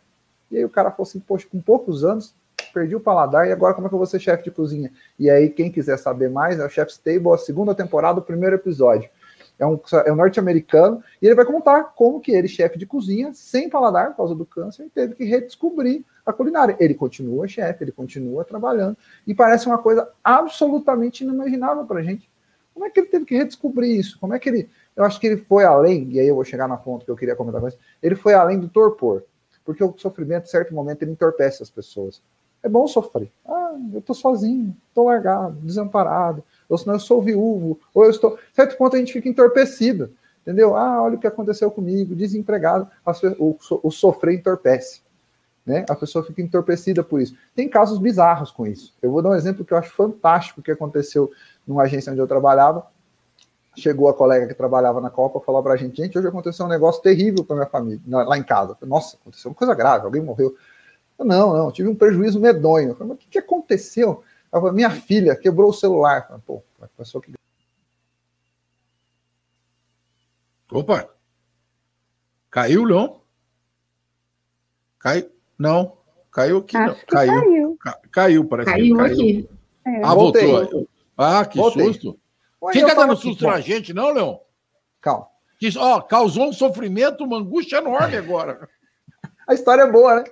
E 0.51 0.57
aí 0.57 0.65
o 0.65 0.71
cara 0.71 0.91
falou 0.91 1.07
assim: 1.07 1.21
Poxa, 1.21 1.47
com 1.51 1.61
poucos 1.61 2.05
anos, 2.05 2.35
perdi 2.75 2.97
o 2.97 3.01
paladar, 3.01 3.47
e 3.49 3.53
agora 3.53 3.73
como 3.73 3.87
é 3.87 3.89
que 3.89 3.95
eu 3.95 3.99
vou 3.99 4.07
ser 4.07 4.19
chefe 4.19 4.43
de 4.45 4.51
cozinha? 4.51 4.93
E 5.19 5.31
aí, 5.31 5.49
quem 5.49 5.71
quiser 5.71 5.97
saber 5.97 6.29
mais, 6.29 6.59
é 6.59 6.67
o 6.67 6.69
Chef's 6.69 6.99
Table, 6.99 7.33
a 7.33 7.39
segunda 7.39 7.75
temporada, 7.75 8.19
o 8.19 8.23
primeiro 8.23 8.57
episódio. 8.57 9.09
É 9.57 9.65
um, 9.65 9.81
é 10.05 10.13
um 10.13 10.17
norte-americano, 10.17 11.03
e 11.23 11.27
ele 11.27 11.37
vai 11.37 11.45
contar 11.45 11.85
como 11.95 12.21
que 12.21 12.33
ele, 12.33 12.49
chefe 12.49 12.77
de 12.77 12.85
cozinha, 12.85 13.33
sem 13.33 13.71
paladar 13.71 14.11
por 14.11 14.17
causa 14.17 14.35
do 14.35 14.45
câncer, 14.45 14.89
teve 14.93 15.15
que 15.15 15.25
redescobrir 15.25 16.05
a 16.27 16.33
culinária. 16.33 16.77
Ele 16.81 16.93
continua 16.93 17.47
chefe, 17.47 17.85
ele 17.85 17.93
continua 17.93 18.45
trabalhando, 18.45 18.97
e 19.25 19.33
parece 19.33 19.69
uma 19.69 19.79
coisa 19.79 20.11
absolutamente 20.25 21.23
inimaginável 21.23 21.85
para 21.85 22.03
gente. 22.03 22.29
Como 22.75 22.85
é 22.85 22.91
que 22.91 22.99
ele 22.99 23.07
teve 23.07 23.25
que 23.25 23.37
redescobrir 23.37 23.97
isso? 23.97 24.19
Como 24.19 24.35
é 24.35 24.39
que 24.41 24.49
ele. 24.49 24.69
Eu 24.97 25.05
acho 25.05 25.21
que 25.21 25.29
ele 25.29 25.37
foi 25.37 25.65
além, 25.65 26.09
e 26.11 26.19
aí 26.19 26.27
eu 26.27 26.35
vou 26.35 26.45
chegar 26.45 26.67
na 26.67 26.77
ponta 26.77 27.05
que 27.05 27.11
eu 27.11 27.17
queria 27.17 27.37
comentar 27.37 27.61
com 27.61 27.69
isso, 27.69 27.79
ele 28.03 28.17
foi 28.17 28.35
além 28.35 28.59
do 28.59 28.69
torpor. 28.69 29.23
Porque 29.65 29.83
o 29.83 29.95
sofrimento, 29.97 30.45
em 30.45 30.51
certo 30.51 30.75
momento, 30.75 31.03
ele 31.03 31.13
entorpece 31.13 31.63
as 31.63 31.71
pessoas. 31.71 32.21
É 32.65 32.69
bom 32.69 32.89
sofrer. 32.89 33.31
Ah, 33.47 33.75
eu 33.93 34.01
tô 34.01 34.15
sozinho, 34.15 34.75
tô 34.95 35.05
largado, 35.05 35.55
desamparado, 35.61 36.43
ou 36.67 36.79
senão 36.79 36.95
eu 36.95 37.01
sou 37.01 37.21
viúvo, 37.21 37.79
ou 37.93 38.05
eu 38.05 38.11
estou. 38.11 38.39
Certo 38.55 38.79
ponto 38.79 38.97
a 38.97 38.99
gente 38.99 39.13
fica 39.13 39.29
entorpecido, 39.29 40.11
entendeu? 40.41 40.75
Ah, 40.75 41.03
olha 41.03 41.17
o 41.17 41.21
que 41.21 41.27
aconteceu 41.27 41.71
comigo, 41.71 42.15
desempregado, 42.15 42.89
o, 43.39 43.91
sofrer 43.91 44.37
entorpece. 44.37 45.03
Né? 45.67 45.85
A 45.91 45.95
pessoa 45.95 46.25
fica 46.25 46.41
entorpecida 46.41 47.05
por 47.05 47.21
isso. 47.21 47.37
Tem 47.55 47.69
casos 47.69 47.99
bizarros 47.99 48.51
com 48.51 48.67
isso. 48.67 48.95
Eu 49.03 49.11
vou 49.11 49.21
dar 49.21 49.31
um 49.31 49.35
exemplo 49.35 49.63
que 49.63 49.75
eu 49.75 49.79
acho 49.79 49.91
fantástico 49.91 50.63
que 50.63 50.71
aconteceu 50.71 51.31
numa 51.67 51.83
agência 51.83 52.11
onde 52.11 52.21
eu 52.21 52.27
trabalhava. 52.27 52.87
Chegou 53.77 54.09
a 54.09 54.15
colega 54.15 54.47
que 54.47 54.55
trabalhava 54.55 55.03
na 55.03 55.11
Copa 55.11 55.39
falou 55.41 55.63
para 55.63 55.75
a 55.75 55.77
gente: 55.77 55.97
gente, 55.97 56.19
hoje 56.19 56.29
aconteceu 56.29 56.65
um 56.65 56.69
negócio 56.69 57.03
terrível 57.03 57.45
para 57.45 57.57
minha 57.57 57.69
família, 57.69 58.01
lá 58.07 58.39
em 58.39 58.43
casa. 58.43 58.75
Nossa, 58.83 59.19
aconteceu 59.21 59.51
uma 59.51 59.55
coisa 59.55 59.75
grave, 59.75 60.07
alguém 60.07 60.23
morreu. 60.23 60.55
Não, 61.19 61.57
não, 61.57 61.71
tive 61.73 61.89
um 61.89 61.95
prejuízo 61.95 62.41
medonho. 62.41 62.91
Eu 62.91 62.95
falei, 62.97 63.09
mas 63.15 63.17
o 63.17 63.21
que, 63.21 63.29
que 63.29 63.39
aconteceu? 63.39 64.23
Eu 64.53 64.61
falei, 64.61 64.75
minha 64.75 64.91
filha 64.91 65.37
quebrou 65.37 65.71
o 65.71 65.75
celular. 65.75 66.23
Eu 66.23 66.27
falei, 66.27 66.43
Pô, 66.47 66.63
a 66.83 66.87
pessoa 66.89 67.23
que. 67.23 67.33
Opa! 70.71 71.09
Caiu, 72.51 72.85
Leon? 72.85 73.17
Caiu? 74.99 75.31
Não. 75.59 75.97
Caiu 76.33 76.59
aqui, 76.59 76.77
Acho 76.77 76.97
não. 76.97 77.05
Caiu. 77.07 77.33
caiu. 77.41 77.77
Ca- 77.81 78.01
Caiu, 78.11 78.45
parece 78.49 78.71
que 78.73 78.77
Caiu 78.81 78.97
caiu. 78.97 79.13
aqui. 79.13 79.49
É. 79.87 80.03
Ah, 80.05 80.15
Voltei. 80.15 80.51
voltou. 80.51 80.89
Ah, 81.17 81.45
que 81.45 81.59
Voltei. 81.59 81.85
susto. 81.87 82.19
Ué, 82.63 82.73
Fica 82.73 82.95
dando 82.95 83.13
aqui, 83.13 83.23
susto 83.23 83.43
na 83.45 83.51
calma, 83.51 83.63
gente, 83.63 83.93
não, 83.93 84.13
Leon? 84.13 84.39
Calma. 85.01 85.29
Que, 85.59 85.69
ó, 85.79 86.01
causou 86.01 86.49
um 86.49 86.53
sofrimento, 86.53 87.23
uma 87.23 87.39
angústia 87.39 87.77
enorme 87.77 88.17
agora. 88.17 88.69
A 89.47 89.55
história 89.55 89.83
é 89.83 89.91
boa, 89.93 90.17
né? 90.23 90.25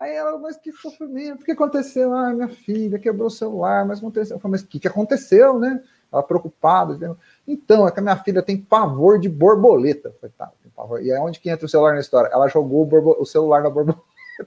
Aí 0.00 0.14
ela, 0.14 0.38
mas 0.38 0.56
que 0.56 0.72
sofrimento, 0.72 1.42
o 1.42 1.44
que 1.44 1.52
aconteceu? 1.52 2.14
Ah, 2.14 2.32
minha 2.32 2.48
filha 2.48 2.98
quebrou 2.98 3.26
o 3.26 3.30
celular, 3.30 3.84
mas 3.84 3.98
aconteceu. 3.98 4.36
Eu 4.36 4.40
falei, 4.40 4.52
mas 4.52 4.62
o 4.62 4.66
que, 4.66 4.80
que 4.80 4.88
aconteceu, 4.88 5.58
né? 5.58 5.82
Ela 6.10 6.22
preocupada. 6.22 7.18
Então, 7.46 7.86
é 7.86 7.90
que 7.90 8.00
a 8.00 8.02
minha 8.02 8.16
filha 8.16 8.42
tem 8.42 8.56
pavor 8.56 9.18
de 9.18 9.28
borboleta. 9.28 10.08
Eu 10.08 10.14
falei, 10.14 10.34
tá, 10.38 10.50
tem 10.62 10.72
pavor. 10.74 11.02
E 11.02 11.10
é 11.10 11.20
onde 11.20 11.38
que 11.38 11.50
entra 11.50 11.66
o 11.66 11.68
celular 11.68 11.92
na 11.92 12.00
história? 12.00 12.30
Ela 12.32 12.48
jogou 12.48 12.88
o, 12.90 13.22
o 13.22 13.26
celular 13.26 13.62
na 13.62 13.68
borboleta. 13.68 14.02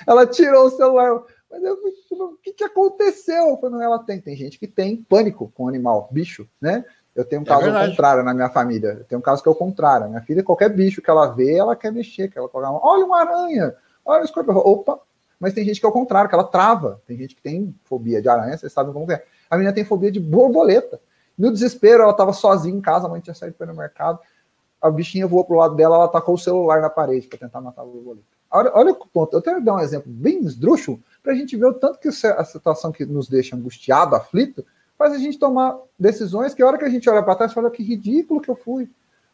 ela 0.06 0.26
tirou 0.26 0.64
o 0.64 0.70
celular. 0.70 1.24
Mas 1.50 1.62
eu, 1.62 1.74
o 2.12 2.36
que, 2.42 2.54
que 2.54 2.64
aconteceu? 2.64 3.48
Eu 3.48 3.58
falei, 3.58 3.76
não, 3.76 3.82
ela 3.82 3.98
tem. 3.98 4.18
Tem 4.18 4.34
gente 4.34 4.58
que 4.58 4.66
tem 4.66 4.96
pânico 4.96 5.52
com 5.54 5.68
animal, 5.68 6.08
bicho, 6.10 6.48
né? 6.58 6.86
Eu 7.14 7.26
tenho 7.26 7.42
um 7.42 7.44
É 7.44 7.48
caso 7.48 7.64
verdade. 7.64 7.90
contrário 7.90 8.24
na 8.24 8.32
minha 8.32 8.48
família. 8.48 8.96
Eu 9.00 9.04
tenho 9.04 9.18
um 9.18 9.22
caso 9.22 9.42
que 9.42 9.48
é 9.48 9.52
o 9.52 9.54
contrário. 9.54 10.08
Minha 10.08 10.22
filha, 10.22 10.42
qualquer 10.42 10.70
bicho 10.70 11.02
que 11.02 11.10
ela 11.10 11.26
vê, 11.26 11.56
ela 11.56 11.76
quer 11.76 11.92
mexer, 11.92 12.28
que 12.28 12.38
ela 12.38 12.48
coloca, 12.48 12.86
olha 12.86 13.04
uma 13.04 13.20
aranha, 13.20 13.74
olha 14.04 14.22
o 14.22 14.24
escorpião. 14.24 14.56
Opa! 14.58 15.00
Mas 15.38 15.54
tem 15.54 15.64
gente 15.64 15.80
que 15.80 15.86
é 15.86 15.88
o 15.88 15.92
contrário, 15.92 16.28
que 16.28 16.34
ela 16.34 16.44
trava. 16.44 17.00
Tem 17.06 17.16
gente 17.16 17.34
que 17.34 17.42
tem 17.42 17.74
fobia 17.84 18.20
de 18.20 18.28
aranha, 18.28 18.58
vocês 18.58 18.72
sabem 18.72 18.92
como 18.92 19.10
é. 19.10 19.24
A 19.48 19.56
menina 19.56 19.74
tem 19.74 19.84
fobia 19.84 20.12
de 20.12 20.20
borboleta. 20.20 21.00
No 21.36 21.50
desespero, 21.50 22.02
ela 22.02 22.12
estava 22.12 22.34
sozinha 22.34 22.76
em 22.76 22.80
casa, 22.80 23.06
a 23.06 23.08
mãe 23.08 23.20
tinha 23.20 23.34
saído 23.34 23.56
para 23.56 23.72
o 23.72 23.76
mercado. 23.76 24.18
A 24.80 24.90
bichinha 24.90 25.26
voou 25.26 25.44
pro 25.44 25.56
lado 25.56 25.74
dela, 25.74 25.96
ela 25.96 26.08
tacou 26.08 26.34
o 26.34 26.38
celular 26.38 26.82
na 26.82 26.90
parede 26.90 27.26
para 27.26 27.38
tentar 27.38 27.60
matar 27.62 27.82
a 27.82 27.84
borboleta. 27.86 28.26
Olha, 28.50 28.70
olha 28.74 28.92
o 28.92 28.96
ponto. 28.96 29.34
Eu 29.34 29.40
quero 29.40 29.62
dar 29.62 29.76
um 29.76 29.80
exemplo 29.80 30.12
bem 30.12 30.40
esdrúxulo 30.40 31.00
para 31.22 31.32
a 31.32 31.36
gente 31.36 31.56
ver 31.56 31.66
o 31.66 31.74
tanto 31.74 31.98
que 31.98 32.08
a 32.08 32.44
situação 32.44 32.92
que 32.92 33.06
nos 33.06 33.28
deixa 33.28 33.56
angustiado, 33.56 34.14
aflito, 34.16 34.64
faz 34.98 35.14
a 35.14 35.18
gente 35.18 35.38
tomar 35.38 35.78
decisões 35.98 36.52
que 36.52 36.62
a 36.62 36.66
hora 36.66 36.76
que 36.76 36.84
a 36.84 36.88
gente 36.90 37.08
olha 37.08 37.22
para 37.22 37.36
trás, 37.36 37.54
fala 37.54 37.70
que 37.70 37.82
ridículo 37.82 38.40
que 38.40 38.50
eu 38.50 38.56
fui. 38.56 38.90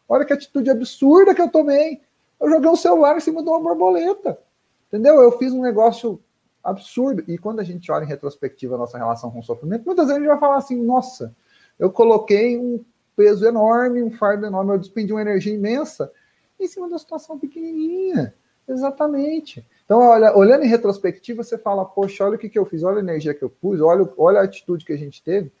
Olha 0.07 0.23
que 0.23 0.31
atitude 0.31 0.69
absurda 0.69 1.35
que 1.35 1.41
eu 1.41 1.49
tomei. 1.49 2.01
Eu 2.39 2.49
joguei 2.49 2.69
um 2.69 2.75
celular 2.75 3.17
em 3.17 3.19
cima 3.19 3.43
de 3.43 3.49
uma 3.49 3.59
borboleta. 3.59 4.39
Entendeu? 4.87 5.21
Eu 5.21 5.37
fiz 5.37 5.51
um 5.53 5.61
negócio 5.61 6.21
absurdo. 6.63 7.23
E 7.27 7.37
quando 7.37 7.59
a 7.59 7.63
gente 7.63 7.91
olha 7.91 8.03
em 8.03 8.07
retrospectiva 8.07 8.75
a 8.75 8.77
nossa 8.77 8.97
relação 8.97 9.31
com 9.31 9.39
o 9.39 9.43
sofrimento, 9.43 9.85
muitas 9.85 10.07
vezes 10.07 10.17
a 10.17 10.19
gente 10.19 10.29
vai 10.29 10.39
falar 10.39 10.57
assim: 10.57 10.81
nossa, 10.81 11.35
eu 11.79 11.91
coloquei 11.91 12.57
um 12.57 12.83
peso 13.15 13.45
enorme, 13.45 14.03
um 14.03 14.11
fardo 14.11 14.45
enorme, 14.45 14.73
eu 14.73 14.79
despendi 14.79 15.11
uma 15.11 15.21
energia 15.21 15.53
imensa 15.53 16.11
em 16.59 16.67
cima 16.67 16.89
da 16.89 16.97
situação 16.97 17.39
pequenininha. 17.39 18.33
Exatamente. 18.67 19.65
Então, 19.85 20.01
olha, 20.01 20.35
olhando 20.35 20.65
em 20.65 20.67
retrospectiva, 20.67 21.41
você 21.43 21.57
fala: 21.57 21.85
poxa, 21.85 22.25
olha 22.25 22.35
o 22.35 22.37
que, 22.37 22.49
que 22.49 22.59
eu 22.59 22.65
fiz, 22.65 22.83
olha 22.83 22.97
a 22.97 23.01
energia 23.01 23.33
que 23.33 23.43
eu 23.43 23.49
pus, 23.49 23.79
olha, 23.79 24.07
olha 24.17 24.41
a 24.41 24.43
atitude 24.43 24.83
que 24.83 24.91
a 24.93 24.97
gente 24.97 25.23
teve, 25.23 25.51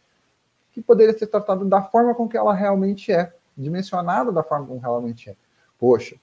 que 0.73 0.81
poderia 0.81 1.17
ser 1.17 1.27
tratado 1.27 1.63
da 1.65 1.81
forma 1.81 2.13
com 2.13 2.27
que 2.27 2.35
ela 2.35 2.53
realmente 2.53 3.11
é, 3.11 3.33
dimensionada 3.57 4.31
da 4.31 4.43
forma 4.43 4.67
como 4.67 4.79
realmente 4.79 5.29
é. 5.29 5.35
Poxa, 5.79 6.17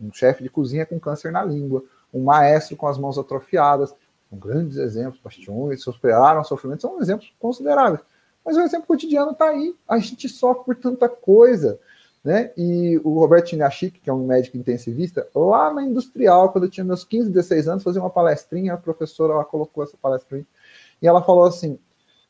um 0.00 0.12
chefe 0.12 0.42
de 0.42 0.48
cozinha 0.48 0.86
com 0.86 1.00
câncer 1.00 1.32
na 1.32 1.44
língua, 1.44 1.82
um 2.12 2.24
maestro 2.24 2.76
com 2.76 2.86
as 2.86 2.98
mãos 2.98 3.18
atrofiadas, 3.18 3.94
são 4.28 4.38
grandes 4.38 4.76
exemplos, 4.76 5.20
bastiões, 5.20 5.82
superaram 5.82 6.44
sofrimento, 6.44 6.82
são 6.82 7.00
exemplos 7.00 7.32
consideráveis. 7.38 8.00
Mas 8.44 8.56
o 8.56 8.60
exemplo 8.60 8.86
cotidiano 8.86 9.32
está 9.32 9.48
aí, 9.48 9.74
a 9.88 9.98
gente 9.98 10.28
sofre 10.28 10.64
por 10.64 10.76
tanta 10.76 11.08
coisa. 11.08 11.78
Né? 12.22 12.52
E 12.56 13.00
o 13.02 13.18
Roberto 13.18 13.48
Chinachik, 13.48 13.98
que 13.98 14.10
é 14.10 14.12
um 14.12 14.26
médico 14.26 14.56
intensivista, 14.56 15.26
lá 15.34 15.72
na 15.72 15.82
Industrial, 15.82 16.50
quando 16.52 16.64
eu 16.64 16.70
tinha 16.70 16.84
meus 16.84 17.02
15, 17.02 17.30
16 17.30 17.68
anos, 17.68 17.82
fazia 17.82 18.00
uma 18.00 18.10
palestrinha, 18.10 18.74
a 18.74 18.76
professora 18.76 19.32
ela 19.32 19.44
colocou 19.44 19.82
essa 19.82 19.96
palestrinha, 19.96 20.46
e 21.00 21.08
ela 21.08 21.22
falou 21.22 21.44
assim, 21.44 21.78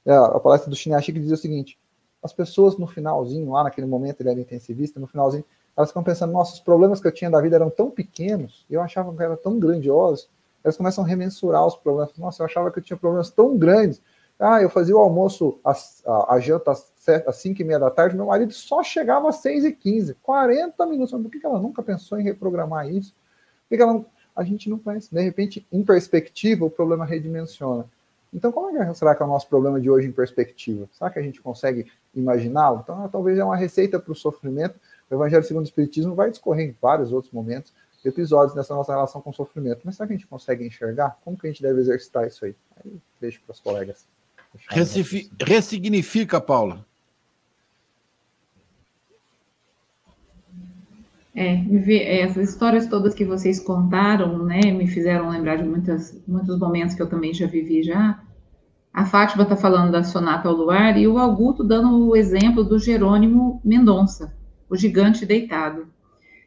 é, 0.07 0.15
a 0.15 0.39
palestra 0.39 0.71
do 0.71 0.77
Chinachik 0.77 1.19
dizia 1.19 1.35
o 1.35 1.39
seguinte, 1.39 1.79
as 2.23 2.33
pessoas 2.33 2.77
no 2.77 2.87
finalzinho, 2.87 3.51
lá 3.51 3.65
naquele 3.65 3.87
momento 3.87 4.21
ele 4.21 4.31
era 4.31 4.41
intensivista, 4.41 5.01
no 5.01 5.07
finalzinho, 5.07 5.45
elas 5.81 5.91
ficam 5.91 6.03
pensando, 6.03 6.33
nossa, 6.33 6.55
os 6.55 6.61
problemas 6.61 7.01
que 7.01 7.09
eu 7.09 7.13
tinha 7.13 7.31
da 7.31 7.41
vida 7.41 7.57
eram 7.57 7.71
tão 7.71 7.91
pequenos, 7.91 8.67
eu 8.71 8.83
achava 8.83 9.15
que 9.15 9.23
eram 9.23 9.37
tão 9.37 9.59
grandiosos, 9.59 10.29
elas 10.63 10.77
começam 10.77 11.03
a 11.03 11.07
remensurar 11.07 11.67
os 11.67 11.75
problemas. 11.75 12.15
Nossa, 12.19 12.43
eu 12.43 12.47
achava 12.47 12.71
que 12.71 12.79
eu 12.79 12.83
tinha 12.83 12.97
problemas 12.97 13.31
tão 13.31 13.57
grandes. 13.57 14.03
Ah, 14.39 14.61
eu 14.61 14.69
fazia 14.69 14.95
o 14.95 15.01
almoço, 15.01 15.59
a, 15.65 15.73
a, 16.07 16.35
a 16.35 16.41
janta 16.41 16.71
às 16.71 17.37
5 17.37 17.61
e 17.61 17.65
meia 17.65 17.79
da 17.79 17.91
tarde, 17.91 18.15
meu 18.15 18.27
marido 18.27 18.53
só 18.53 18.83
chegava 18.83 19.29
às 19.29 19.37
6 19.37 19.65
e 19.65 19.73
15 19.73 20.15
40 20.23 20.87
minutos. 20.87 21.13
Por 21.13 21.31
que 21.31 21.45
ela 21.45 21.59
nunca 21.59 21.83
pensou 21.83 22.21
em 22.21 22.23
reprogramar 22.23 22.89
isso? 22.89 23.15
Por 23.69 23.77
que 23.77 23.83
ela. 23.83 24.05
A 24.37 24.45
gente 24.45 24.71
não 24.71 24.79
pensa. 24.79 25.09
De 25.11 25.21
repente, 25.23 25.67
em 25.73 25.83
perspectiva, 25.83 26.65
o 26.65 26.71
problema 26.71 27.05
redimensiona. 27.05 27.87
Então, 28.33 28.53
como 28.53 28.77
é 28.81 28.87
que 28.87 28.95
será 28.95 29.15
que 29.15 29.23
é 29.23 29.27
o 29.27 29.29
nosso 29.29 29.49
problema 29.49 29.81
de 29.81 29.91
hoje 29.91 30.07
em 30.07 30.13
perspectiva? 30.13 30.89
Será 30.93 31.11
que 31.11 31.19
a 31.19 31.23
gente 31.23 31.41
consegue 31.41 31.91
imaginá-lo? 32.15 32.81
Então, 32.83 33.09
talvez 33.09 33.39
é 33.39 33.45
uma 33.45 33.57
receita 33.57 33.99
para 33.99 34.13
o 34.13 34.15
sofrimento. 34.15 34.79
O 35.11 35.15
Evangelho 35.15 35.43
segundo 35.43 35.65
o 35.65 35.69
Espiritismo 35.69 36.15
vai 36.15 36.31
discorrer 36.31 36.69
em 36.69 36.77
vários 36.81 37.13
outros 37.13 37.33
momentos, 37.33 37.73
episódios 38.05 38.55
nessa 38.55 38.75
nossa 38.75 38.93
relação 38.93 39.21
com 39.21 39.31
o 39.31 39.35
sofrimento. 39.35 39.81
Mas 39.85 39.97
será 39.97 40.07
que 40.07 40.15
a 40.15 40.17
gente 40.17 40.27
consegue 40.27 40.65
enxergar? 40.65 41.19
Como 41.25 41.37
que 41.37 41.47
a 41.47 41.51
gente 41.51 41.63
deve 41.63 41.81
exercitar 41.81 42.27
isso 42.27 42.45
aí? 42.45 42.55
Aí 42.77 42.93
deixo 43.21 43.41
para 43.45 43.53
os 43.53 43.61
colegas. 43.61 44.07
Recifi 44.69 45.31
ressignifica, 45.41 46.41
Paula. 46.41 46.85
É, 51.35 52.23
essas 52.23 52.51
histórias 52.51 52.87
todas 52.87 53.15
que 53.15 53.25
vocês 53.25 53.61
contaram, 53.61 54.45
né, 54.45 54.61
me 54.73 54.89
fizeram 54.89 55.31
lembrar 55.31 55.57
de 55.57 55.65
muitas, 55.65 56.21
muitos 56.27 56.59
momentos 56.59 56.95
que 56.95 57.03
eu 57.03 57.09
também 57.09 57.33
já 57.33 57.47
vivi 57.47 57.83
já. 57.83 58.21
a 58.93 59.07
Fátima 59.07 59.45
está 59.45 59.57
falando 59.57 59.93
da 59.93 60.03
Sonata 60.03 60.49
ao 60.49 60.55
Luar 60.55 60.99
e 60.99 61.07
o 61.07 61.19
Augusto 61.19 61.63
dando 61.63 62.09
o 62.09 62.17
exemplo 62.17 62.65
do 62.65 62.79
Jerônimo 62.79 63.61
Mendonça, 63.65 64.35
o 64.71 64.77
gigante 64.77 65.27
deitado. 65.27 65.89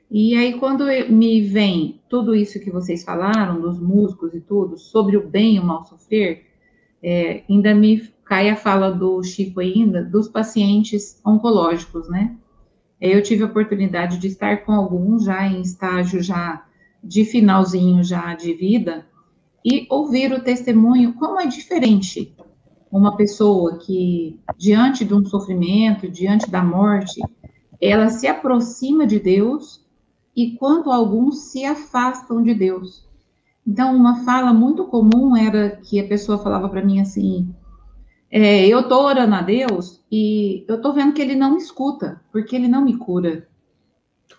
E 0.10 0.36
aí, 0.36 0.58
quando 0.60 0.86
me 1.10 1.42
vem 1.42 2.00
tudo 2.08 2.34
isso 2.34 2.60
que 2.60 2.72
vocês 2.72 3.04
falaram, 3.04 3.60
dos 3.60 3.80
músicos 3.80 4.34
e 4.34 4.40
tudo, 4.40 4.78
sobre 4.78 5.18
o 5.18 5.28
bem 5.28 5.56
e 5.56 5.60
o 5.60 5.66
mal 5.66 5.84
sofrer, 5.86 6.46
é, 7.02 7.44
ainda 7.50 7.76
me 7.76 8.10
cai 8.24 8.50
a 8.50 8.56
fala 8.56 8.92
do 8.92 9.22
Chico 9.24 9.60
ainda, 9.60 10.04
dos 10.04 10.30
pacientes 10.30 11.20
oncológicos, 11.26 12.08
né? 12.10 12.36
Eu 13.02 13.22
tive 13.22 13.44
a 13.44 13.48
oportunidade 13.48 14.18
de 14.18 14.28
estar 14.28 14.64
com 14.64 14.72
alguns 14.72 15.26
já 15.26 15.46
em 15.46 15.62
estágio 15.62 16.24
já 16.24 16.66
de 17.04 17.26
finalzinho 17.26 18.02
já 18.02 18.34
de 18.34 18.54
vida 18.54 19.06
e 19.66 19.86
ouvir 19.90 20.32
o 20.32 20.42
testemunho 20.42 21.14
como 21.14 21.40
é 21.40 21.46
diferente 21.46 22.34
uma 22.90 23.18
pessoa 23.18 23.80
que 23.80 24.40
diante 24.58 25.04
de 25.04 25.14
um 25.16 25.26
sofrimento, 25.26 26.08
diante 26.08 26.50
da 26.50 26.64
morte, 26.64 27.20
ela 27.92 28.10
se 28.10 28.28
aproxima 28.28 29.06
de 29.06 29.20
Deus 29.20 29.84
e 30.36 30.52
quando 30.52 30.92
alguns 30.92 31.52
se 31.52 31.66
afastam 31.66 32.42
de 32.42 32.54
Deus. 32.54 33.08
Então, 33.66 33.96
uma 33.96 34.24
fala 34.24 34.54
muito 34.54 34.86
comum 34.86 35.36
era 35.36 35.78
que 35.78 36.00
a 36.00 36.08
pessoa 36.08 36.38
falava 36.38 36.70
para 36.70 36.84
mim 36.84 37.00
assim: 37.00 37.54
é, 38.30 38.68
eu 38.68 38.82
estou 38.82 39.04
orando 39.04 39.36
a 39.36 39.42
Deus 39.42 40.04
e 40.12 40.66
eu 40.68 40.76
estou 40.76 40.94
vendo 40.94 41.14
que 41.14 41.22
ele 41.22 41.36
não 41.36 41.52
me 41.52 41.58
escuta, 41.58 42.22
porque 42.32 42.56
ele 42.56 42.68
não 42.68 42.84
me 42.84 42.98
cura. 42.98 43.48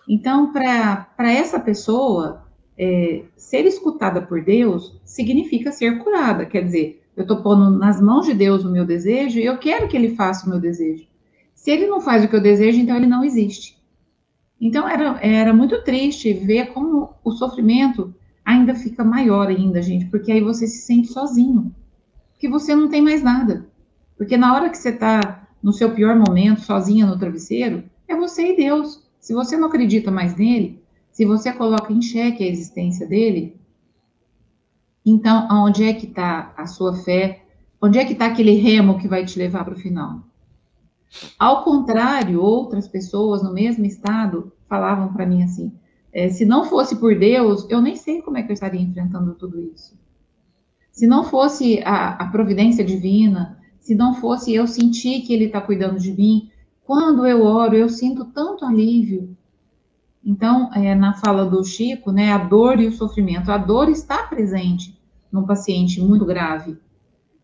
Então, 0.07 0.51
para 0.51 1.31
essa 1.31 1.59
pessoa, 1.59 2.45
é, 2.77 3.23
ser 3.35 3.65
escutada 3.65 4.21
por 4.21 4.43
Deus 4.43 4.99
significa 5.03 5.71
ser 5.71 5.99
curada. 6.03 6.45
Quer 6.45 6.63
dizer, 6.63 7.01
eu 7.15 7.23
estou 7.23 7.41
pondo 7.41 7.71
nas 7.71 8.01
mãos 8.01 8.25
de 8.25 8.33
Deus 8.33 8.63
o 8.63 8.71
meu 8.71 8.85
desejo 8.85 9.39
e 9.39 9.45
eu 9.45 9.57
quero 9.57 9.87
que 9.87 9.95
ele 9.95 10.15
faça 10.15 10.45
o 10.45 10.49
meu 10.49 10.59
desejo. 10.59 11.07
Se 11.65 11.71
ele 11.71 11.87
não 11.87 11.99
faz 11.99 12.23
o 12.23 12.27
que 12.27 12.35
eu 12.35 12.41
desejo, 12.41 12.79
então 12.79 12.95
ele 12.95 13.07
não 13.07 13.23
existe. 13.23 13.75
Então 14.61 14.87
era, 14.87 15.17
era 15.19 15.51
muito 15.51 15.83
triste 15.83 16.31
ver 16.31 16.67
como 16.67 17.15
o 17.23 17.31
sofrimento 17.31 18.13
ainda 18.45 18.75
fica 18.75 19.03
maior 19.03 19.47
ainda, 19.47 19.81
gente, 19.81 20.05
porque 20.05 20.31
aí 20.31 20.41
você 20.41 20.67
se 20.67 20.83
sente 20.85 21.07
sozinho, 21.07 21.73
que 22.37 22.47
você 22.47 22.75
não 22.75 22.87
tem 22.87 23.01
mais 23.01 23.23
nada. 23.23 23.67
Porque 24.15 24.37
na 24.37 24.53
hora 24.53 24.69
que 24.69 24.77
você 24.77 24.89
está 24.89 25.47
no 25.59 25.73
seu 25.73 25.89
pior 25.89 26.15
momento, 26.15 26.61
sozinha 26.61 27.03
no 27.03 27.17
travesseiro, 27.17 27.83
é 28.07 28.15
você 28.15 28.53
e 28.53 28.57
Deus. 28.57 29.03
Se 29.19 29.33
você 29.33 29.57
não 29.57 29.67
acredita 29.67 30.11
mais 30.11 30.35
nele, 30.35 30.83
se 31.11 31.25
você 31.25 31.51
coloca 31.51 31.91
em 31.91 31.99
xeque 31.99 32.43
a 32.43 32.47
existência 32.47 33.07
dele, 33.07 33.59
então 35.03 35.47
aonde 35.49 35.83
é 35.83 35.93
que 35.95 36.05
está 36.05 36.53
a 36.55 36.67
sua 36.67 36.93
fé? 36.93 37.43
Onde 37.81 37.97
é 37.97 38.05
que 38.05 38.13
está 38.13 38.27
aquele 38.27 38.53
remo 38.53 38.99
que 38.99 39.07
vai 39.07 39.25
te 39.25 39.39
levar 39.39 39.65
para 39.65 39.73
o 39.73 39.79
final? 39.79 40.21
Ao 41.39 41.63
contrário, 41.63 42.41
outras 42.41 42.87
pessoas 42.87 43.41
no 43.43 43.53
mesmo 43.53 43.85
estado 43.85 44.51
falavam 44.67 45.13
para 45.13 45.25
mim 45.25 45.43
assim: 45.43 45.71
é, 46.11 46.29
se 46.29 46.45
não 46.45 46.65
fosse 46.65 46.95
por 46.95 47.17
Deus, 47.17 47.65
eu 47.69 47.81
nem 47.81 47.95
sei 47.95 48.21
como 48.21 48.37
é 48.37 48.43
que 48.43 48.51
eu 48.51 48.53
estaria 48.53 48.81
enfrentando 48.81 49.33
tudo 49.33 49.59
isso. 49.59 49.97
Se 50.91 51.05
não 51.05 51.25
fosse 51.25 51.81
a, 51.83 52.13
a 52.13 52.27
providência 52.27 52.83
divina, 52.83 53.59
se 53.79 53.93
não 53.93 54.13
fosse 54.15 54.53
eu 54.53 54.65
sentir 54.65 55.21
que 55.21 55.33
Ele 55.33 55.45
está 55.45 55.59
cuidando 55.59 55.99
de 55.99 56.11
mim, 56.13 56.49
quando 56.85 57.25
eu 57.25 57.43
oro, 57.43 57.75
eu 57.75 57.89
sinto 57.89 58.25
tanto 58.25 58.63
alívio. 58.63 59.35
Então, 60.23 60.71
é, 60.73 60.95
na 60.95 61.13
fala 61.13 61.45
do 61.45 61.63
Chico, 61.63 62.11
né, 62.11 62.31
a 62.31 62.37
dor 62.37 62.79
e 62.79 62.87
o 62.87 62.91
sofrimento. 62.91 63.51
A 63.51 63.57
dor 63.57 63.89
está 63.89 64.23
presente 64.23 64.97
no 65.31 65.45
paciente 65.45 66.01
muito 66.01 66.25
grave, 66.25 66.77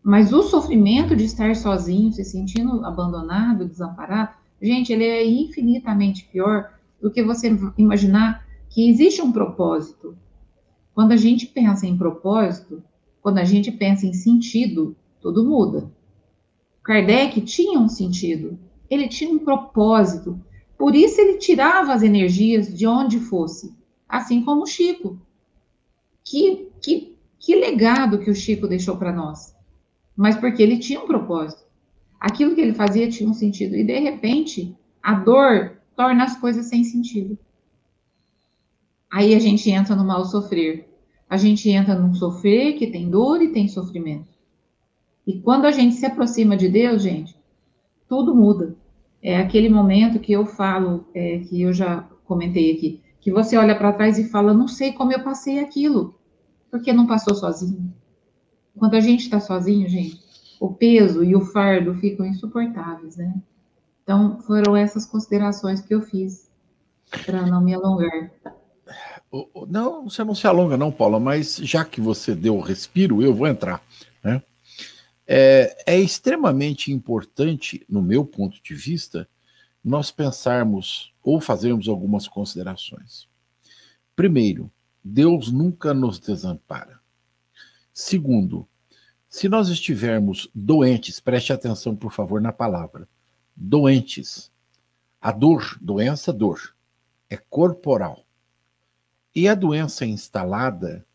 mas 0.02 0.32
o 0.32 0.42
sofrimento 0.42 1.14
de 1.14 1.24
estar 1.24 1.54
sozinho, 1.54 2.12
se 2.12 2.24
sentindo 2.24 2.84
abandonado, 2.84 3.68
desamparado, 3.68 4.32
gente, 4.60 4.92
ele 4.92 5.04
é 5.04 5.24
infinitamente 5.24 6.24
pior 6.24 6.72
do 7.00 7.10
que 7.10 7.22
você 7.22 7.56
imaginar 7.78 8.44
que 8.68 8.88
existe 8.88 9.22
um 9.22 9.30
propósito. 9.30 10.16
Quando 10.92 11.12
a 11.12 11.16
gente 11.16 11.46
pensa 11.46 11.86
em 11.86 11.96
propósito, 11.96 12.82
quando 13.20 13.38
a 13.38 13.44
gente 13.44 13.70
pensa 13.70 14.04
em 14.04 14.12
sentido, 14.12 14.96
tudo 15.20 15.44
muda. 15.44 15.88
Kardec 16.82 17.40
tinha 17.42 17.78
um 17.78 17.88
sentido, 17.88 18.58
ele 18.90 19.06
tinha 19.06 19.30
um 19.30 19.38
propósito. 19.38 20.40
Por 20.76 20.96
isso 20.96 21.20
ele 21.20 21.38
tirava 21.38 21.92
as 21.92 22.02
energias 22.02 22.76
de 22.76 22.88
onde 22.88 23.20
fosse, 23.20 23.72
assim 24.08 24.44
como 24.44 24.62
o 24.62 24.66
Chico. 24.66 25.16
Que, 26.24 26.68
que, 26.80 27.16
que 27.38 27.54
legado 27.54 28.18
que 28.18 28.30
o 28.30 28.34
Chico 28.34 28.66
deixou 28.66 28.96
para 28.96 29.12
nós 29.12 29.51
mas 30.16 30.36
porque 30.36 30.62
ele 30.62 30.78
tinha 30.78 31.00
um 31.00 31.06
propósito. 31.06 31.62
Aquilo 32.20 32.54
que 32.54 32.60
ele 32.60 32.74
fazia 32.74 33.08
tinha 33.08 33.28
um 33.28 33.34
sentido. 33.34 33.74
E, 33.74 33.84
de 33.84 33.98
repente, 33.98 34.76
a 35.02 35.14
dor 35.14 35.78
torna 35.96 36.24
as 36.24 36.36
coisas 36.36 36.66
sem 36.66 36.84
sentido. 36.84 37.36
Aí 39.10 39.34
a 39.34 39.38
gente 39.38 39.70
entra 39.70 39.96
no 39.96 40.04
mal 40.04 40.24
sofrer. 40.24 40.88
A 41.28 41.36
gente 41.36 41.68
entra 41.68 41.94
num 41.94 42.14
sofrer 42.14 42.74
que 42.78 42.86
tem 42.86 43.10
dor 43.10 43.42
e 43.42 43.52
tem 43.52 43.66
sofrimento. 43.68 44.30
E 45.26 45.40
quando 45.40 45.66
a 45.66 45.70
gente 45.70 45.94
se 45.94 46.06
aproxima 46.06 46.56
de 46.56 46.68
Deus, 46.68 47.02
gente, 47.02 47.36
tudo 48.08 48.34
muda. 48.34 48.76
É 49.22 49.36
aquele 49.36 49.68
momento 49.68 50.18
que 50.18 50.32
eu 50.32 50.44
falo, 50.44 51.06
é, 51.14 51.38
que 51.38 51.62
eu 51.62 51.72
já 51.72 52.08
comentei 52.24 52.72
aqui, 52.72 53.00
que 53.20 53.30
você 53.30 53.56
olha 53.56 53.76
para 53.76 53.92
trás 53.92 54.18
e 54.18 54.28
fala, 54.28 54.52
não 54.52 54.66
sei 54.66 54.92
como 54.92 55.12
eu 55.12 55.22
passei 55.22 55.60
aquilo, 55.60 56.14
porque 56.70 56.92
não 56.92 57.06
passou 57.06 57.34
sozinho. 57.34 57.94
Quando 58.76 58.94
a 58.94 59.00
gente 59.00 59.20
está 59.20 59.40
sozinho, 59.40 59.88
gente, 59.88 60.20
o 60.60 60.72
peso 60.72 61.24
e 61.24 61.34
o 61.34 61.40
fardo 61.40 61.94
ficam 61.94 62.24
insuportáveis, 62.24 63.16
né? 63.16 63.34
Então, 64.02 64.40
foram 64.42 64.76
essas 64.76 65.06
considerações 65.06 65.80
que 65.80 65.94
eu 65.94 66.02
fiz 66.02 66.50
para 67.24 67.46
não 67.46 67.62
me 67.62 67.74
alongar. 67.74 68.32
Não, 69.68 70.08
você 70.08 70.24
não 70.24 70.34
se 70.34 70.46
alonga, 70.46 70.76
não, 70.76 70.92
Paula, 70.92 71.18
mas 71.18 71.56
já 71.56 71.84
que 71.84 72.00
você 72.00 72.34
deu 72.34 72.56
o 72.56 72.60
respiro, 72.60 73.22
eu 73.22 73.34
vou 73.34 73.46
entrar. 73.46 73.82
Né? 74.22 74.42
É, 75.26 75.84
é 75.86 75.98
extremamente 75.98 76.92
importante, 76.92 77.84
no 77.88 78.02
meu 78.02 78.24
ponto 78.24 78.62
de 78.62 78.74
vista, 78.74 79.28
nós 79.82 80.10
pensarmos 80.10 81.12
ou 81.22 81.40
fazermos 81.40 81.88
algumas 81.88 82.28
considerações. 82.28 83.26
Primeiro, 84.14 84.70
Deus 85.02 85.50
nunca 85.50 85.94
nos 85.94 86.18
desampara. 86.18 87.00
Segundo, 87.92 88.68
se 89.28 89.48
nós 89.48 89.68
estivermos 89.68 90.48
doentes, 90.54 91.20
preste 91.20 91.52
atenção, 91.52 91.96
por 91.96 92.12
favor, 92.12 92.40
na 92.40 92.52
palavra. 92.52 93.08
Doentes. 93.56 94.50
A 95.20 95.30
dor, 95.30 95.78
doença, 95.80 96.32
dor, 96.32 96.74
é 97.30 97.36
corporal. 97.36 98.24
E 99.34 99.48
a 99.48 99.54
doença 99.54 100.04
instalada 100.04 101.06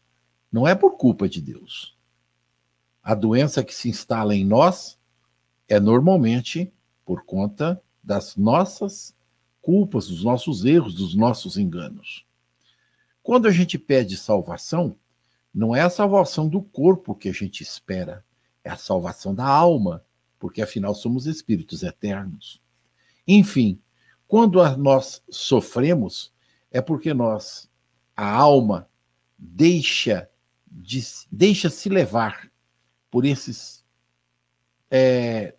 não 0.51 0.67
é 0.67 0.73
por 0.73 0.97
culpa 0.97 1.27
de 1.27 1.41
Deus. 1.41 1.95
A 3.03 3.13
doença 3.13 3.63
que 3.63 3.73
se 3.73 3.89
instala 3.89 4.35
em 4.35 4.45
nós 4.45 4.97
é 5.67 5.79
normalmente 5.79 6.73
por 7.05 7.23
conta 7.23 7.81
das 8.03 8.35
nossas 8.35 9.15
culpas, 9.61 10.07
dos 10.07 10.23
nossos 10.23 10.65
erros, 10.65 10.95
dos 10.95 11.13
nossos 11.13 11.57
enganos. 11.57 12.25
Quando 13.21 13.47
a 13.47 13.51
gente 13.51 13.77
pede 13.77 14.15
salvação, 14.15 14.95
não 15.57 15.75
é 15.75 15.81
a 15.81 15.89
salvação 15.89 16.47
do 16.47 16.61
corpo 16.61 17.15
que 17.15 17.27
a 17.27 17.33
gente 17.33 17.63
espera, 17.63 18.23
é 18.63 18.69
a 18.69 18.77
salvação 18.77 19.33
da 19.33 19.47
alma, 19.47 20.05
porque 20.37 20.61
afinal 20.61 20.93
somos 20.93 21.25
espíritos 21.25 21.81
eternos. 21.81 22.61
Enfim, 23.27 23.81
quando 24.27 24.63
nós 24.77 25.23
sofremos, 25.27 26.31
é 26.69 26.79
porque 26.79 27.11
nós, 27.11 27.67
a 28.15 28.29
alma, 28.29 28.87
deixa, 29.35 30.29
de, 30.67 31.01
deixa 31.31 31.71
se 31.71 31.89
levar 31.89 32.51
por 33.09 33.25
esses. 33.25 33.83
É, 34.91 35.55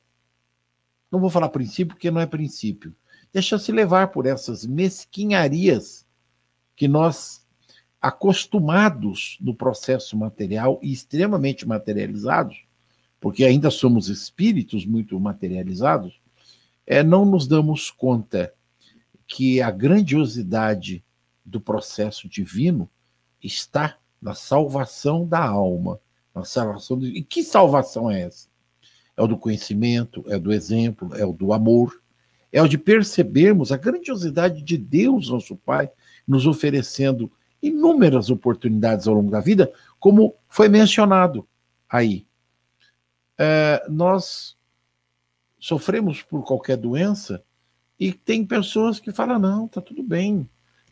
não 1.11 1.19
vou 1.19 1.29
falar 1.29 1.49
princípio, 1.49 1.97
porque 1.97 2.09
não 2.09 2.21
é 2.21 2.27
princípio. 2.27 2.95
Deixa 3.33 3.59
se 3.59 3.73
levar 3.73 4.13
por 4.13 4.27
essas 4.27 4.65
mesquinharias 4.65 6.07
que 6.77 6.87
nós 6.87 7.45
acostumados 8.01 9.37
no 9.41 9.55
processo 9.55 10.17
material 10.17 10.79
e 10.83 10.93
extremamente 10.93 11.67
materializados, 11.67 12.65
porque 13.21 13.45
ainda 13.45 13.71
somos 13.71 14.09
espíritos 14.09 14.87
muito 14.87 15.19
materializados, 15.19 16.21
é, 16.87 17.03
não 17.03 17.25
nos 17.25 17.47
damos 17.47 17.91
conta 17.91 18.55
que 19.27 19.61
a 19.61 19.71
grandiosidade 19.71 21.05
do 21.45 21.61
processo 21.61 22.29
divino 22.29 22.89
está 23.43 23.99
na 24.21 24.35
salvação 24.35 25.27
da 25.27 25.45
alma, 25.45 26.01
na 26.35 26.45
salvação 26.45 26.99
do... 26.99 27.07
E 27.07 27.23
que 27.23 27.43
salvação 27.43 28.11
é 28.11 28.23
essa? 28.23 28.49
É 29.17 29.23
o 29.23 29.27
do 29.27 29.37
conhecimento, 29.37 30.25
é 30.29 30.37
o 30.37 30.41
do 30.41 30.53
exemplo, 30.53 31.15
é 31.17 31.27
o 31.27 31.33
do 31.33 31.53
amor, 31.53 32.01
é 32.53 32.63
o 32.63 32.69
de 32.69 32.79
percebermos 32.79 33.73
a 33.73 33.77
grandiosidade 33.77 34.63
de 34.63 34.79
Deus, 34.79 35.29
nosso 35.29 35.57
Pai, 35.57 35.91
nos 36.27 36.47
oferecendo 36.47 37.31
inúmeras 37.63 38.31
oportunidades 38.31 39.07
ao 39.07 39.15
longo 39.15 39.31
da 39.31 39.41
vida, 39.41 39.73
como 39.99 40.35
foi 40.49 40.69
mencionado 40.69 41.47
aí. 41.89 42.27
é, 43.39 43.85
nós 43.89 44.57
sofremos 45.59 46.23
por 46.23 46.45
qualquer 46.45 46.77
doença 46.77 47.43
e 47.99 48.13
tem 48.13 48.45
pessoas 48.45 49.01
que 49.01 49.13
falam: 49.13 49.39
não, 49.39 49.69
tá 49.69 49.81
tudo 49.81 50.03
bem. 50.03 50.49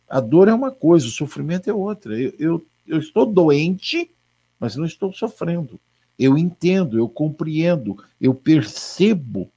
A 0.09 0.19
dor 0.19 0.47
é 0.47 0.53
uma 0.53 0.71
coisa, 0.71 1.05
o 1.05 1.11
sofrimento 1.11 1.69
é 1.69 1.73
outra. 1.73 2.19
Eu, 2.19 2.33
eu, 2.39 2.67
eu 2.85 2.99
estou 2.99 3.25
doente, 3.25 4.11
mas 4.59 4.75
não 4.75 4.85
estou 4.85 5.11
sofrendo. 5.13 5.79
Eu 6.17 6.37
entendo, 6.37 6.97
eu 6.97 7.07
compreendo, 7.07 8.03
eu 8.19 8.33
percebo. 8.33 9.51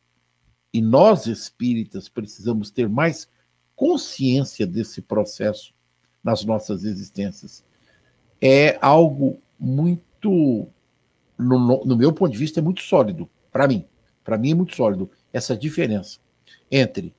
E 0.72 0.80
nós 0.80 1.26
espíritas 1.26 2.08
precisamos 2.08 2.70
ter 2.70 2.88
mais 2.88 3.28
consciência 3.74 4.66
desse 4.66 5.00
processo 5.00 5.72
nas 6.22 6.44
nossas 6.44 6.84
existências. 6.84 7.64
É 8.40 8.78
algo 8.80 9.38
muito, 9.58 10.66
no, 11.38 11.84
no 11.84 11.96
meu 11.96 12.12
ponto 12.12 12.32
de 12.32 12.38
vista, 12.38 12.60
é 12.60 12.62
muito 12.62 12.82
sólido, 12.82 13.28
para 13.50 13.66
mim. 13.66 13.84
Para 14.24 14.38
mim 14.38 14.52
é 14.52 14.54
muito 14.54 14.76
sólido 14.76 15.10
essa 15.32 15.56
diferença 15.56 16.18
entre 16.70 17.14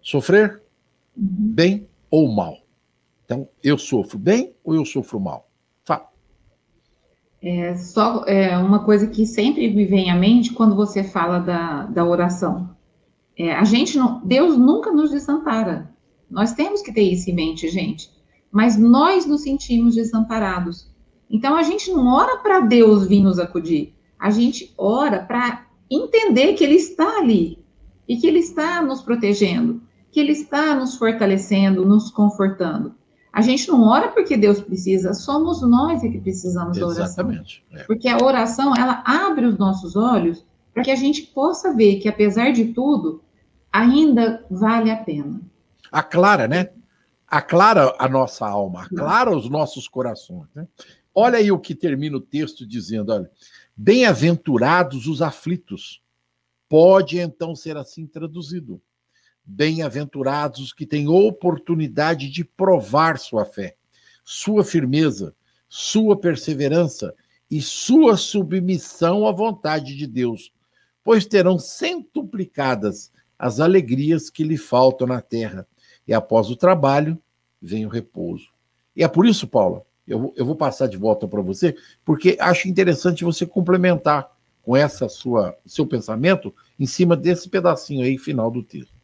sofrer 0.00 0.62
uhum. 1.16 1.26
bem 1.54 1.88
ou 2.10 2.28
mal. 2.28 2.58
Então, 3.24 3.48
eu 3.62 3.76
sofro 3.76 4.18
bem 4.18 4.54
ou 4.62 4.74
eu 4.74 4.84
sofro 4.84 5.18
mal? 5.18 5.48
Fala. 5.84 6.08
É 7.42 7.74
só 7.76 8.24
é, 8.24 8.56
uma 8.56 8.84
coisa 8.84 9.08
que 9.08 9.26
sempre 9.26 9.68
me 9.74 9.84
vem 9.84 10.10
à 10.10 10.14
mente 10.14 10.52
quando 10.52 10.76
você 10.76 11.02
fala 11.02 11.38
da, 11.38 11.86
da 11.86 12.04
oração. 12.04 12.76
É, 13.36 13.52
a 13.52 13.64
gente 13.64 13.98
não, 13.98 14.24
Deus 14.24 14.56
nunca 14.56 14.92
nos 14.92 15.10
desampara. 15.10 15.90
Nós 16.30 16.52
temos 16.52 16.82
que 16.82 16.92
ter 16.92 17.02
isso 17.02 17.30
em 17.30 17.34
mente, 17.34 17.68
gente. 17.68 18.10
Mas 18.50 18.76
nós 18.76 19.26
nos 19.26 19.42
sentimos 19.42 19.94
desamparados. 19.94 20.90
Então 21.30 21.56
a 21.56 21.62
gente 21.62 21.90
não 21.90 22.06
ora 22.06 22.38
para 22.38 22.60
Deus 22.60 23.06
vir 23.06 23.22
nos 23.22 23.38
acudir. 23.38 23.94
A 24.18 24.30
gente 24.30 24.72
ora 24.76 25.20
para 25.20 25.66
entender 25.90 26.54
que 26.54 26.64
Ele 26.64 26.76
está 26.76 27.18
ali 27.18 27.58
e 28.08 28.16
que 28.16 28.26
Ele 28.26 28.38
está 28.38 28.82
nos 28.82 29.02
protegendo, 29.02 29.82
que 30.10 30.20
Ele 30.20 30.32
está 30.32 30.74
nos 30.74 30.96
fortalecendo, 30.96 31.84
nos 31.84 32.10
confortando. 32.10 32.94
A 33.32 33.42
gente 33.42 33.68
não 33.68 33.82
ora 33.82 34.08
porque 34.08 34.34
Deus 34.34 34.60
precisa, 34.62 35.12
somos 35.12 35.60
nós 35.60 36.00
que 36.00 36.18
precisamos 36.18 36.78
da 36.78 36.86
oração. 36.86 37.04
Exatamente. 37.04 37.62
É. 37.70 37.82
Porque 37.84 38.08
a 38.08 38.16
oração, 38.16 38.74
ela 38.74 39.02
abre 39.04 39.44
os 39.44 39.58
nossos 39.58 39.94
olhos 39.94 40.42
para 40.72 40.82
que 40.82 40.90
a 40.90 40.96
gente 40.96 41.22
possa 41.22 41.74
ver 41.74 41.96
que, 41.96 42.08
apesar 42.08 42.52
de 42.52 42.66
tudo, 42.66 43.20
ainda 43.70 44.42
vale 44.50 44.90
a 44.90 44.96
pena. 44.96 45.40
Aclara, 45.96 46.46
né? 46.46 46.68
Aclara 47.26 47.96
a 47.98 48.06
nossa 48.06 48.46
alma, 48.46 48.82
aclara 48.82 49.34
os 49.34 49.48
nossos 49.48 49.88
corações. 49.88 50.46
Né? 50.54 50.68
Olha 51.14 51.38
aí 51.38 51.50
o 51.50 51.58
que 51.58 51.74
termina 51.74 52.18
o 52.18 52.20
texto 52.20 52.66
dizendo: 52.66 53.12
olha, 53.12 53.30
bem-aventurados 53.74 55.06
os 55.06 55.22
aflitos. 55.22 56.02
Pode 56.68 57.18
então 57.18 57.56
ser 57.56 57.78
assim 57.78 58.06
traduzido. 58.06 58.78
Bem-aventurados 59.42 60.60
os 60.60 60.72
que 60.74 60.84
têm 60.84 61.08
oportunidade 61.08 62.28
de 62.28 62.44
provar 62.44 63.18
sua 63.18 63.46
fé, 63.46 63.74
sua 64.22 64.62
firmeza, 64.62 65.34
sua 65.66 66.14
perseverança 66.14 67.14
e 67.50 67.62
sua 67.62 68.18
submissão 68.18 69.26
à 69.26 69.32
vontade 69.32 69.96
de 69.96 70.06
Deus, 70.06 70.52
pois 71.02 71.24
terão 71.24 71.58
centuplicadas 71.58 73.10
as 73.38 73.60
alegrias 73.60 74.28
que 74.28 74.44
lhe 74.44 74.58
faltam 74.58 75.06
na 75.06 75.22
terra. 75.22 75.66
E 76.06 76.14
após 76.14 76.50
o 76.50 76.56
trabalho, 76.56 77.18
vem 77.60 77.84
o 77.84 77.88
repouso. 77.88 78.48
E 78.94 79.02
é 79.02 79.08
por 79.08 79.26
isso, 79.26 79.46
Paula, 79.46 79.82
eu, 80.06 80.32
eu 80.36 80.44
vou 80.44 80.54
passar 80.54 80.86
de 80.86 80.96
volta 80.96 81.26
para 81.26 81.42
você, 81.42 81.76
porque 82.04 82.36
acho 82.40 82.68
interessante 82.68 83.24
você 83.24 83.44
complementar 83.44 84.30
com 84.62 84.76
essa 84.76 85.08
sua 85.08 85.56
seu 85.64 85.86
pensamento 85.86 86.52
em 86.78 86.86
cima 86.86 87.16
desse 87.16 87.48
pedacinho 87.48 88.04
aí 88.04 88.18
final 88.18 88.50
do 88.50 88.62
texto. 88.62 88.94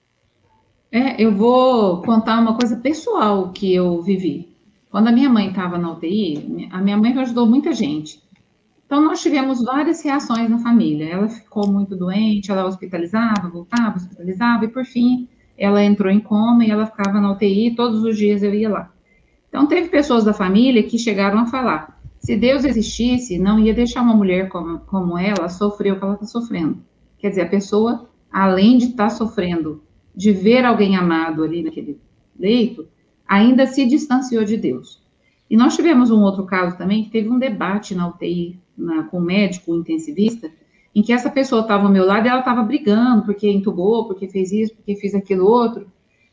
É, 0.90 1.22
eu 1.22 1.34
vou 1.34 2.02
contar 2.02 2.38
uma 2.38 2.56
coisa 2.56 2.76
pessoal 2.76 3.50
que 3.50 3.74
eu 3.74 4.02
vivi. 4.02 4.54
Quando 4.90 5.08
a 5.08 5.12
minha 5.12 5.30
mãe 5.30 5.48
estava 5.48 5.78
na 5.78 5.90
UTI, 5.92 6.68
a 6.70 6.78
minha 6.82 6.98
mãe 6.98 7.16
ajudou 7.18 7.46
muita 7.46 7.72
gente. 7.72 8.22
Então, 8.84 9.00
nós 9.00 9.22
tivemos 9.22 9.64
várias 9.64 10.04
reações 10.04 10.50
na 10.50 10.58
família. 10.58 11.08
Ela 11.08 11.26
ficou 11.26 11.66
muito 11.66 11.96
doente, 11.96 12.50
ela 12.50 12.66
hospitalizava, 12.66 13.48
voltava, 13.48 13.96
hospitalizava, 13.96 14.66
e 14.66 14.68
por 14.68 14.84
fim, 14.84 15.26
ela 15.56 15.82
entrou 15.82 16.10
em 16.10 16.20
coma 16.20 16.64
e 16.64 16.70
ela 16.70 16.86
ficava 16.86 17.20
na 17.20 17.32
UTI, 17.32 17.74
todos 17.74 18.02
os 18.02 18.16
dias 18.16 18.42
eu 18.42 18.54
ia 18.54 18.68
lá. 18.68 18.92
Então, 19.48 19.66
teve 19.66 19.88
pessoas 19.88 20.24
da 20.24 20.32
família 20.32 20.82
que 20.82 20.98
chegaram 20.98 21.38
a 21.38 21.46
falar: 21.46 22.00
se 22.18 22.36
Deus 22.36 22.64
existisse, 22.64 23.38
não 23.38 23.58
ia 23.58 23.74
deixar 23.74 24.02
uma 24.02 24.14
mulher 24.14 24.48
como, 24.48 24.78
como 24.80 25.18
ela 25.18 25.48
sofrer 25.48 25.92
o 25.92 25.98
que 25.98 26.04
ela 26.04 26.14
está 26.14 26.26
sofrendo. 26.26 26.82
Quer 27.18 27.30
dizer, 27.30 27.42
a 27.42 27.48
pessoa, 27.48 28.08
além 28.30 28.78
de 28.78 28.86
estar 28.86 29.08
tá 29.08 29.10
sofrendo, 29.10 29.82
de 30.14 30.32
ver 30.32 30.64
alguém 30.64 30.96
amado 30.96 31.42
ali 31.42 31.62
naquele 31.62 32.00
leito, 32.38 32.86
ainda 33.28 33.66
se 33.66 33.86
distanciou 33.86 34.44
de 34.44 34.56
Deus. 34.56 35.02
E 35.50 35.56
nós 35.56 35.76
tivemos 35.76 36.10
um 36.10 36.22
outro 36.22 36.44
caso 36.46 36.76
também 36.78 37.04
que 37.04 37.10
teve 37.10 37.28
um 37.28 37.38
debate 37.38 37.94
na 37.94 38.08
UTI 38.08 38.58
na, 38.76 39.04
com 39.04 39.18
o 39.18 39.22
médico 39.22 39.74
intensivista, 39.74 40.50
em 40.94 41.02
que 41.02 41.12
essa 41.12 41.30
pessoa 41.30 41.62
estava 41.62 41.84
ao 41.84 41.92
meu 41.92 42.04
lado 42.04 42.26
e 42.26 42.28
ela 42.28 42.40
estava 42.40 42.62
brigando 42.62 43.24
porque 43.24 43.50
entubou, 43.50 44.06
porque 44.06 44.28
fez 44.28 44.52
isso, 44.52 44.74
porque 44.74 44.96
fez 44.96 45.14
aquilo 45.14 45.46
outro. 45.46 45.90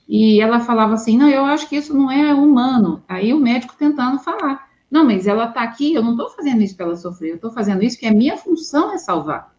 E 0.08 0.42
ela 0.42 0.60
falava 0.60 0.96
assim: 0.96 1.18
Não, 1.18 1.30
eu 1.30 1.46
acho 1.46 1.70
que 1.70 1.76
isso 1.76 1.96
não 1.96 2.12
é 2.12 2.34
humano. 2.34 3.04
Aí 3.08 3.34
o 3.34 3.40
médico 3.40 3.76
tentando 3.78 4.20
falar: 4.20 4.68
Não, 4.90 5.06
mas 5.06 5.28
ela 5.28 5.46
está 5.46 5.62
aqui, 5.62 5.94
eu 5.94 6.04
não 6.04 6.12
estou 6.12 6.30
fazendo 6.30 6.62
isso 6.62 6.76
para 6.76 6.88
ela 6.88 6.96
sofrer, 6.96 7.32
eu 7.32 7.36
estou 7.36 7.52
fazendo 7.52 7.84
isso 7.84 7.98
que 7.98 8.08
a 8.08 8.14
minha 8.14 8.36
função 8.36 8.92
é 8.92 8.98
salvar. 8.98 9.54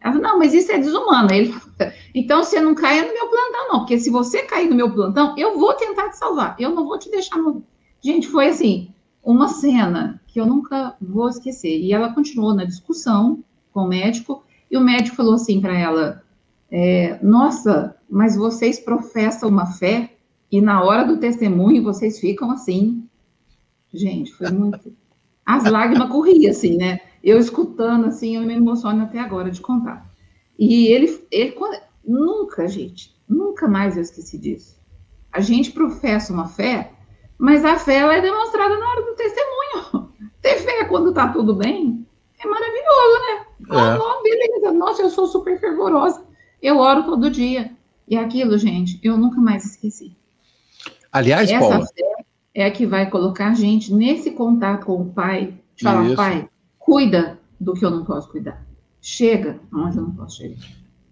Ela 0.00 0.16
não, 0.16 0.38
mas 0.38 0.52
isso 0.52 0.72
é 0.72 0.78
desumano. 0.78 1.32
Ele, 1.32 1.54
então 2.14 2.42
você 2.42 2.60
não 2.60 2.74
caia 2.74 3.06
no 3.06 3.12
meu 3.12 3.28
plantão, 3.28 3.68
não, 3.68 3.78
porque 3.80 3.98
se 3.98 4.10
você 4.10 4.42
cair 4.42 4.68
no 4.68 4.74
meu 4.74 4.92
plantão, 4.92 5.34
eu 5.38 5.58
vou 5.58 5.72
tentar 5.74 6.10
te 6.10 6.18
salvar, 6.18 6.56
eu 6.58 6.70
não 6.70 6.84
vou 6.84 6.98
te 6.98 7.08
deixar 7.08 7.38
morrer. 7.38 7.62
Gente, 8.02 8.26
foi 8.26 8.48
assim, 8.48 8.92
uma 9.22 9.46
cena 9.46 10.20
que 10.26 10.40
eu 10.40 10.46
nunca 10.46 10.96
vou 11.00 11.28
esquecer. 11.28 11.78
E 11.78 11.92
ela 11.92 12.12
continuou 12.12 12.52
na 12.52 12.64
discussão 12.64 13.44
com 13.72 13.80
o 13.80 13.88
médico, 13.88 14.44
e 14.70 14.76
o 14.76 14.80
médico 14.80 15.16
falou 15.16 15.34
assim 15.34 15.60
para 15.60 15.76
ela: 15.76 16.22
é, 16.70 17.18
Nossa, 17.22 17.96
mas 18.08 18.36
vocês 18.36 18.78
professam 18.78 19.48
uma 19.48 19.66
fé, 19.66 20.10
e 20.50 20.60
na 20.60 20.82
hora 20.82 21.04
do 21.04 21.18
testemunho 21.18 21.82
vocês 21.82 22.18
ficam 22.20 22.50
assim. 22.50 23.06
Gente, 23.92 24.32
foi 24.32 24.50
muito. 24.50 24.94
As 25.44 25.64
lágrimas 25.64 26.08
corriam, 26.08 26.50
assim, 26.50 26.76
né? 26.76 27.00
Eu 27.22 27.38
escutando, 27.38 28.06
assim, 28.06 28.36
eu 28.36 28.42
me 28.42 28.54
emociono 28.54 29.02
até 29.02 29.18
agora 29.18 29.50
de 29.50 29.60
contar. 29.60 30.10
E 30.58 30.86
ele, 30.86 31.26
ele 31.30 31.54
nunca, 32.04 32.66
gente, 32.68 33.14
nunca 33.28 33.68
mais 33.68 33.96
eu 33.96 34.02
esqueci 34.02 34.38
disso. 34.38 34.80
A 35.30 35.40
gente 35.40 35.72
professa 35.72 36.32
uma 36.32 36.48
fé, 36.48 36.92
mas 37.38 37.64
a 37.64 37.78
fé 37.78 37.96
ela 37.96 38.14
é 38.14 38.20
demonstrada 38.20 38.78
na 38.78 38.88
hora 38.88 39.02
do 39.02 39.16
testemunho. 39.16 40.12
Ter 40.40 40.56
fé 40.58 40.84
quando 40.84 41.12
tá 41.12 41.28
tudo 41.28 41.54
bem 41.54 42.01
é 42.42 42.50
maravilhoso, 42.50 43.20
né? 43.20 43.46
É. 43.70 43.98
Oh, 43.98 44.22
beleza, 44.22 44.72
nossa, 44.72 45.02
eu 45.02 45.10
sou 45.10 45.26
super 45.26 45.58
fervorosa. 45.58 46.24
Eu 46.60 46.78
oro 46.78 47.04
todo 47.04 47.30
dia. 47.30 47.72
E 48.08 48.16
aquilo, 48.16 48.58
gente, 48.58 48.98
eu 49.02 49.16
nunca 49.16 49.40
mais 49.40 49.64
esqueci. 49.64 50.16
Aliás, 51.10 51.50
Essa 51.50 51.60
Paula... 51.60 51.86
fé 51.86 52.24
é 52.54 52.66
a 52.66 52.70
que 52.70 52.86
vai 52.86 53.08
colocar 53.08 53.48
a 53.50 53.54
gente 53.54 53.92
nesse 53.92 54.32
contato 54.32 54.86
com 54.86 55.00
o 55.00 55.12
Pai, 55.12 55.54
de 55.74 55.84
falar, 55.84 56.04
Isso. 56.04 56.16
Pai, 56.16 56.48
cuida 56.78 57.38
do 57.58 57.74
que 57.74 57.84
eu 57.84 57.90
não 57.90 58.04
posso 58.04 58.28
cuidar. 58.30 58.64
Chega 59.00 59.58
onde 59.72 59.96
eu 59.96 60.02
não 60.02 60.14
posso 60.14 60.38
chegar. 60.38 60.58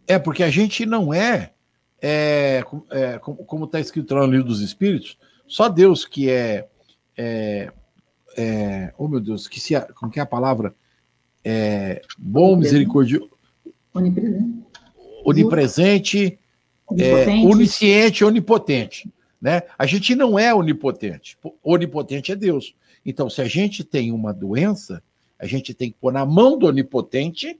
É, 0.06 0.18
porque 0.18 0.42
a 0.42 0.50
gente 0.50 0.84
não 0.84 1.14
é, 1.14 1.52
é, 2.02 2.64
é 2.90 3.18
como 3.18 3.64
está 3.64 3.80
escrito 3.80 4.14
lá 4.14 4.26
no 4.26 4.32
livro 4.32 4.48
dos 4.48 4.60
Espíritos, 4.60 5.16
só 5.46 5.68
Deus 5.68 6.04
que 6.04 6.28
é, 6.28 6.68
é, 7.16 7.72
é 8.36 8.92
oh 8.98 9.08
meu 9.08 9.20
Deus, 9.20 9.48
que 9.48 9.60
se, 9.60 9.80
como 9.94 10.10
que 10.10 10.18
é 10.18 10.22
a 10.22 10.26
palavra? 10.26 10.74
É, 11.44 12.02
bom, 12.18 12.56
misericordioso, 12.56 13.30
onipresente, 13.94 14.64
onipresente 15.24 16.38
é, 16.98 17.28
onisciente, 17.46 18.24
onipotente. 18.24 19.12
Né? 19.40 19.62
A 19.78 19.86
gente 19.86 20.14
não 20.14 20.38
é 20.38 20.54
onipotente. 20.54 21.38
Onipotente 21.62 22.32
é 22.32 22.36
Deus. 22.36 22.74
Então, 23.04 23.30
se 23.30 23.40
a 23.40 23.46
gente 23.46 23.82
tem 23.84 24.12
uma 24.12 24.32
doença, 24.32 25.02
a 25.38 25.46
gente 25.46 25.72
tem 25.72 25.90
que 25.90 25.96
pôr 25.98 26.12
na 26.12 26.26
mão 26.26 26.58
do 26.58 26.66
onipotente 26.66 27.58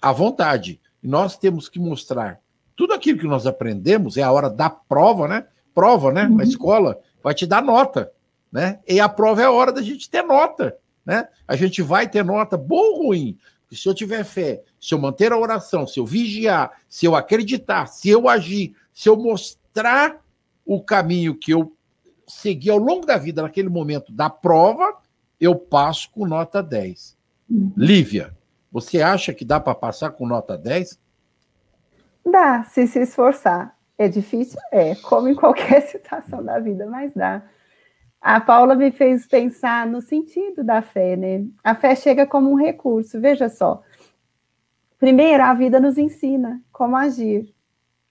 à 0.00 0.12
vontade. 0.12 0.80
E 1.02 1.08
nós 1.08 1.36
temos 1.36 1.68
que 1.68 1.78
mostrar 1.78 2.40
tudo 2.74 2.94
aquilo 2.94 3.18
que 3.18 3.26
nós 3.26 3.46
aprendemos, 3.46 4.16
é 4.16 4.22
a 4.22 4.32
hora 4.32 4.48
da 4.48 4.70
prova, 4.70 5.28
né? 5.28 5.46
Prova, 5.74 6.10
né? 6.10 6.24
Uhum. 6.24 6.36
Na 6.36 6.44
escola, 6.44 6.98
vai 7.22 7.34
te 7.34 7.46
dar 7.46 7.62
nota, 7.62 8.10
né? 8.50 8.80
E 8.88 8.98
a 8.98 9.08
prova 9.08 9.42
é 9.42 9.44
a 9.44 9.52
hora 9.52 9.70
da 9.70 9.82
gente 9.82 10.08
ter 10.08 10.22
nota, 10.22 10.76
né? 11.04 11.28
A 11.46 11.56
gente 11.56 11.82
vai 11.82 12.08
ter 12.08 12.24
nota 12.24 12.56
boa 12.56 12.98
ou 12.98 13.06
ruim. 13.06 13.38
Se 13.70 13.88
eu 13.88 13.94
tiver 13.94 14.22
fé, 14.22 14.62
se 14.78 14.92
eu 14.92 14.98
manter 14.98 15.32
a 15.32 15.38
oração, 15.38 15.86
se 15.86 15.98
eu 15.98 16.04
vigiar, 16.04 16.72
se 16.88 17.06
eu 17.06 17.16
acreditar, 17.16 17.86
se 17.86 18.10
eu 18.10 18.28
agir, 18.28 18.74
se 18.92 19.08
eu 19.08 19.16
mostrar 19.16 20.22
o 20.64 20.82
caminho 20.82 21.34
que 21.34 21.52
eu 21.52 21.74
segui 22.26 22.70
ao 22.70 22.78
longo 22.78 23.06
da 23.06 23.16
vida, 23.16 23.42
naquele 23.42 23.70
momento 23.70 24.12
da 24.12 24.28
prova, 24.28 24.98
eu 25.40 25.56
passo 25.56 26.10
com 26.10 26.26
nota 26.26 26.62
10. 26.62 27.16
Uhum. 27.50 27.72
Lívia, 27.76 28.36
Você 28.70 29.02
acha 29.02 29.34
que 29.34 29.44
dá 29.44 29.60
para 29.60 29.74
passar 29.74 30.10
com 30.10 30.26
nota 30.26 30.56
10? 30.56 30.98
Dá, 32.24 32.64
se 32.64 32.86
se 32.86 33.00
esforçar. 33.00 33.76
É 33.98 34.08
difícil? 34.08 34.58
É, 34.70 34.94
como 34.94 35.28
em 35.28 35.34
qualquer 35.34 35.82
situação 35.88 36.42
da 36.42 36.58
vida, 36.58 36.86
mas 36.86 37.12
dá. 37.12 37.42
A 38.22 38.40
Paula 38.40 38.76
me 38.76 38.92
fez 38.92 39.26
pensar 39.26 39.84
no 39.84 40.00
sentido 40.00 40.62
da 40.62 40.80
fé, 40.80 41.16
né? 41.16 41.44
A 41.64 41.74
fé 41.74 41.96
chega 41.96 42.24
como 42.24 42.52
um 42.52 42.54
recurso, 42.54 43.20
veja 43.20 43.48
só. 43.48 43.82
Primeiro, 44.96 45.42
a 45.42 45.52
vida 45.52 45.80
nos 45.80 45.98
ensina 45.98 46.62
como 46.70 46.94
agir. 46.94 47.52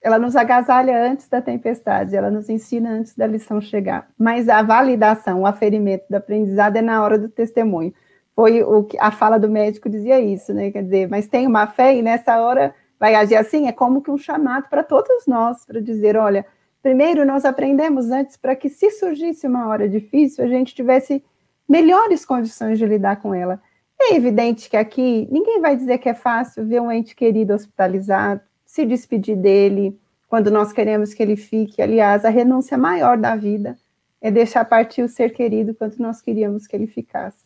Ela 0.02 0.18
nos 0.18 0.36
agasalha 0.36 1.10
antes 1.10 1.28
da 1.28 1.40
tempestade, 1.40 2.14
ela 2.14 2.30
nos 2.30 2.50
ensina 2.50 2.90
antes 2.90 3.16
da 3.16 3.26
lição 3.26 3.58
chegar. 3.58 4.10
Mas 4.18 4.50
a 4.50 4.62
validação, 4.62 5.40
o 5.40 5.46
aferimento 5.46 6.04
do 6.10 6.16
aprendizado 6.16 6.76
é 6.76 6.82
na 6.82 7.02
hora 7.02 7.18
do 7.18 7.30
testemunho. 7.30 7.94
Foi 8.36 8.62
o 8.62 8.84
que 8.84 8.98
a 8.98 9.10
fala 9.10 9.38
do 9.38 9.48
médico 9.48 9.88
dizia 9.88 10.20
isso, 10.20 10.52
né? 10.52 10.70
Quer 10.70 10.82
dizer, 10.82 11.08
mas 11.08 11.26
tem 11.26 11.46
uma 11.46 11.66
fé 11.66 11.96
e 11.96 12.02
nessa 12.02 12.38
hora 12.38 12.74
vai 13.00 13.14
agir 13.14 13.36
assim, 13.36 13.66
é 13.66 13.72
como 13.72 14.02
que 14.02 14.10
um 14.10 14.18
chamado 14.18 14.68
para 14.68 14.82
todos 14.82 15.26
nós, 15.26 15.64
para 15.64 15.80
dizer, 15.80 16.16
olha, 16.16 16.44
primeiro 16.82 17.24
nós 17.24 17.44
aprendemos 17.44 18.10
antes 18.10 18.36
para 18.36 18.56
que 18.56 18.68
se 18.68 18.90
surgisse 18.90 19.46
uma 19.46 19.68
hora 19.68 19.88
difícil, 19.88 20.44
a 20.44 20.48
gente 20.48 20.74
tivesse 20.74 21.24
melhores 21.68 22.24
condições 22.24 22.78
de 22.78 22.86
lidar 22.86 23.16
com 23.16 23.34
ela. 23.34 23.60
É 24.00 24.14
evidente 24.14 24.68
que 24.68 24.76
aqui 24.76 25.28
ninguém 25.30 25.60
vai 25.60 25.76
dizer 25.76 25.98
que 25.98 26.08
é 26.08 26.14
fácil 26.14 26.66
ver 26.66 26.80
um 26.80 26.90
ente 26.90 27.14
querido 27.14 27.54
hospitalizado, 27.54 28.40
se 28.66 28.84
despedir 28.84 29.36
dele, 29.36 29.98
quando 30.32 30.50
nós 30.50 30.72
queremos 30.72 31.12
que 31.12 31.22
ele 31.22 31.36
fique. 31.36 31.82
Aliás, 31.82 32.24
a 32.24 32.30
renúncia 32.30 32.78
maior 32.78 33.18
da 33.18 33.36
vida 33.36 33.76
é 34.18 34.30
deixar 34.30 34.64
partir 34.64 35.02
o 35.02 35.08
ser 35.08 35.34
querido 35.34 35.74
quando 35.74 35.96
nós 35.98 36.22
queríamos 36.22 36.66
que 36.66 36.74
ele 36.74 36.86
ficasse. 36.86 37.44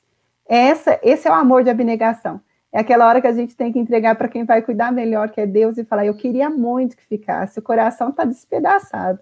Essa, 0.48 0.98
esse 1.02 1.26
é 1.26 1.30
o 1.30 1.34
amor 1.34 1.64
de 1.64 1.70
abnegação. 1.70 2.40
É 2.72 2.78
aquela 2.78 3.08
hora 3.08 3.20
que 3.20 3.26
a 3.26 3.32
gente 3.32 3.56
tem 3.56 3.72
que 3.72 3.78
entregar 3.78 4.14
para 4.14 4.28
quem 4.28 4.44
vai 4.44 4.62
cuidar 4.62 4.92
melhor, 4.92 5.30
que 5.30 5.40
é 5.40 5.46
Deus, 5.46 5.78
e 5.78 5.84
falar: 5.84 6.06
Eu 6.06 6.14
queria 6.14 6.48
muito 6.48 6.96
que 6.96 7.04
ficasse. 7.04 7.58
O 7.58 7.62
coração 7.62 8.10
está 8.10 8.24
despedaçado. 8.24 9.18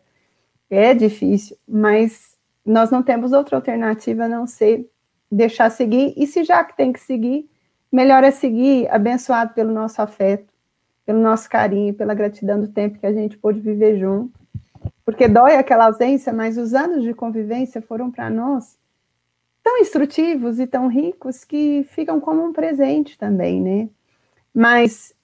É 0.70 0.94
difícil, 0.94 1.56
mas 1.66 2.36
nós 2.64 2.90
não 2.90 3.02
temos 3.02 3.32
outra 3.32 3.56
alternativa 3.56 4.24
a 4.24 4.28
não 4.28 4.46
ser 4.46 4.88
deixar 5.30 5.70
seguir. 5.70 6.14
E 6.16 6.26
se 6.26 6.44
já 6.44 6.64
que 6.64 6.76
tem 6.76 6.92
que 6.92 7.00
seguir, 7.00 7.48
melhor 7.92 8.24
é 8.24 8.30
seguir 8.30 8.88
abençoado 8.90 9.52
pelo 9.54 9.72
nosso 9.72 10.00
afeto, 10.00 10.52
pelo 11.04 11.20
nosso 11.20 11.48
carinho, 11.48 11.94
pela 11.94 12.14
gratidão 12.14 12.60
do 12.60 12.68
tempo 12.68 12.98
que 12.98 13.06
a 13.06 13.12
gente 13.12 13.36
pôde 13.36 13.60
viver 13.60 13.98
junto. 13.98 14.32
Porque 15.04 15.28
dói 15.28 15.56
aquela 15.56 15.86
ausência, 15.86 16.32
mas 16.32 16.56
os 16.56 16.72
anos 16.72 17.02
de 17.02 17.12
convivência 17.12 17.82
foram 17.82 18.10
para 18.10 18.30
nós 18.30 18.78
tão 19.64 19.78
instrutivos 19.78 20.60
e 20.60 20.66
tão 20.66 20.88
ricos 20.88 21.42
que 21.42 21.86
ficam 21.88 22.20
como 22.20 22.44
um 22.44 22.52
presente 22.52 23.18
também, 23.18 23.62
né? 23.62 23.88
Mas, 24.54 25.14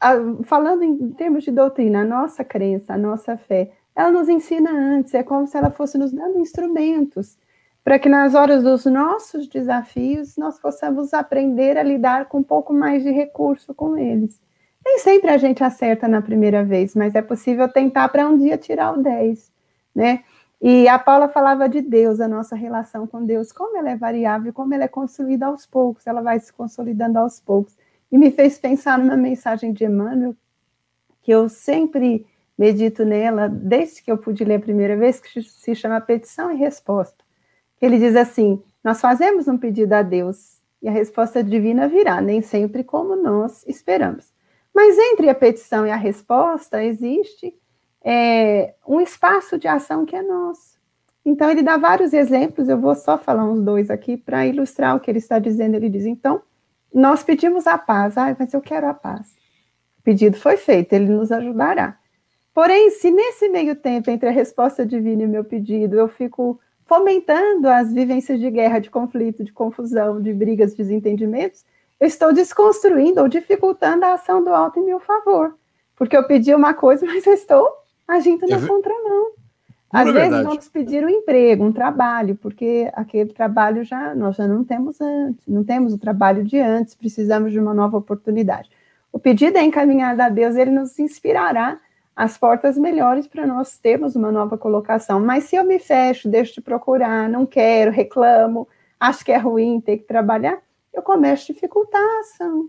a, 0.00 0.14
falando 0.44 0.84
em 0.84 1.10
termos 1.10 1.42
de 1.42 1.50
doutrina, 1.50 2.02
a 2.02 2.04
nossa 2.04 2.44
crença, 2.44 2.94
a 2.94 2.98
nossa 2.98 3.36
fé, 3.36 3.72
ela 3.94 4.10
nos 4.10 4.28
ensina 4.28 4.70
antes, 4.70 5.14
é 5.14 5.22
como 5.22 5.46
se 5.46 5.56
ela 5.56 5.70
fosse 5.70 5.98
nos 5.98 6.12
dando 6.12 6.38
instrumentos 6.38 7.36
para 7.84 7.98
que 7.98 8.08
nas 8.08 8.34
horas 8.34 8.62
dos 8.62 8.84
nossos 8.86 9.48
desafios 9.48 10.36
nós 10.36 10.58
possamos 10.58 11.12
aprender 11.12 11.76
a 11.76 11.82
lidar 11.82 12.26
com 12.26 12.38
um 12.38 12.42
pouco 12.42 12.72
mais 12.72 13.02
de 13.02 13.10
recurso 13.10 13.74
com 13.74 13.96
eles. 13.96 14.40
Nem 14.84 14.98
sempre 14.98 15.30
a 15.30 15.36
gente 15.36 15.62
acerta 15.62 16.06
na 16.08 16.22
primeira 16.22 16.64
vez, 16.64 16.94
mas 16.94 17.14
é 17.14 17.22
possível 17.22 17.68
tentar 17.68 18.08
para 18.08 18.26
um 18.26 18.38
dia 18.38 18.56
tirar 18.56 18.92
o 18.92 19.02
10, 19.02 19.50
né? 19.94 20.24
E 20.60 20.86
a 20.86 20.96
Paula 20.96 21.28
falava 21.28 21.68
de 21.68 21.80
Deus, 21.80 22.20
a 22.20 22.28
nossa 22.28 22.54
relação 22.54 23.04
com 23.04 23.24
Deus, 23.24 23.50
como 23.50 23.76
ela 23.76 23.90
é 23.90 23.96
variável, 23.96 24.52
como 24.52 24.72
ela 24.72 24.84
é 24.84 24.88
construída 24.88 25.46
aos 25.46 25.66
poucos, 25.66 26.06
ela 26.06 26.22
vai 26.22 26.38
se 26.38 26.52
consolidando 26.52 27.18
aos 27.18 27.40
poucos. 27.40 27.76
E 28.12 28.18
me 28.18 28.30
fez 28.30 28.58
pensar 28.58 28.96
numa 28.96 29.16
mensagem 29.16 29.72
de 29.72 29.84
Emmanuel, 29.84 30.36
que 31.20 31.32
eu 31.32 31.48
sempre 31.48 32.24
medito 32.58 33.04
nela, 33.04 33.48
desde 33.48 34.02
que 34.02 34.10
eu 34.10 34.18
pude 34.18 34.44
ler 34.44 34.56
a 34.56 34.60
primeira 34.60 34.96
vez, 34.96 35.20
que 35.20 35.42
se 35.42 35.74
chama 35.74 36.00
Petição 36.00 36.50
e 36.52 36.56
Resposta. 36.56 37.24
Ele 37.80 37.98
diz 37.98 38.14
assim: 38.16 38.62
Nós 38.82 39.00
fazemos 39.00 39.48
um 39.48 39.58
pedido 39.58 39.92
a 39.92 40.02
Deus 40.02 40.60
e 40.82 40.88
a 40.88 40.92
resposta 40.92 41.42
divina 41.42 41.88
virá, 41.88 42.20
nem 42.20 42.42
sempre 42.42 42.82
como 42.82 43.14
nós 43.14 43.64
esperamos. 43.66 44.32
Mas 44.74 44.98
entre 44.98 45.28
a 45.28 45.34
petição 45.34 45.86
e 45.86 45.90
a 45.90 45.96
resposta 45.96 46.82
existe 46.82 47.54
é, 48.02 48.74
um 48.86 49.00
espaço 49.00 49.58
de 49.58 49.68
ação 49.68 50.04
que 50.04 50.16
é 50.16 50.22
nosso. 50.22 50.80
Então, 51.24 51.50
ele 51.50 51.62
dá 51.62 51.76
vários 51.76 52.12
exemplos, 52.12 52.68
eu 52.68 52.78
vou 52.80 52.96
só 52.96 53.16
falar 53.16 53.44
uns 53.44 53.60
dois 53.60 53.90
aqui 53.90 54.16
para 54.16 54.44
ilustrar 54.44 54.96
o 54.96 55.00
que 55.00 55.10
ele 55.10 55.18
está 55.18 55.38
dizendo. 55.38 55.76
Ele 55.76 55.88
diz: 55.88 56.04
então, 56.04 56.42
nós 56.92 57.22
pedimos 57.22 57.66
a 57.66 57.78
paz, 57.78 58.18
ah, 58.18 58.34
mas 58.36 58.52
eu 58.52 58.60
quero 58.60 58.88
a 58.88 58.94
paz. 58.94 59.36
O 60.00 60.02
pedido 60.02 60.36
foi 60.36 60.56
feito, 60.56 60.92
ele 60.92 61.06
nos 61.06 61.30
ajudará. 61.30 61.96
Porém, 62.54 62.90
se 62.90 63.10
nesse 63.10 63.48
meio 63.48 63.74
tempo, 63.74 64.10
entre 64.10 64.28
a 64.28 64.32
resposta 64.32 64.84
divina 64.84 65.22
e 65.22 65.26
o 65.26 65.28
meu 65.28 65.44
pedido, 65.44 65.96
eu 65.96 66.08
fico 66.08 66.60
fomentando 66.86 67.68
as 67.68 67.92
vivências 67.92 68.38
de 68.38 68.50
guerra, 68.50 68.78
de 68.78 68.90
conflito, 68.90 69.42
de 69.42 69.52
confusão, 69.52 70.20
de 70.20 70.32
brigas, 70.32 70.74
desentendimentos, 70.74 71.64
eu 71.98 72.06
estou 72.06 72.32
desconstruindo 72.32 73.20
ou 73.20 73.28
dificultando 73.28 74.04
a 74.04 74.14
ação 74.14 74.44
do 74.44 74.50
alto 74.50 74.80
em 74.80 74.84
meu 74.84 75.00
favor. 75.00 75.56
Porque 75.96 76.16
eu 76.16 76.26
pedi 76.26 76.54
uma 76.54 76.74
coisa, 76.74 77.06
mas 77.06 77.24
eu 77.26 77.32
estou 77.32 77.66
agindo 78.06 78.46
na 78.46 78.66
contramão. 78.66 79.30
Às 79.90 80.08
é 80.08 80.12
vezes 80.12 80.28
verdade. 80.30 80.44
vamos 80.44 80.68
pedir 80.68 81.04
um 81.04 81.08
emprego, 81.08 81.64
um 81.64 81.72
trabalho, 81.72 82.34
porque 82.36 82.90
aquele 82.94 83.32
trabalho 83.32 83.84
já 83.84 84.14
nós 84.14 84.36
já 84.36 84.46
não 84.46 84.64
temos 84.64 85.00
antes, 85.00 85.46
não 85.46 85.62
temos 85.62 85.92
o 85.92 85.98
trabalho 85.98 86.42
de 86.42 86.58
antes, 86.58 86.94
precisamos 86.94 87.52
de 87.52 87.60
uma 87.60 87.74
nova 87.74 87.98
oportunidade. 87.98 88.70
O 89.12 89.18
pedido 89.18 89.58
é 89.58 89.62
encaminhado 89.62 90.20
a 90.22 90.30
Deus, 90.30 90.56
ele 90.56 90.70
nos 90.70 90.98
inspirará 90.98 91.78
as 92.14 92.36
portas 92.36 92.76
melhores 92.76 93.26
para 93.26 93.46
nós 93.46 93.78
termos 93.78 94.14
uma 94.14 94.30
nova 94.30 94.58
colocação. 94.58 95.18
Mas 95.18 95.44
se 95.44 95.56
eu 95.56 95.64
me 95.64 95.78
fecho, 95.78 96.28
deixo 96.28 96.54
de 96.54 96.60
procurar, 96.60 97.28
não 97.28 97.46
quero, 97.46 97.90
reclamo, 97.90 98.68
acho 99.00 99.24
que 99.24 99.32
é 99.32 99.38
ruim 99.38 99.80
ter 99.80 99.98
que 99.98 100.04
trabalhar, 100.04 100.58
eu 100.92 101.02
começo 101.02 101.50
a 101.50 101.54
dificultar 101.54 102.00
a 102.00 102.20
ação. 102.20 102.68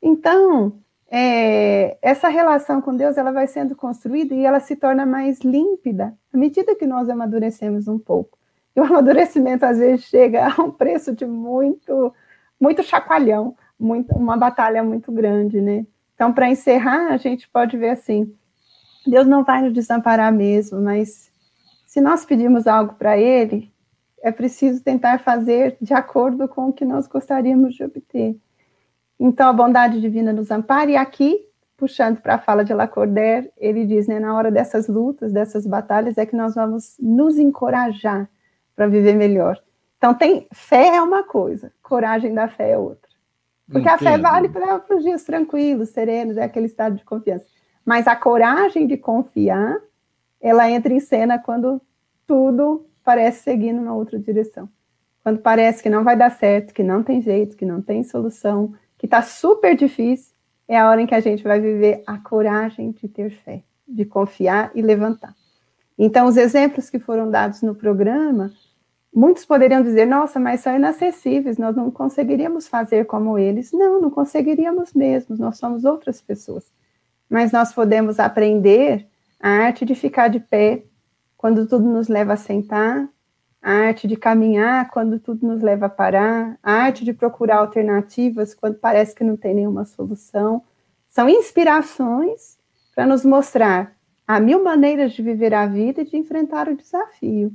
Então, 0.00 0.74
é, 1.10 1.96
essa 2.02 2.28
relação 2.28 2.80
com 2.80 2.96
Deus 2.96 3.16
ela 3.16 3.32
vai 3.32 3.46
sendo 3.46 3.74
construída 3.74 4.34
e 4.34 4.44
ela 4.44 4.60
se 4.60 4.76
torna 4.76 5.04
mais 5.04 5.40
límpida 5.40 6.14
à 6.32 6.36
medida 6.36 6.74
que 6.74 6.86
nós 6.86 7.08
amadurecemos 7.08 7.88
um 7.88 7.98
pouco. 7.98 8.38
E 8.74 8.80
o 8.80 8.84
amadurecimento 8.84 9.64
às 9.64 9.78
vezes 9.78 10.06
chega 10.06 10.48
a 10.48 10.62
um 10.62 10.70
preço 10.70 11.14
de 11.14 11.26
muito, 11.26 12.14
muito 12.58 12.82
chacoalhão, 12.82 13.54
muito, 13.78 14.14
uma 14.14 14.36
batalha 14.36 14.82
muito 14.82 15.12
grande, 15.12 15.60
né? 15.60 15.86
Então, 16.14 16.32
para 16.32 16.48
encerrar, 16.48 17.08
a 17.08 17.16
gente 17.16 17.48
pode 17.48 17.76
ver 17.76 17.90
assim: 17.90 18.32
Deus 19.06 19.26
não 19.26 19.44
vai 19.44 19.62
nos 19.62 19.72
desamparar 19.72 20.32
mesmo, 20.32 20.80
mas 20.80 21.30
se 21.86 22.00
nós 22.00 22.24
pedimos 22.24 22.66
algo 22.66 22.94
para 22.94 23.18
Ele, 23.18 23.72
é 24.22 24.30
preciso 24.30 24.82
tentar 24.82 25.18
fazer 25.18 25.76
de 25.80 25.92
acordo 25.92 26.46
com 26.48 26.68
o 26.68 26.72
que 26.72 26.84
nós 26.84 27.06
gostaríamos 27.06 27.74
de 27.74 27.82
obter. 27.82 28.36
Então, 29.18 29.48
a 29.48 29.52
bondade 29.52 30.00
divina 30.00 30.32
nos 30.32 30.50
ampara, 30.50 30.90
e 30.90 30.96
aqui, 30.96 31.46
puxando 31.76 32.20
para 32.20 32.36
a 32.36 32.38
fala 32.38 32.64
de 32.64 32.72
Lacordaire, 32.72 33.52
ele 33.56 33.84
diz, 33.84 34.06
né, 34.06 34.20
na 34.20 34.34
hora 34.34 34.50
dessas 34.50 34.88
lutas, 34.88 35.32
dessas 35.32 35.66
batalhas, 35.66 36.16
é 36.16 36.24
que 36.24 36.36
nós 36.36 36.54
vamos 36.54 36.96
nos 37.00 37.36
encorajar 37.38 38.28
para 38.74 38.86
viver 38.86 39.14
melhor. 39.14 39.60
Então, 39.98 40.14
tem 40.14 40.46
fé 40.52 40.96
é 40.96 41.02
uma 41.02 41.24
coisa, 41.24 41.72
coragem 41.82 42.32
da 42.32 42.48
fé 42.48 42.72
é 42.72 42.78
outra. 42.78 43.10
Porque 43.66 43.88
Entendo. 43.88 43.94
a 43.94 43.98
fé 43.98 44.18
vale 44.18 44.48
para 44.48 44.82
os 44.90 45.02
dias 45.02 45.24
tranquilos, 45.24 45.90
serenos, 45.90 46.36
é 46.36 46.44
aquele 46.44 46.66
estado 46.66 46.96
de 46.96 47.04
confiança. 47.04 47.46
Mas 47.84 48.06
a 48.06 48.14
coragem 48.14 48.86
de 48.86 48.96
confiar, 48.96 49.78
ela 50.40 50.70
entra 50.70 50.92
em 50.92 51.00
cena 51.00 51.38
quando 51.38 51.80
tudo 52.26 52.86
parece 53.04 53.42
seguir 53.42 53.72
numa 53.72 53.94
outra 53.94 54.18
direção. 54.18 54.68
Quando 55.22 55.40
parece 55.40 55.82
que 55.82 55.90
não 55.90 56.04
vai 56.04 56.16
dar 56.16 56.30
certo, 56.30 56.74
que 56.74 56.82
não 56.82 57.02
tem 57.02 57.20
jeito, 57.20 57.56
que 57.56 57.64
não 57.64 57.80
tem 57.80 58.02
solução, 58.02 58.74
que 58.98 59.06
está 59.06 59.22
super 59.22 59.76
difícil, 59.76 60.34
é 60.66 60.78
a 60.78 60.88
hora 60.88 61.00
em 61.00 61.06
que 61.06 61.14
a 61.14 61.20
gente 61.20 61.42
vai 61.42 61.60
viver 61.60 62.02
a 62.06 62.18
coragem 62.18 62.92
de 62.92 63.08
ter 63.08 63.30
fé, 63.30 63.62
de 63.86 64.04
confiar 64.04 64.70
e 64.74 64.82
levantar. 64.82 65.34
Então, 65.98 66.26
os 66.26 66.36
exemplos 66.36 66.88
que 66.88 66.98
foram 66.98 67.30
dados 67.30 67.62
no 67.62 67.74
programa, 67.74 68.52
muitos 69.14 69.44
poderiam 69.44 69.82
dizer: 69.82 70.06
nossa, 70.06 70.40
mas 70.40 70.60
são 70.60 70.74
inacessíveis, 70.74 71.58
nós 71.58 71.76
não 71.76 71.90
conseguiríamos 71.90 72.66
fazer 72.66 73.04
como 73.06 73.38
eles. 73.38 73.72
Não, 73.72 74.00
não 74.00 74.10
conseguiríamos 74.10 74.92
mesmo, 74.94 75.36
nós 75.36 75.58
somos 75.58 75.84
outras 75.84 76.20
pessoas 76.20 76.72
mas 77.32 77.50
nós 77.50 77.72
podemos 77.72 78.20
aprender 78.20 79.08
a 79.40 79.48
arte 79.48 79.86
de 79.86 79.94
ficar 79.94 80.28
de 80.28 80.38
pé 80.38 80.82
quando 81.34 81.66
tudo 81.66 81.86
nos 81.86 82.06
leva 82.06 82.34
a 82.34 82.36
sentar, 82.36 83.08
a 83.62 83.72
arte 83.72 84.06
de 84.06 84.16
caminhar 84.16 84.90
quando 84.90 85.18
tudo 85.18 85.46
nos 85.46 85.62
leva 85.62 85.86
a 85.86 85.88
parar, 85.88 86.58
a 86.62 86.72
arte 86.72 87.06
de 87.06 87.14
procurar 87.14 87.56
alternativas 87.56 88.52
quando 88.52 88.74
parece 88.74 89.14
que 89.14 89.24
não 89.24 89.34
tem 89.34 89.54
nenhuma 89.54 89.86
solução. 89.86 90.62
São 91.08 91.26
inspirações 91.26 92.58
para 92.94 93.06
nos 93.06 93.24
mostrar 93.24 93.96
há 94.28 94.38
mil 94.38 94.62
maneiras 94.62 95.14
de 95.14 95.22
viver 95.22 95.54
a 95.54 95.64
vida 95.64 96.02
e 96.02 96.04
de 96.04 96.18
enfrentar 96.18 96.68
o 96.68 96.76
desafio. 96.76 97.50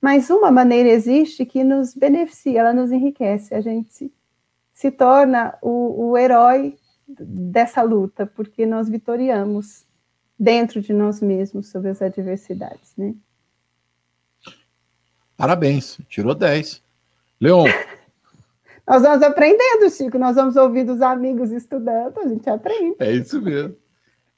Mas 0.00 0.30
uma 0.30 0.52
maneira 0.52 0.88
existe 0.88 1.44
que 1.44 1.64
nos 1.64 1.94
beneficia, 1.94 2.60
ela 2.60 2.72
nos 2.72 2.92
enriquece. 2.92 3.56
A 3.56 3.60
gente 3.60 4.12
se 4.72 4.90
torna 4.92 5.58
o, 5.60 6.10
o 6.10 6.16
herói 6.16 6.76
dessa 7.06 7.82
luta, 7.82 8.26
porque 8.26 8.66
nós 8.66 8.88
vitoriamos 8.88 9.86
dentro 10.38 10.80
de 10.80 10.92
nós 10.92 11.20
mesmos 11.20 11.68
sobre 11.68 11.90
as 11.90 12.02
adversidades, 12.02 12.92
né? 12.96 13.14
Parabéns, 15.36 15.98
tirou 16.08 16.34
10. 16.34 16.82
Leon. 17.40 17.64
nós 18.86 19.02
vamos 19.02 19.22
aprendendo, 19.22 19.90
Chico, 19.90 20.18
nós 20.18 20.36
vamos 20.36 20.56
ouvindo 20.56 20.94
os 20.94 21.02
amigos 21.02 21.50
estudando, 21.52 22.18
a 22.18 22.28
gente 22.28 22.48
aprende. 22.48 22.96
É 22.98 23.12
isso 23.12 23.40
mesmo. 23.40 23.76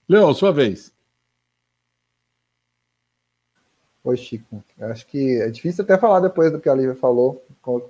Leon, 0.08 0.34
sua 0.34 0.52
vez. 0.52 0.92
Oi, 4.02 4.16
Chico. 4.16 4.64
Eu 4.78 4.88
acho 4.88 5.06
que 5.06 5.40
é 5.40 5.50
difícil 5.50 5.84
até 5.84 5.98
falar 5.98 6.20
depois 6.20 6.50
do 6.50 6.60
que 6.60 6.68
a 6.68 6.74
Lívia 6.74 6.94
falou. 6.94 7.44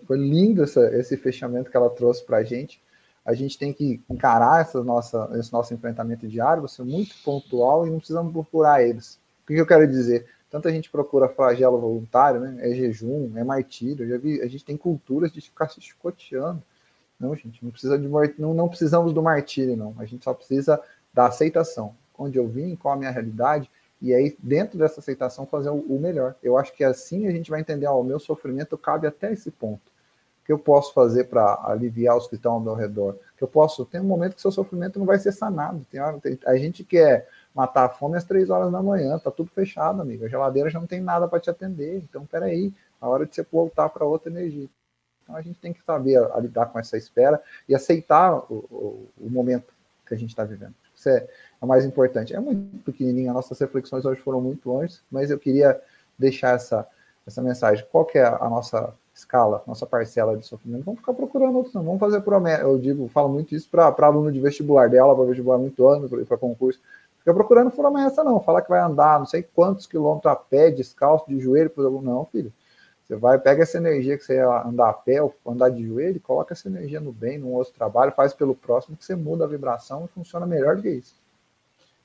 Foi 0.05 0.19
lindo 0.19 0.65
essa, 0.65 0.81
esse 0.97 1.17
fechamento 1.17 1.71
que 1.71 1.77
ela 1.77 1.91
trouxe 1.91 2.25
para 2.25 2.39
a 2.39 2.43
gente. 2.43 2.83
A 3.29 3.35
gente 3.35 3.59
tem 3.59 3.75
que 3.75 4.01
encarar 4.09 4.63
essa 4.63 4.83
nossa, 4.83 5.29
esse 5.35 5.53
nosso 5.53 5.75
enfrentamento 5.75 6.27
diário, 6.27 6.67
ser 6.67 6.83
muito 6.83 7.15
pontual 7.23 7.87
e 7.87 7.91
não 7.91 7.99
precisamos 7.99 8.33
procurar 8.33 8.83
eles. 8.83 9.21
O 9.45 9.49
que 9.49 9.53
eu 9.53 9.67
quero 9.67 9.87
dizer? 9.87 10.27
Tanta 10.49 10.73
gente 10.73 10.91
procura 10.91 11.29
flagelo 11.29 11.79
voluntário, 11.79 12.41
né? 12.41 12.57
É 12.61 12.75
jejum, 12.75 13.37
é 13.37 13.45
martírio. 13.45 14.07
Eu 14.07 14.09
já 14.09 14.17
vi, 14.17 14.41
a 14.41 14.47
gente 14.47 14.65
tem 14.65 14.79
culturas 14.79 15.31
de 15.31 15.43
ficar 15.43 15.69
se 15.69 15.79
chicoteando. 15.79 16.63
Não, 17.21 17.37
gente, 17.37 17.63
não 17.63 17.71
precisa 17.71 17.99
de 17.99 18.09
não, 18.39 18.55
não 18.55 18.67
precisamos 18.67 19.13
do 19.13 19.23
martírio, 19.23 19.77
não. 19.77 19.95
A 19.99 20.07
gente 20.07 20.25
só 20.25 20.33
precisa 20.33 20.81
da 21.13 21.27
aceitação. 21.27 21.95
Onde 22.17 22.39
eu 22.39 22.49
vim, 22.49 22.75
qual 22.77 22.95
a 22.95 22.97
minha 22.97 23.11
realidade, 23.11 23.71
e 24.01 24.15
aí, 24.15 24.35
dentro 24.39 24.79
dessa 24.79 25.01
aceitação, 25.01 25.45
fazer 25.45 25.69
o 25.69 25.99
melhor. 26.01 26.35
Eu 26.43 26.57
acho 26.57 26.73
que 26.73 26.83
assim 26.83 27.27
a 27.27 27.31
gente 27.31 27.51
vai 27.51 27.61
entender, 27.61 27.87
ó, 27.87 28.01
o 28.01 28.05
meu 28.05 28.19
sofrimento 28.19 28.79
cabe 28.79 29.07
até 29.07 29.31
esse 29.35 29.51
ponto. 29.51 29.98
Que 30.49 30.53
eu 30.55 30.59
posso 30.59 30.95
fazer 30.95 31.25
para 31.25 31.61
aliviar 31.67 32.17
os 32.17 32.27
que 32.27 32.37
estão 32.37 32.53
ao 32.53 32.61
meu 32.61 32.73
redor? 32.73 33.19
Que 33.37 33.45
eu 33.45 33.49
posso, 33.49 33.85
tem 33.85 34.01
um 34.01 34.05
momento 34.05 34.35
que 34.35 34.41
seu 34.41 34.51
sofrimento 34.51 34.99
não 34.99 35.05
vai 35.05 35.19
ser 35.19 35.31
sanado. 35.31 35.87
Tem 35.91 36.01
hora, 36.01 36.19
tem, 36.19 36.39
a 36.47 36.57
gente 36.57 36.83
quer 36.83 37.29
matar 37.55 37.85
a 37.85 37.89
fome 37.91 38.17
às 38.17 38.25
três 38.25 38.49
horas 38.49 38.73
da 38.73 38.83
manhã, 38.83 39.19
tá 39.19 39.31
tudo 39.31 39.51
fechado, 39.51 40.01
amigo. 40.01 40.25
A 40.25 40.29
geladeira 40.29 40.71
já 40.71 40.81
não 40.81 40.87
tem 40.87 41.03
nada 41.03 41.29
para 41.29 41.39
te 41.39 41.51
atender. 41.51 41.99
Então, 41.99 42.25
peraí, 42.25 42.73
a 42.99 43.07
hora 43.07 43.27
de 43.27 43.35
você 43.35 43.47
voltar 43.53 43.91
para 43.91 44.07
outra 44.07 44.31
energia. 44.31 44.71
Então, 45.23 45.37
a 45.37 45.43
gente 45.43 45.61
tem 45.61 45.75
que 45.75 45.85
saber 45.85 46.17
a, 46.17 46.37
a 46.37 46.41
lidar 46.41 46.65
com 46.65 46.79
essa 46.79 46.97
espera 46.97 47.43
e 47.69 47.75
aceitar 47.75 48.35
o, 48.51 48.65
o, 48.71 49.09
o 49.21 49.29
momento 49.29 49.75
que 50.07 50.15
a 50.15 50.17
gente 50.17 50.31
está 50.31 50.45
vivendo. 50.45 50.75
Isso 50.97 51.11
é, 51.11 51.19
é 51.19 51.29
o 51.61 51.67
mais 51.67 51.85
importante. 51.85 52.35
É 52.35 52.41
muito 52.41 52.83
pequenininho, 52.85 53.35
nossas 53.35 53.59
reflexões 53.59 54.07
hoje 54.07 54.23
foram 54.23 54.41
muito 54.41 54.67
longe, 54.67 54.99
mas 55.11 55.31
eu 55.31 55.39
queria 55.39 55.79
deixar 56.19 56.55
essa, 56.55 56.89
essa 57.27 57.43
mensagem. 57.43 57.87
Qual 57.93 58.07
que 58.07 58.17
é 58.17 58.25
a 58.25 58.49
nossa 58.49 58.95
escala, 59.19 59.63
nossa 59.67 59.85
parcela 59.85 60.37
de 60.37 60.47
sofrimento? 60.47 60.85
Vamos 60.85 61.01
ficar 61.01 61.13
procurando 61.13 61.57
outros, 61.57 61.75
não. 61.75 61.83
Vamos 61.83 62.01
fazer 62.01 62.21
promessa. 62.21 62.63
Eu 62.63 62.79
digo, 62.79 63.09
falo 63.09 63.29
muito 63.29 63.55
isso 63.55 63.69
para 63.69 63.95
aluno 64.07 64.31
de 64.31 64.41
vestibular, 64.41 64.89
dela 64.89 65.15
para 65.15 65.25
vestibular 65.25 65.59
muito 65.59 65.87
ano, 65.87 66.09
para 66.25 66.37
concurso. 66.37 66.81
Fica 67.19 67.35
procurando 67.35 67.71
promessa, 67.71 68.23
não. 68.25 68.41
Falar 68.41 68.63
que 68.63 68.71
vai 68.71 68.81
andar 68.81 69.19
não 69.19 69.27
sei 69.27 69.43
quantos 69.43 69.87
quilômetros 69.87 70.33
a 70.33 70.37
pé, 70.37 70.71
descalço, 70.71 71.29
de 71.29 71.39
joelho, 71.39 71.71
por 71.71 71.83
exemplo. 71.85 72.03
Não, 72.03 72.25
filho. 72.27 72.53
Você 73.05 73.17
vai, 73.17 73.39
pega 73.39 73.63
essa 73.63 73.79
energia 73.79 74.19
que 74.19 74.25
você 74.25 74.35
ia 74.35 74.63
andar 74.67 74.91
a 74.91 74.93
pé 74.93 75.23
ou 75.23 75.35
andar 75.47 75.71
de 75.71 75.85
joelho, 75.85 76.21
coloca 76.21 76.53
essa 76.53 76.69
energia 76.69 77.01
no 77.01 77.11
bem, 77.11 77.39
num 77.39 77.55
outro 77.55 77.73
trabalho, 77.73 78.13
faz 78.13 78.35
pelo 78.35 78.55
próximo, 78.55 78.97
que 78.97 79.05
você 79.05 79.17
muda 79.17 79.45
a 79.45 79.49
vibração 79.49 80.05
e 80.05 80.09
funciona 80.09 80.47
melhor 80.47 80.77
do 80.77 80.83
que 80.83 80.91
isso. 80.91 81.15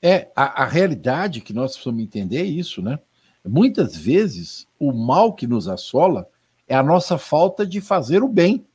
É, 0.02 0.28
a, 0.34 0.62
a 0.62 0.66
realidade 0.66 1.42
que 1.42 1.52
nós 1.52 1.72
precisamos 1.72 2.02
entender 2.02 2.38
é 2.38 2.44
isso, 2.44 2.80
né? 2.82 2.98
Muitas 3.44 3.94
vezes, 3.94 4.66
o 4.80 4.92
mal 4.92 5.34
que 5.34 5.46
nos 5.46 5.68
assola 5.68 6.26
é 6.66 6.74
a 6.74 6.82
nossa 6.82 7.18
falta 7.18 7.66
de 7.66 7.80
fazer 7.80 8.22
o 8.22 8.28
bem. 8.28 8.66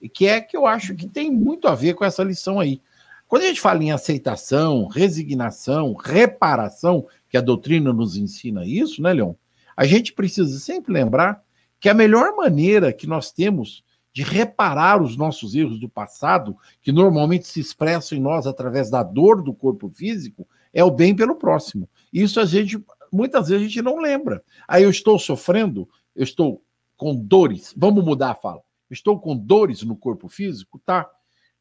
E 0.00 0.08
que 0.08 0.26
é 0.26 0.40
que 0.40 0.56
eu 0.56 0.66
acho 0.66 0.94
que 0.94 1.08
tem 1.08 1.30
muito 1.30 1.66
a 1.68 1.74
ver 1.74 1.94
com 1.94 2.04
essa 2.04 2.22
lição 2.22 2.60
aí. 2.60 2.80
Quando 3.26 3.42
a 3.42 3.46
gente 3.46 3.60
fala 3.60 3.82
em 3.82 3.90
aceitação, 3.90 4.86
resignação, 4.86 5.94
reparação, 5.94 7.06
que 7.28 7.36
a 7.36 7.40
doutrina 7.40 7.92
nos 7.92 8.16
ensina 8.16 8.64
isso, 8.64 9.02
né, 9.02 9.12
Leon? 9.12 9.32
A 9.76 9.84
gente 9.84 10.12
precisa 10.12 10.58
sempre 10.58 10.92
lembrar 10.92 11.42
que 11.80 11.88
a 11.88 11.94
melhor 11.94 12.36
maneira 12.36 12.92
que 12.92 13.06
nós 13.06 13.32
temos 13.32 13.84
de 14.12 14.22
reparar 14.22 15.02
os 15.02 15.16
nossos 15.16 15.54
erros 15.54 15.78
do 15.78 15.88
passado, 15.88 16.56
que 16.80 16.90
normalmente 16.90 17.46
se 17.46 17.60
expressam 17.60 18.16
em 18.16 18.20
nós 18.20 18.46
através 18.46 18.88
da 18.88 19.02
dor 19.02 19.42
do 19.42 19.52
corpo 19.52 19.90
físico, 19.90 20.48
é 20.72 20.82
o 20.82 20.90
bem 20.90 21.14
pelo 21.14 21.34
próximo. 21.34 21.88
Isso 22.12 22.40
a 22.40 22.46
gente 22.46 22.82
muitas 23.12 23.48
vezes 23.48 23.64
a 23.64 23.68
gente 23.68 23.82
não 23.82 23.98
lembra. 23.98 24.42
Aí 24.66 24.82
eu 24.82 24.90
estou 24.90 25.18
sofrendo, 25.18 25.88
eu 26.14 26.24
estou 26.24 26.62
com 26.96 27.14
dores. 27.14 27.74
Vamos 27.76 28.04
mudar 28.04 28.30
a 28.30 28.34
fala. 28.34 28.62
Estou 28.90 29.18
com 29.18 29.36
dores 29.36 29.82
no 29.82 29.96
corpo 29.96 30.28
físico, 30.28 30.80
tá? 30.84 31.10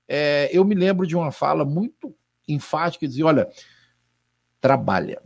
É, 0.08 0.50
eu 0.52 0.64
me 0.64 0.76
lembro 0.76 1.08
de 1.08 1.16
uma 1.16 1.32
fala 1.32 1.66
muito 1.66 2.16
enfática, 2.48 3.08
dizia, 3.08 3.26
olha, 3.26 3.50
trabalha, 4.62 5.22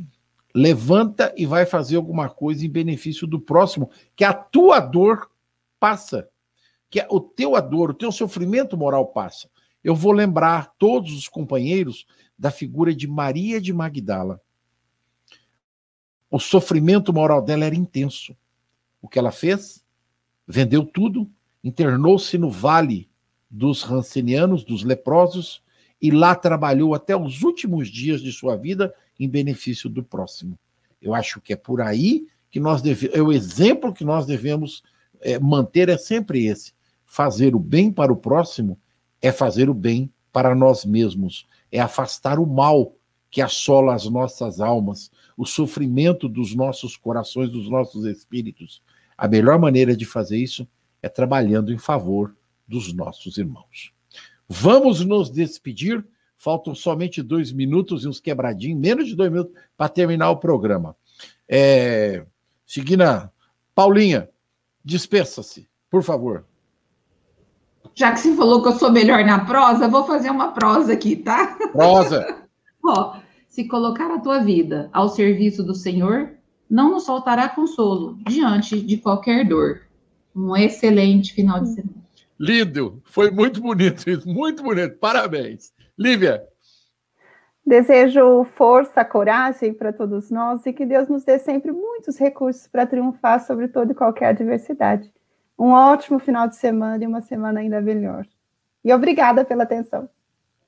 levanta 0.55 1.33
e 1.37 1.45
vai 1.45 1.65
fazer 1.65 1.97
alguma 1.97 2.29
coisa 2.29 2.65
em 2.65 2.69
benefício 2.69 3.27
do 3.27 3.39
próximo, 3.39 3.89
que 4.15 4.23
a 4.23 4.33
tua 4.33 4.79
dor 4.79 5.29
passa 5.79 6.29
que 6.89 7.05
o 7.09 7.19
teu 7.19 7.51
dor, 7.61 7.91
o 7.91 7.93
teu 7.93 8.11
sofrimento 8.11 8.75
moral 8.75 9.07
passa. 9.07 9.49
Eu 9.83 9.95
vou 9.95 10.11
lembrar 10.11 10.73
todos 10.77 11.13
os 11.13 11.27
companheiros 11.27 12.05
da 12.37 12.51
figura 12.51 12.93
de 12.93 13.07
Maria 13.07 13.61
de 13.61 13.71
Magdala. 13.71 14.41
O 16.29 16.39
sofrimento 16.39 17.13
moral 17.13 17.41
dela 17.41 17.65
era 17.65 17.75
intenso. 17.75 18.35
O 19.01 19.07
que 19.07 19.19
ela 19.19 19.31
fez? 19.31 19.83
Vendeu 20.51 20.83
tudo, 20.83 21.29
internou-se 21.63 22.35
no 22.37 22.49
vale 22.49 23.07
dos 23.49 23.83
rancenianos, 23.83 24.63
dos 24.63 24.83
leprosos, 24.83 25.61
e 26.01 26.09
lá 26.09 26.33
trabalhou 26.33 26.95
até 26.95 27.15
os 27.15 27.43
últimos 27.43 27.87
dias 27.87 28.19
de 28.19 28.31
sua 28.31 28.55
vida 28.55 28.93
em 29.19 29.29
benefício 29.29 29.87
do 29.87 30.03
próximo. 30.03 30.57
Eu 30.99 31.13
acho 31.13 31.39
que 31.39 31.53
é 31.53 31.55
por 31.55 31.81
aí 31.81 32.25
que 32.49 32.59
nós 32.59 32.81
devemos, 32.81 33.15
é 33.15 33.21
o 33.21 33.31
exemplo 33.31 33.93
que 33.93 34.03
nós 34.03 34.25
devemos 34.25 34.81
é, 35.21 35.37
manter 35.37 35.87
é 35.87 35.97
sempre 35.97 36.45
esse 36.45 36.73
fazer 37.05 37.55
o 37.55 37.59
bem 37.59 37.91
para 37.91 38.11
o 38.11 38.17
próximo 38.17 38.79
é 39.21 39.31
fazer 39.31 39.69
o 39.69 39.73
bem 39.73 40.11
para 40.31 40.55
nós 40.55 40.85
mesmos, 40.85 41.45
é 41.71 41.79
afastar 41.79 42.39
o 42.39 42.45
mal 42.45 42.95
que 43.29 43.41
assola 43.41 43.93
as 43.93 44.05
nossas 44.05 44.59
almas, 44.59 45.11
o 45.37 45.45
sofrimento 45.45 46.27
dos 46.27 46.55
nossos 46.55 46.97
corações, 46.97 47.49
dos 47.49 47.69
nossos 47.69 48.05
espíritos. 48.05 48.81
A 49.19 49.27
melhor 49.27 49.59
maneira 49.59 49.97
de 49.97 50.05
fazer 50.05 50.37
isso 50.37 50.65
é 51.01 51.09
trabalhando 51.09 51.73
em 51.73 51.77
favor 51.77 52.33
dos 52.65 52.93
nossos 52.93 53.37
irmãos. 53.37 53.93
Vamos 54.47 55.03
nos 55.03 55.29
despedir. 55.29 56.07
Faltam 56.37 56.73
somente 56.73 57.21
dois 57.21 57.51
minutos 57.51 58.05
e 58.05 58.07
uns 58.07 58.21
quebradinhos, 58.21 58.79
menos 58.79 59.07
de 59.07 59.15
dois 59.17 59.29
minutos, 59.29 59.53
para 59.75 59.89
terminar 59.89 60.29
o 60.29 60.37
programa. 60.37 60.95
É... 61.49 62.25
Seguindo 62.65 63.01
a 63.01 63.29
Paulinha, 63.75 64.29
despeça-se, 64.85 65.67
por 65.89 66.01
favor. 66.01 66.45
Já 67.93 68.13
que 68.13 68.19
você 68.19 68.33
falou 68.37 68.61
que 68.61 68.69
eu 68.69 68.73
sou 68.73 68.89
melhor 68.89 69.25
na 69.25 69.43
prosa, 69.43 69.89
vou 69.89 70.05
fazer 70.05 70.29
uma 70.29 70.53
prosa 70.53 70.93
aqui, 70.93 71.17
tá? 71.17 71.57
Prosa. 71.73 72.47
Ó, 72.81 73.17
se 73.49 73.67
colocar 73.67 74.09
a 74.13 74.19
tua 74.19 74.39
vida 74.39 74.89
ao 74.93 75.09
serviço 75.09 75.61
do 75.61 75.75
Senhor, 75.75 76.38
não 76.69 76.91
nos 76.91 77.05
faltará 77.05 77.49
consolo 77.49 78.17
diante 78.27 78.79
de 78.79 78.97
qualquer 78.97 79.47
dor. 79.47 79.81
Um 80.35 80.55
excelente 80.55 81.33
final 81.33 81.61
de 81.61 81.69
semana. 81.69 81.99
Lindo, 82.39 83.01
foi 83.05 83.31
muito 83.31 83.59
bonito 83.59 84.09
isso, 84.09 84.27
muito 84.27 84.63
bonito. 84.63 84.97
Parabéns. 84.97 85.73
Lívia. 85.97 86.43
Desejo 87.65 88.45
força, 88.55 89.03
coragem 89.03 89.73
para 89.73 89.91
todos 89.91 90.31
nós 90.31 90.65
e 90.65 90.73
que 90.73 90.85
Deus 90.85 91.09
nos 91.09 91.23
dê 91.23 91.37
sempre 91.37 91.71
muitos 91.71 92.17
recursos 92.17 92.67
para 92.67 92.85
triunfar 92.85 93.45
sobre 93.45 93.67
toda 93.67 93.91
e 93.91 93.95
qualquer 93.95 94.27
adversidade 94.27 95.11
um 95.59 95.71
ótimo 95.71 96.17
final 96.19 96.47
de 96.47 96.55
semana 96.55 97.03
e 97.03 97.07
uma 97.07 97.21
semana 97.21 97.59
ainda 97.59 97.81
melhor. 97.81 98.25
E 98.83 98.93
obrigada 98.93 99.43
pela 99.43 99.63
atenção. 99.63 100.09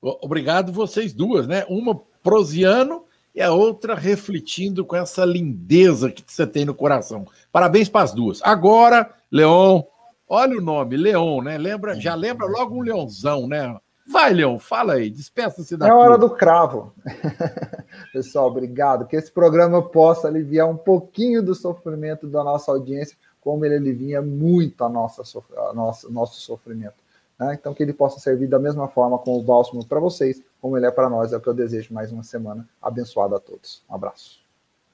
Obrigado 0.02 0.70
vocês 0.70 1.14
duas, 1.14 1.46
né? 1.46 1.64
Uma 1.68 1.98
prosiano 2.22 3.04
e 3.34 3.40
a 3.40 3.52
outra 3.52 3.94
refletindo 3.94 4.84
com 4.84 4.96
essa 4.96 5.24
lindeza 5.24 6.10
que 6.10 6.22
você 6.26 6.46
tem 6.46 6.64
no 6.64 6.74
coração. 6.74 7.26
Parabéns 7.50 7.88
para 7.88 8.02
as 8.02 8.12
duas. 8.12 8.40
Agora, 8.42 9.10
Leon, 9.30 9.82
olha 10.28 10.58
o 10.58 10.60
nome, 10.60 10.96
Leon, 10.96 11.42
né? 11.42 11.56
Lembra, 11.56 11.98
já 11.98 12.14
lembra 12.14 12.46
logo 12.46 12.76
um 12.76 12.82
leãozão, 12.82 13.46
né? 13.46 13.76
Vai, 14.06 14.32
Leon, 14.32 14.58
fala 14.58 14.94
aí, 14.94 15.08
despeça-se 15.08 15.76
da. 15.76 15.88
É 15.88 15.92
hora 15.92 16.18
do 16.18 16.28
cravo. 16.28 16.92
Pessoal, 18.12 18.48
obrigado. 18.48 19.06
Que 19.06 19.16
esse 19.16 19.30
programa 19.30 19.80
possa 19.80 20.28
aliviar 20.28 20.68
um 20.68 20.76
pouquinho 20.76 21.42
do 21.42 21.54
sofrimento 21.54 22.26
da 22.26 22.42
nossa 22.42 22.70
audiência 22.70 23.16
como 23.42 23.64
ele 23.64 23.74
alivia 23.74 24.22
muito 24.22 24.84
a 24.84 24.88
nossa, 24.88 25.22
a 25.68 25.72
nossa, 25.72 26.08
nosso 26.08 26.40
sofrimento. 26.40 27.01
Né? 27.42 27.56
Então, 27.58 27.74
que 27.74 27.82
ele 27.82 27.92
possa 27.92 28.20
servir 28.20 28.48
da 28.48 28.58
mesma 28.58 28.88
forma 28.88 29.18
com 29.18 29.38
o 29.38 29.42
bálsamo 29.42 29.84
para 29.84 30.00
vocês, 30.00 30.42
como 30.60 30.76
ele 30.76 30.86
é 30.86 30.90
para 30.90 31.10
nós. 31.10 31.32
É 31.32 31.36
o 31.36 31.40
que 31.40 31.48
eu 31.48 31.54
desejo 31.54 31.92
mais 31.92 32.12
uma 32.12 32.22
semana 32.22 32.68
abençoada 32.80 33.36
a 33.36 33.40
todos. 33.40 33.82
Um 33.88 33.94
abraço. 33.94 34.40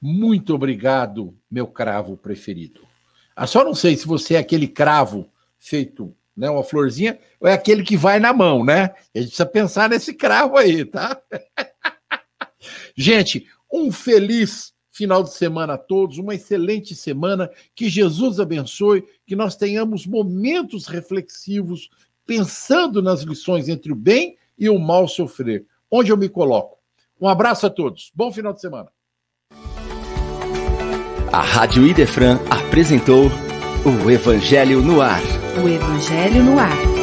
Muito 0.00 0.54
obrigado, 0.54 1.34
meu 1.50 1.66
cravo 1.66 2.16
preferido. 2.16 2.80
Ah, 3.34 3.46
só 3.46 3.64
não 3.64 3.74
sei 3.74 3.96
se 3.96 4.06
você 4.06 4.34
é 4.34 4.38
aquele 4.38 4.68
cravo 4.68 5.26
feito 5.58 6.14
né? 6.38 6.48
Uma 6.48 6.62
florzinha, 6.62 7.18
ou 7.40 7.48
é 7.48 7.52
aquele 7.52 7.82
que 7.82 7.96
vai 7.96 8.20
na 8.20 8.32
mão, 8.32 8.64
né? 8.64 8.94
A 9.12 9.18
gente 9.18 9.30
precisa 9.30 9.44
pensar 9.44 9.90
nesse 9.90 10.14
cravo 10.14 10.56
aí, 10.56 10.84
tá? 10.84 11.20
gente, 12.96 13.48
um 13.70 13.90
feliz 13.90 14.72
final 14.92 15.24
de 15.24 15.34
semana 15.34 15.74
a 15.74 15.78
todos, 15.78 16.18
uma 16.18 16.36
excelente 16.36 16.94
semana, 16.94 17.50
que 17.74 17.88
Jesus 17.88 18.38
abençoe, 18.38 19.04
que 19.26 19.34
nós 19.34 19.56
tenhamos 19.56 20.06
momentos 20.06 20.86
reflexivos, 20.86 21.90
pensando 22.28 23.00
nas 23.00 23.22
lições 23.22 23.70
entre 23.70 23.90
o 23.90 23.96
bem 23.96 24.36
e 24.58 24.68
o 24.68 24.78
mal 24.78 25.08
sofrer. 25.08 25.64
Onde 25.90 26.12
eu 26.12 26.16
me 26.16 26.28
coloco? 26.28 26.76
Um 27.18 27.26
abraço 27.26 27.66
a 27.66 27.70
todos. 27.70 28.12
Bom 28.14 28.30
final 28.30 28.52
de 28.52 28.60
semana. 28.60 28.90
A 31.32 31.40
Rádio 31.40 31.86
Idefran 31.86 32.38
apresentou 32.50 33.24
o 33.84 34.10
Evangelho 34.10 34.82
no 34.82 35.00
Ar. 35.00 35.22
O 35.62 35.68
Evangelho 35.68 36.44
no 36.44 36.58
Ar. 36.58 36.97